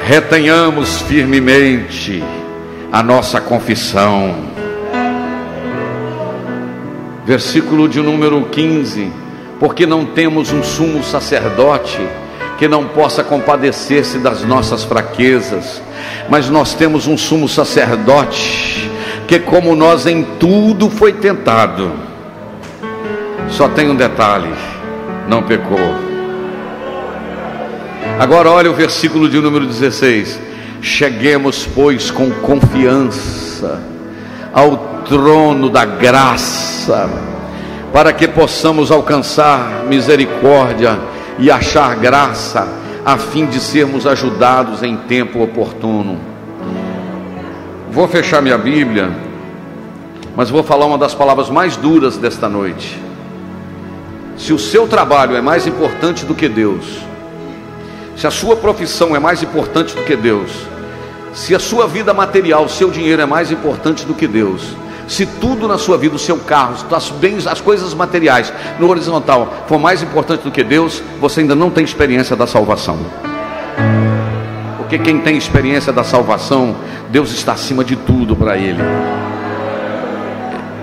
retenhamos 0.06 1.00
firmemente 1.04 2.22
a 2.92 3.02
nossa 3.02 3.40
confissão 3.40 4.49
versículo 7.30 7.88
de 7.88 8.02
número 8.02 8.42
15: 8.46 9.12
Porque 9.60 9.86
não 9.86 10.04
temos 10.04 10.52
um 10.52 10.64
sumo 10.64 11.04
sacerdote 11.04 12.02
que 12.58 12.68
não 12.68 12.88
possa 12.88 13.24
compadecer-se 13.24 14.18
das 14.18 14.44
nossas 14.44 14.84
fraquezas, 14.84 15.80
mas 16.28 16.50
nós 16.50 16.74
temos 16.74 17.06
um 17.06 17.16
sumo 17.16 17.48
sacerdote 17.48 18.90
que, 19.28 19.38
como 19.38 19.76
nós 19.76 20.08
em 20.08 20.24
tudo 20.40 20.90
foi 20.90 21.14
tentado, 21.14 21.92
só 23.48 23.70
tem 23.70 23.92
um 23.92 23.96
detalhe: 23.96 24.52
não 25.28 25.44
pecou. 25.44 25.78
Agora 28.18 28.50
olha 28.50 28.72
o 28.72 28.74
versículo 28.74 29.30
de 29.30 29.40
número 29.40 29.68
16: 29.68 30.40
Cheguemos, 30.82 31.68
pois, 31.76 32.10
com 32.10 32.32
confiança 32.32 33.80
ao 34.52 34.89
trono 35.10 35.72
da 35.72 35.84
graça, 35.86 37.10
para 37.92 38.14
que 38.14 38.28
possamos 38.28 38.92
alcançar 38.92 39.86
misericórdia 39.88 41.00
e 41.40 41.50
achar 41.50 41.96
graça, 41.96 42.68
a 43.04 43.18
fim 43.18 43.48
de 43.48 43.60
sermos 43.60 44.06
ajudados 44.06 44.84
em 44.84 44.96
tempo 44.96 45.42
oportuno. 45.42 46.20
Vou 47.92 48.08
fechar 48.08 48.40
minha 48.40 48.58
Bíblia, 48.58 49.10
mas 50.36 50.52
vou 50.52 50.62
falar 50.62 50.86
uma 50.86 50.98
das 50.98 51.16
palavras 51.16 51.50
mais 51.50 51.76
duras 51.76 52.18
desta 52.18 52.48
noite. 52.48 53.02
Se 54.38 54.54
o 54.54 54.60
seu 54.60 54.88
trabalho 54.88 55.36
é 55.36 55.42
mais 55.42 55.66
importante 55.66 56.24
do 56.24 56.36
que 56.36 56.48
Deus, 56.48 57.00
se 58.16 58.28
a 58.28 58.32
sua 58.32 58.56
profissão 58.56 59.16
é 59.16 59.20
mais 59.20 59.42
importante 59.42 59.96
do 59.96 60.04
que 60.04 60.16
Deus, 60.16 60.52
se 61.34 61.56
a 61.56 61.60
sua 61.60 61.88
vida 61.88 62.14
material, 62.14 62.66
o 62.66 62.70
seu 62.70 62.92
dinheiro 62.92 63.22
é 63.22 63.26
mais 63.26 63.52
importante 63.52 64.06
do 64.06 64.14
que 64.14 64.28
Deus, 64.28 64.62
se 65.10 65.26
tudo 65.26 65.68
na 65.68 65.80
sua 65.80 65.98
vida, 65.98 66.16
o 66.16 66.20
seu 66.20 66.38
carro, 66.38 66.76
as 66.92 67.10
bens, 67.10 67.48
as 67.48 67.60
coisas 67.60 67.96
materiais 67.96 68.54
no 68.80 68.88
horizontal 68.88 69.66
for 69.68 69.80
mais 69.80 70.04
importante 70.04 70.44
do 70.44 70.52
que 70.52 70.64
Deus, 70.64 71.02
você 71.20 71.42
ainda 71.42 71.56
não 71.56 71.72
tem 71.72 71.84
experiência 71.84 72.36
da 72.36 72.46
salvação. 72.46 73.00
Porque 74.78 75.00
quem 75.00 75.20
tem 75.20 75.36
experiência 75.36 75.92
da 75.92 76.04
salvação, 76.04 76.76
Deus 77.10 77.32
está 77.32 77.54
acima 77.54 77.84
de 77.84 77.96
tudo 77.96 78.36
para 78.36 78.56
ele. 78.56 78.82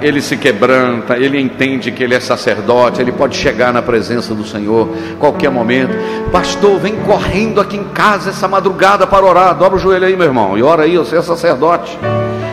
Ele 0.03 0.20
se 0.20 0.37
quebranta, 0.37 1.16
ele 1.16 1.41
entende 1.41 1.93
que 1.93 2.03
ele 2.03 2.14
é 2.14 2.20
sacerdote, 2.20 3.01
ele 3.01 3.12
pode 3.12 3.37
chegar 3.37 3.72
na 3.72 3.81
presença 3.81 4.35
do 4.35 4.45
Senhor 4.45 4.89
qualquer 5.20 5.51
momento. 5.51 5.97
Pastor, 6.33 6.81
vem 6.81 6.97
correndo 6.97 7.61
aqui 7.61 7.77
em 7.77 7.85
casa 7.85 8.31
essa 8.31 8.49
madrugada 8.49 9.07
para 9.07 9.24
orar. 9.24 9.55
Dobra 9.55 9.77
o 9.77 9.81
joelho 9.81 10.05
aí, 10.05 10.16
meu 10.16 10.27
irmão, 10.27 10.59
e 10.59 10.62
ora 10.62 10.83
aí, 10.83 10.99
você 10.99 11.16
é 11.16 11.22
sacerdote. 11.22 11.97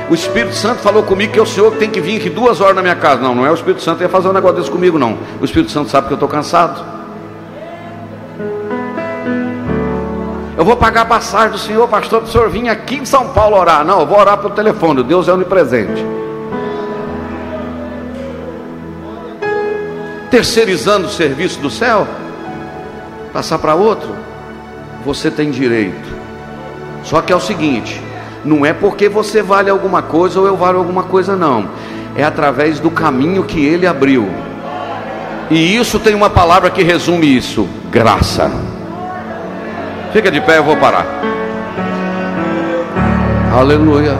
O 0.09 0.13
Espírito 0.13 0.53
Santo 0.53 0.79
falou 0.81 1.03
comigo 1.03 1.33
que 1.33 1.39
é 1.39 1.41
o 1.41 1.45
Senhor 1.45 1.71
tem 1.75 1.89
que 1.89 2.01
vir 2.01 2.17
aqui 2.17 2.29
duas 2.29 2.61
horas 2.61 2.75
na 2.75 2.81
minha 2.81 2.95
casa. 2.95 3.21
Não, 3.21 3.33
não 3.33 3.45
é 3.45 3.51
o 3.51 3.53
Espírito 3.53 3.81
Santo 3.81 3.97
que 3.97 4.03
ia 4.03 4.09
fazer 4.09 4.27
um 4.27 4.33
negócio 4.33 4.57
desse 4.57 4.69
comigo, 4.69 4.99
não. 4.99 5.17
O 5.41 5.45
Espírito 5.45 5.71
Santo 5.71 5.89
sabe 5.89 6.07
que 6.07 6.13
eu 6.13 6.15
estou 6.15 6.29
cansado. 6.29 6.83
Eu 10.57 10.63
vou 10.63 10.77
pagar 10.77 11.01
a 11.01 11.05
passagem 11.05 11.51
do 11.51 11.57
Senhor, 11.57 11.87
pastor, 11.87 12.21
para 12.21 12.29
o 12.29 12.31
Senhor 12.31 12.49
vir 12.49 12.69
aqui 12.69 12.95
em 12.95 13.05
São 13.05 13.29
Paulo 13.29 13.57
orar. 13.57 13.83
Não, 13.83 14.01
eu 14.01 14.05
vou 14.05 14.19
orar 14.19 14.37
pelo 14.37 14.53
telefone. 14.53 15.03
Deus 15.03 15.27
é 15.27 15.33
onipresente. 15.33 16.03
terceirizando 20.33 21.05
o 21.05 21.11
serviço 21.11 21.59
do 21.59 21.69
céu, 21.69 22.07
passar 23.31 23.59
para 23.59 23.75
outro, 23.75 24.15
você 25.05 25.29
tem 25.29 25.51
direito. 25.51 26.09
Só 27.03 27.21
que 27.21 27.31
é 27.31 27.35
o 27.35 27.39
seguinte: 27.39 28.01
não 28.43 28.65
é 28.65 28.73
porque 28.73 29.07
você 29.07 29.41
vale 29.41 29.69
alguma 29.69 30.01
coisa 30.01 30.39
ou 30.39 30.47
eu 30.47 30.57
valho 30.57 30.77
alguma 30.77 31.03
coisa, 31.03 31.35
não. 31.35 31.69
É 32.15 32.23
através 32.23 32.79
do 32.79 32.91
caminho 32.91 33.43
que 33.43 33.65
ele 33.65 33.87
abriu. 33.87 34.29
E 35.49 35.75
isso 35.75 35.99
tem 35.99 36.13
uma 36.13 36.29
palavra 36.29 36.69
que 36.69 36.83
resume 36.83 37.35
isso: 37.35 37.67
graça. 37.89 38.51
Fica 40.11 40.29
de 40.29 40.41
pé, 40.41 40.57
eu 40.59 40.63
vou 40.63 40.77
parar. 40.77 41.05
Aleluia. 43.55 44.15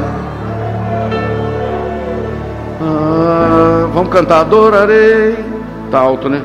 Ah, 2.82 3.88
vamos 3.94 4.12
cantar, 4.12 4.42
adorarei. 4.42 5.38
Tá 5.92 6.00
alto, 6.00 6.30
né? 6.30 6.42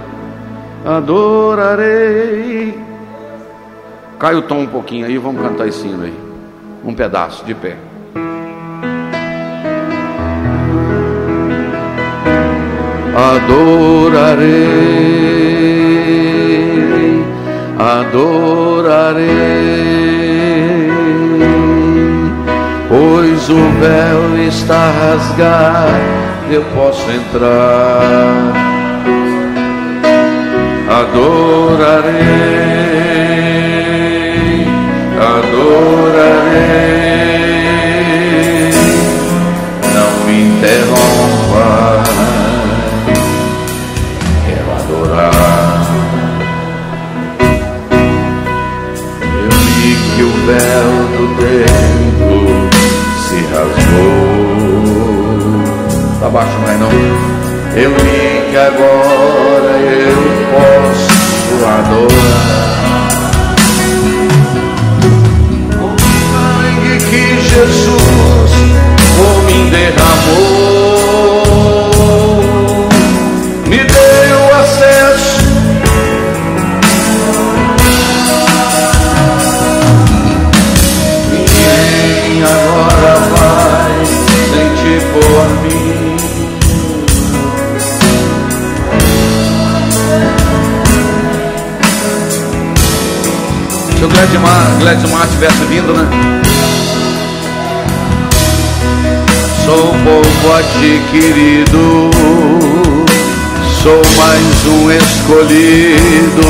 Adorarei. 0.84 2.78
Cai 4.18 4.34
o 4.34 4.42
tom 4.42 4.60
um 4.60 4.66
pouquinho 4.66 5.06
aí, 5.06 5.16
vamos 5.16 5.40
cantar 5.42 5.66
esse 5.68 5.86
hino 5.86 6.04
aí. 6.04 6.27
Um 6.84 6.94
pedaço 6.94 7.44
de 7.44 7.54
pé. 7.54 7.76
Adorarei, 13.18 14.46
adorarei, 17.78 19.26
pois 22.88 23.50
o 23.50 23.56
véu 23.80 24.38
está 24.46 24.90
rasgado, 24.90 26.52
eu 26.52 26.62
posso 26.76 27.10
entrar. 27.10 28.52
Adorarei, 31.00 32.77
adorarei, 35.20 36.72
não 39.94 40.10
me 40.26 40.36
interrompa. 40.42 41.28
que 50.18 50.24
o 50.24 50.32
véu 50.46 50.90
do 51.16 51.24
templo 51.36 52.68
se 53.22 53.38
rasgou. 53.54 54.28
Tá 56.20 56.28
baixo, 56.28 56.58
mas 56.66 56.80
não. 56.80 56.90
Eu 57.76 57.90
vi 57.94 58.50
que 58.50 58.56
agora 58.56 59.78
eu 59.78 60.18
posso 60.50 61.64
adorar. 61.64 62.77
Derramou 69.70 71.48
me 73.66 73.78
deu 73.78 74.56
acesso 74.60 75.38
Ninguém 81.30 82.42
agora 82.42 83.14
vai 83.36 84.06
sentir 84.06 85.00
por 85.12 85.48
mim. 85.62 86.16
Se 93.96 94.04
o 94.04 94.08
Gledmar, 94.08 94.78
Gledmar 94.80 95.28
tivesse 95.28 95.64
vindo, 95.64 95.92
né? 95.92 96.38
Sou 99.68 99.92
povo 100.02 100.48
adquirido, 100.54 102.10
sou 103.82 104.00
mais 104.16 104.64
um 104.66 104.90
escolhido 104.90 106.46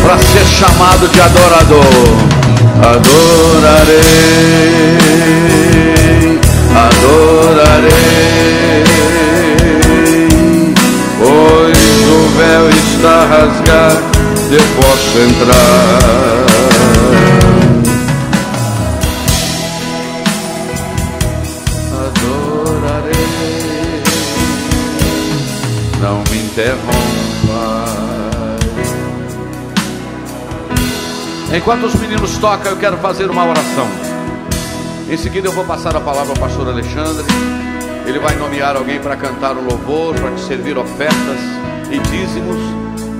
para 0.00 0.16
ser 0.16 0.46
chamado 0.46 1.06
de 1.06 1.20
adorador. 1.20 1.84
Adorarei, 2.80 3.98
adorarei, 6.74 7.92
pois 11.18 11.78
o 12.08 12.28
véu 12.38 12.64
está 12.70 13.16
rasgado, 13.26 14.02
eu 14.50 14.64
posso 14.80 15.18
entrar. 15.18 16.57
Enquanto 31.54 31.84
os 31.86 31.94
meninos 31.94 32.36
tocam, 32.38 32.72
eu 32.72 32.76
quero 32.76 32.96
fazer 32.96 33.30
uma 33.30 33.46
oração. 33.46 33.86
Em 35.08 35.16
seguida, 35.16 35.46
eu 35.46 35.52
vou 35.52 35.64
passar 35.64 35.94
a 35.94 36.00
palavra 36.00 36.32
ao 36.32 36.36
pastor 36.36 36.68
Alexandre. 36.68 37.24
Ele 38.06 38.18
vai 38.18 38.34
nomear 38.34 38.76
alguém 38.76 38.98
para 38.98 39.16
cantar 39.16 39.56
o 39.56 39.62
louvor, 39.62 40.16
para 40.16 40.32
te 40.32 40.40
servir 40.40 40.76
ofertas 40.76 41.40
e 41.92 41.98
dízimos. 42.10 42.58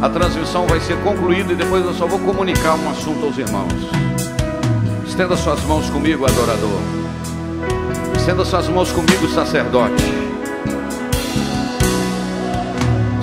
A 0.03 0.09
transmissão 0.09 0.67
vai 0.67 0.81
ser 0.81 0.97
concluída 1.03 1.53
e 1.53 1.57
depois 1.57 1.85
eu 1.85 1.95
só 1.95 2.07
vou 2.07 2.19
comunicar 2.19 2.75
um 2.75 2.91
assunto 2.91 3.25
aos 3.25 3.39
irmãos. 3.39 3.73
Estenda 5.07 5.37
suas 5.37 5.63
mãos 5.63 5.89
comigo, 5.91 6.27
adorador. 6.27 6.81
Estenda 8.17 8.45
suas 8.45 8.69
mãos 8.69 8.91
comigo, 8.91 9.29
sacerdote. 9.29 10.18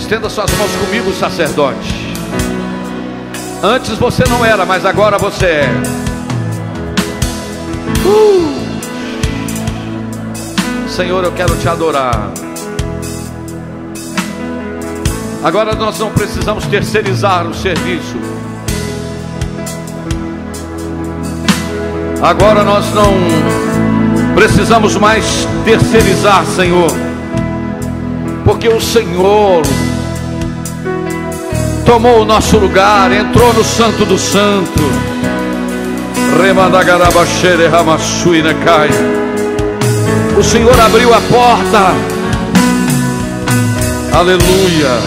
Estenda 0.06 0.30
suas 0.30 0.52
mãos 0.52 0.70
comigo, 0.76 1.12
sacerdote. 1.16 2.14
Antes 3.64 3.98
você 3.98 4.24
não 4.30 4.46
era, 4.46 4.64
mas 4.64 4.86
agora 4.86 5.18
você 5.18 5.46
é. 5.48 5.70
Uh! 8.06 8.56
Senhor, 10.88 11.24
eu 11.24 11.32
quero 11.32 11.56
te 11.58 11.68
adorar. 11.68 12.32
Agora 15.44 15.74
nós 15.74 15.98
não 15.98 16.12
precisamos 16.12 16.68
terceirizar 16.68 17.48
o 17.48 17.56
serviço. 17.56 18.16
Agora 22.22 22.64
nós 22.64 22.86
não 22.94 23.12
precisamos 24.36 24.96
mais 24.98 25.48
terceirizar, 25.66 26.46
Senhor, 26.46 26.92
porque 28.46 28.70
o 28.70 28.80
Senhor 28.80 29.64
tomou 31.86 32.22
o 32.22 32.26
nosso 32.26 32.58
lugar, 32.58 33.12
entrou 33.12 33.54
no 33.54 33.64
Santo 33.64 34.04
do 34.06 34.18
Santo. 34.18 34.82
O 40.38 40.44
Senhor 40.44 40.78
abriu 40.80 41.14
a 41.14 41.22
porta. 41.22 41.94
Aleluia. 44.12 45.00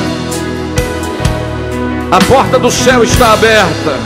A 2.11 2.18
porta 2.26 2.59
do 2.59 2.70
céu 2.70 3.05
está 3.05 3.33
aberta. 3.33 3.99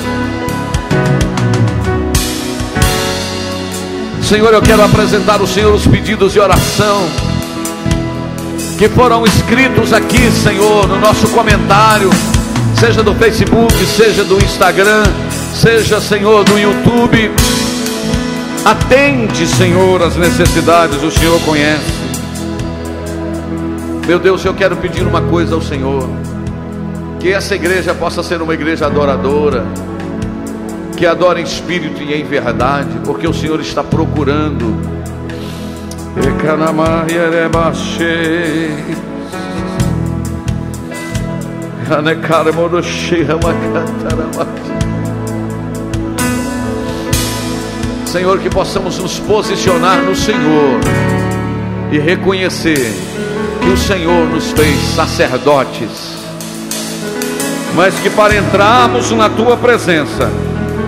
Senhor, 4.23 4.53
eu 4.53 4.62
quero 4.62 4.83
apresentar 4.83 5.41
ao 5.41 5.47
Senhor 5.47 5.75
os 5.75 5.87
pedidos 5.87 6.33
de 6.33 6.41
oração 6.41 7.07
que 8.79 8.89
foram 8.89 9.25
escritos 9.25 9.93
aqui, 9.93 10.31
Senhor, 10.33 10.89
no 10.89 10.99
nosso 10.99 11.29
comentário 11.29 12.11
seja 12.85 13.01
do 13.01 13.14
Facebook, 13.14 13.72
seja 13.87 14.24
do 14.24 14.39
Instagram, 14.39 15.05
seja, 15.55 16.01
Senhor, 16.01 16.43
do 16.43 16.59
YouTube. 16.59 17.30
Atende, 18.64 19.47
Senhor, 19.47 20.03
as 20.03 20.16
necessidades, 20.16 21.01
o 21.01 21.09
Senhor 21.09 21.41
conhece. 21.43 21.93
Meu 24.05 24.18
Deus, 24.18 24.45
eu 24.45 24.53
quero 24.53 24.76
pedir 24.78 25.07
uma 25.07 25.20
coisa 25.20 25.55
ao 25.55 25.62
Senhor: 25.62 26.09
que 27.20 27.33
essa 27.33 27.55
igreja 27.55 27.95
possa 27.95 28.20
ser 28.20 28.43
uma 28.43 28.53
igreja 28.53 28.87
adoradora, 28.87 29.64
que 30.97 31.07
adora 31.07 31.41
em 31.41 31.45
espírito 31.45 32.03
e 32.03 32.12
em 32.12 32.24
verdade, 32.24 32.99
porque 33.05 33.28
o 33.28 33.33
Senhor 33.33 33.61
está 33.61 33.85
procurando. 33.85 34.76
Senhor, 48.07 48.39
que 48.39 48.51
possamos 48.51 48.99
nos 48.99 49.18
posicionar 49.18 50.03
no 50.03 50.14
Senhor 50.14 50.80
e 51.91 51.99
reconhecer 51.99 52.93
que 53.62 53.68
o 53.68 53.76
Senhor 53.76 54.28
nos 54.28 54.51
fez 54.53 54.78
sacerdotes 54.95 56.22
mas 57.74 57.95
que 58.01 58.11
para 58.11 58.37
entrarmos 58.37 59.11
na 59.12 59.28
tua 59.30 59.57
presença, 59.57 60.30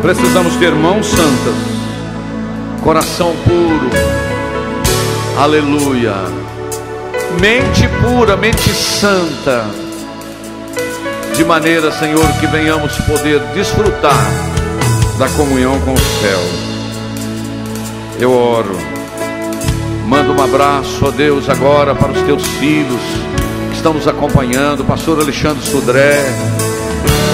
precisamos 0.03 0.55
ter 0.57 0.73
mãos 0.73 1.07
santas, 1.07 1.55
coração 2.83 3.35
puro, 3.45 3.91
aleluia, 5.39 6.15
mente 7.41 7.89
pura, 8.03 8.37
mente 8.37 8.71
santa, 8.71 9.65
de 11.37 11.45
maneira, 11.45 11.91
Senhor, 11.91 12.25
que 12.39 12.47
venhamos 12.47 12.97
poder 12.99 13.41
desfrutar 13.55 14.15
da 15.19 15.29
comunhão 15.31 15.81
com 15.81 15.93
o 15.93 15.99
céu. 15.99 16.41
Eu 18.21 18.33
oro, 18.33 18.77
mando 20.07 20.33
um 20.33 20.41
abraço, 20.43 21.05
ó 21.05 21.11
Deus, 21.11 21.49
agora 21.51 21.93
para 21.93 22.13
os 22.13 22.23
teus 22.23 22.47
filhos 22.47 23.01
que 23.71 23.77
estão 23.77 23.93
nos 23.93 24.07
acompanhando, 24.07 24.85
pastor 24.85 25.21
Alexandre 25.21 25.65
Sudré, 25.67 26.25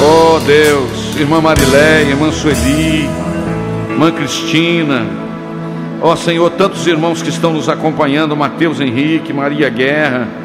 ó 0.03 0.39
Deus, 0.39 1.17
irmã 1.19 1.43
Mariléia, 1.43 2.09
irmã 2.09 2.33
Sueli, 2.33 3.07
irmã 3.91 4.11
Cristina, 4.13 5.07
ó 6.01 6.17
Senhor, 6.17 6.51
tantos 6.53 6.87
irmãos 6.87 7.21
que 7.21 7.29
estão 7.29 7.53
nos 7.53 7.69
acompanhando, 7.69 8.35
Mateus 8.35 8.81
Henrique, 8.81 9.31
Maria 9.31 9.69
Guerra, 9.69 10.40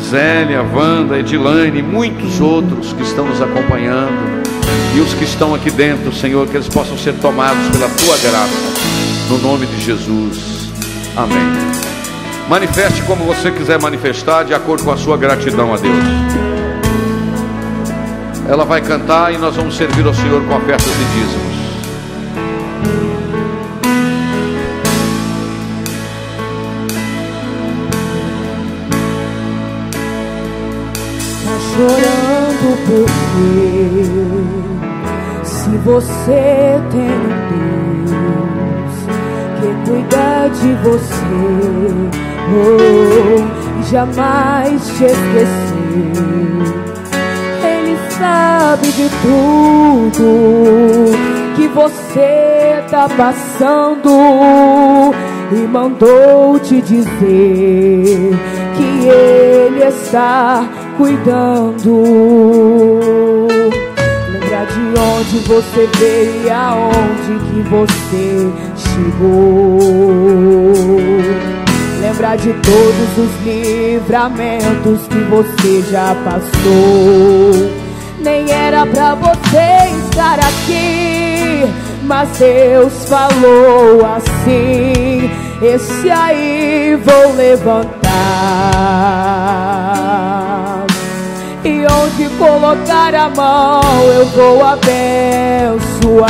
Zélia, 0.00 0.62
Wanda, 0.62 1.18
Edilane, 1.18 1.82
muitos 1.82 2.40
outros 2.40 2.92
que 2.92 3.02
estão 3.02 3.26
nos 3.26 3.40
acompanhando, 3.40 4.42
e 4.94 5.00
os 5.00 5.14
que 5.14 5.24
estão 5.24 5.54
aqui 5.54 5.70
dentro, 5.70 6.12
Senhor, 6.12 6.46
que 6.46 6.56
eles 6.56 6.68
possam 6.68 6.96
ser 6.98 7.14
tomados 7.14 7.66
pela 7.68 7.88
tua 7.88 8.16
graça, 8.18 9.28
no 9.28 9.38
nome 9.38 9.66
de 9.66 9.80
Jesus. 9.80 10.70
Amém. 11.16 11.72
Manifeste 12.48 13.02
como 13.02 13.24
você 13.24 13.50
quiser 13.50 13.80
manifestar, 13.80 14.44
de 14.44 14.52
acordo 14.52 14.84
com 14.84 14.92
a 14.92 14.96
sua 14.96 15.16
gratidão 15.16 15.72
a 15.72 15.76
Deus. 15.76 16.04
Ela 18.48 18.64
vai 18.64 18.80
cantar 18.80 19.32
e 19.32 19.38
nós 19.38 19.56
vamos 19.56 19.76
servir 19.76 20.04
ao 20.06 20.12
Senhor 20.12 20.42
com 20.44 20.56
ofertas 20.56 20.86
e 20.86 21.18
dízimos. 21.18 21.51
Porque 32.86 34.04
se 35.44 35.70
você 35.78 36.80
tem 36.90 37.00
um 37.00 38.04
Deus 38.08 38.94
que 39.60 39.68
cuida 39.90 40.48
de 40.48 40.70
você 40.82 41.42
oh, 42.52 43.80
e 43.80 43.82
jamais 43.90 44.80
te 44.86 45.04
esquecer 45.04 45.72
Ele 47.64 47.96
sabe 48.18 48.88
de 48.88 49.08
tudo 49.22 50.26
que 51.56 51.68
você 51.68 52.82
tá 52.90 53.08
passando 53.16 54.10
e 55.52 55.66
mandou 55.66 56.58
te 56.58 56.80
dizer 56.80 58.32
que 58.76 59.08
Ele 59.08 59.84
está 59.84 60.64
cuidando. 60.96 62.02
Lembra 64.32 64.64
de 64.66 64.80
onde 64.98 65.38
você 65.48 65.88
veio 65.98 66.46
e 66.46 66.50
aonde 66.50 67.38
que 67.46 67.60
você 67.68 68.50
chegou. 68.76 69.80
Lembra 72.00 72.36
de 72.36 72.52
todos 72.52 73.18
os 73.18 73.30
livramentos 73.44 75.00
que 75.08 75.18
você 75.30 75.82
já 75.90 76.14
passou. 76.24 77.70
Nem 78.20 78.50
era 78.50 78.86
pra 78.86 79.14
você 79.14 79.88
estar 80.08 80.38
aqui, 80.38 81.64
mas 82.02 82.28
Deus 82.38 82.92
falou 83.08 84.04
assim: 84.04 85.30
Esse 85.62 86.10
aí 86.10 86.96
vou 87.04 87.34
levantar. 87.34 87.92
Colocar 92.42 93.14
a 93.14 93.28
mão 93.28 93.80
eu 94.02 94.26
vou 94.26 94.64
abençoar. 94.66 96.26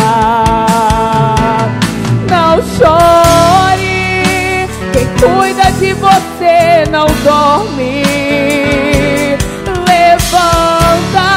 Não 2.28 2.60
chore, 2.76 3.88
quem 4.92 5.06
cuida 5.16 5.72
de 5.80 5.94
você 5.94 6.84
não 6.90 7.06
dorme. 7.24 8.02
Levanta, 9.88 11.30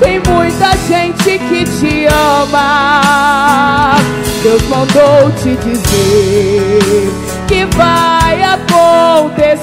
tem 0.00 0.18
muita 0.26 0.74
gente 0.88 1.38
que 1.38 1.64
te 1.66 2.06
ama. 2.06 3.96
Deus 4.42 4.62
mandou 4.62 5.30
te 5.42 5.54
dizer 5.56 7.12
que 7.46 7.66
vai 7.76 8.42
acontecer. 8.44 9.58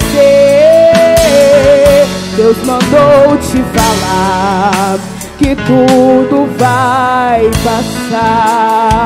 Deus 2.36 2.58
mandou 2.66 3.38
te 3.38 3.64
falar 3.74 5.00
que 5.38 5.56
tudo 5.56 6.46
vai 6.58 7.50
passar. 7.64 9.06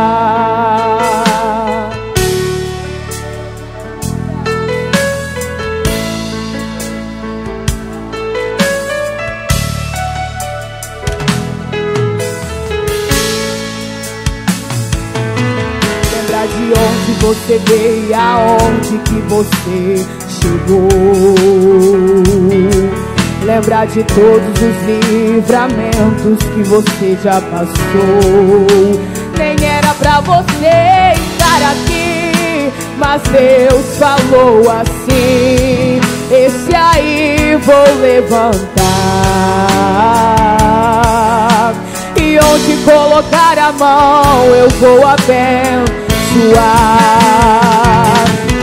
Lembra 16.11 16.47
de 16.47 16.63
onde 16.73 17.11
você 17.21 17.59
veio 17.59 18.15
aonde 18.15 18.97
que 19.03 19.19
você 19.27 20.03
chegou. 20.41 20.89
Lembra 23.50 23.84
de 23.86 24.04
todos 24.04 24.62
os 24.62 24.78
livramentos 24.86 26.38
que 26.54 26.62
você 26.70 27.18
já 27.24 27.41
passou. 27.41 28.68
Nem 29.36 29.56
era 29.68 29.91
pra 29.95 30.22
você 30.22 31.16
estar 31.16 31.72
aqui, 31.72 32.72
mas 33.00 33.24
Deus 33.24 33.97
falou 33.97 34.70
assim: 34.70 36.00
Esse 36.30 36.76
aí 36.76 37.58
vou 37.66 38.02
levantar. 38.02 38.54
E 42.16 42.38
onde 42.38 42.78
colocar 42.86 43.58
a 43.58 43.72
mão 43.72 44.45
eu 44.54 44.70
vou 44.80 45.08
abençoar. 45.08 45.89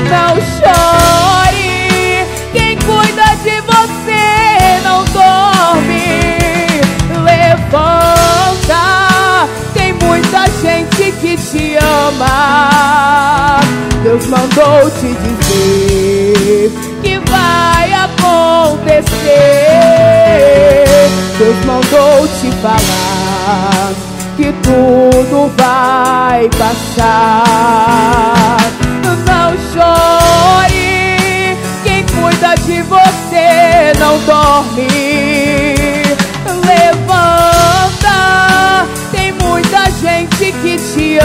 Não 0.09 0.37
Levanta, 7.67 9.49
tem 9.75 9.93
muita 9.95 10.47
gente 10.63 11.11
que 11.21 11.37
te 11.37 11.77
ama. 11.77 13.59
Deus 14.05 14.25
mandou 14.29 14.89
te 14.91 15.17
dizer 15.25 16.71
que 17.03 17.19
vai 17.29 17.93
acontecer. 17.93 19.17
Deus 21.39 21.59
mandou 21.65 22.29
te 22.41 22.53
falar 22.63 23.93
que 24.37 24.53
tudo 24.63 25.51
vai 25.57 26.49
passar. 26.51 28.61
Não 29.27 29.51
chore, 29.73 31.57
quem 31.83 32.05
cuida 32.07 32.55
de 32.65 32.79
você 32.83 33.93
não 33.99 34.21
dorme. 34.21 35.56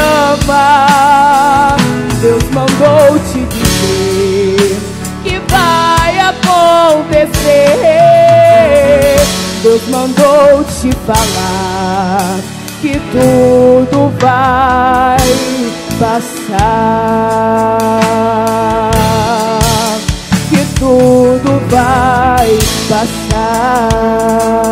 Ama. 0.01 1.77
Deus 2.21 2.43
mandou 2.51 3.19
te 3.31 3.39
dizer 3.45 4.79
que 5.23 5.41
vai 5.49 6.19
acontecer. 6.19 7.71
Deus 9.63 9.81
mandou 9.89 10.63
te 10.63 10.91
falar 11.05 12.39
que 12.81 12.99
tudo 13.11 14.11
vai 14.19 15.19
passar. 15.99 16.71
Que 20.49 20.65
tudo 20.79 21.61
vai 21.69 22.57
passar. 22.89 24.70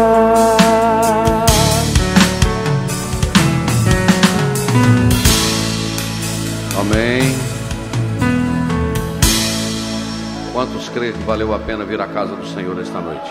Valeu 11.29 11.53
a 11.53 11.59
pena 11.59 11.85
vir 11.85 12.01
à 12.01 12.07
casa 12.07 12.35
do 12.35 12.43
Senhor 12.43 12.75
esta 12.79 12.99
noite? 12.99 13.29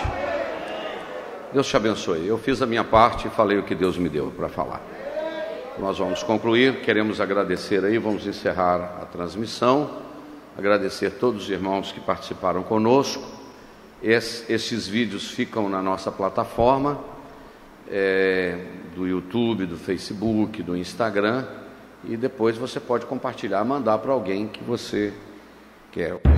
Deus 1.52 1.66
te 1.66 1.76
abençoe. 1.76 2.28
Eu 2.28 2.38
fiz 2.38 2.62
a 2.62 2.66
minha 2.66 2.84
parte 2.84 3.26
e 3.26 3.30
falei 3.30 3.58
o 3.58 3.64
que 3.64 3.74
Deus 3.74 3.98
me 3.98 4.08
deu 4.08 4.30
para 4.30 4.48
falar. 4.48 4.80
Nós 5.80 5.98
vamos 5.98 6.22
concluir, 6.22 6.80
queremos 6.82 7.20
agradecer 7.20 7.84
aí, 7.84 7.98
vamos 7.98 8.24
encerrar 8.24 9.00
a 9.02 9.04
transmissão, 9.04 9.90
agradecer 10.56 11.10
todos 11.18 11.42
os 11.42 11.50
irmãos 11.50 11.90
que 11.90 11.98
participaram 11.98 12.62
conosco. 12.62 13.24
Es, 14.00 14.48
esses 14.48 14.86
vídeos 14.86 15.32
ficam 15.32 15.68
na 15.68 15.82
nossa 15.82 16.12
plataforma 16.12 17.00
é, 17.90 18.58
do 18.94 19.08
YouTube, 19.08 19.66
do 19.66 19.76
Facebook, 19.76 20.62
do 20.62 20.76
Instagram 20.76 21.44
e 22.04 22.16
depois 22.16 22.56
você 22.56 22.78
pode 22.78 23.06
compartilhar, 23.06 23.64
mandar 23.64 23.98
para 23.98 24.12
alguém 24.12 24.46
que 24.46 24.62
você 24.62 25.12
quer. 25.90 26.37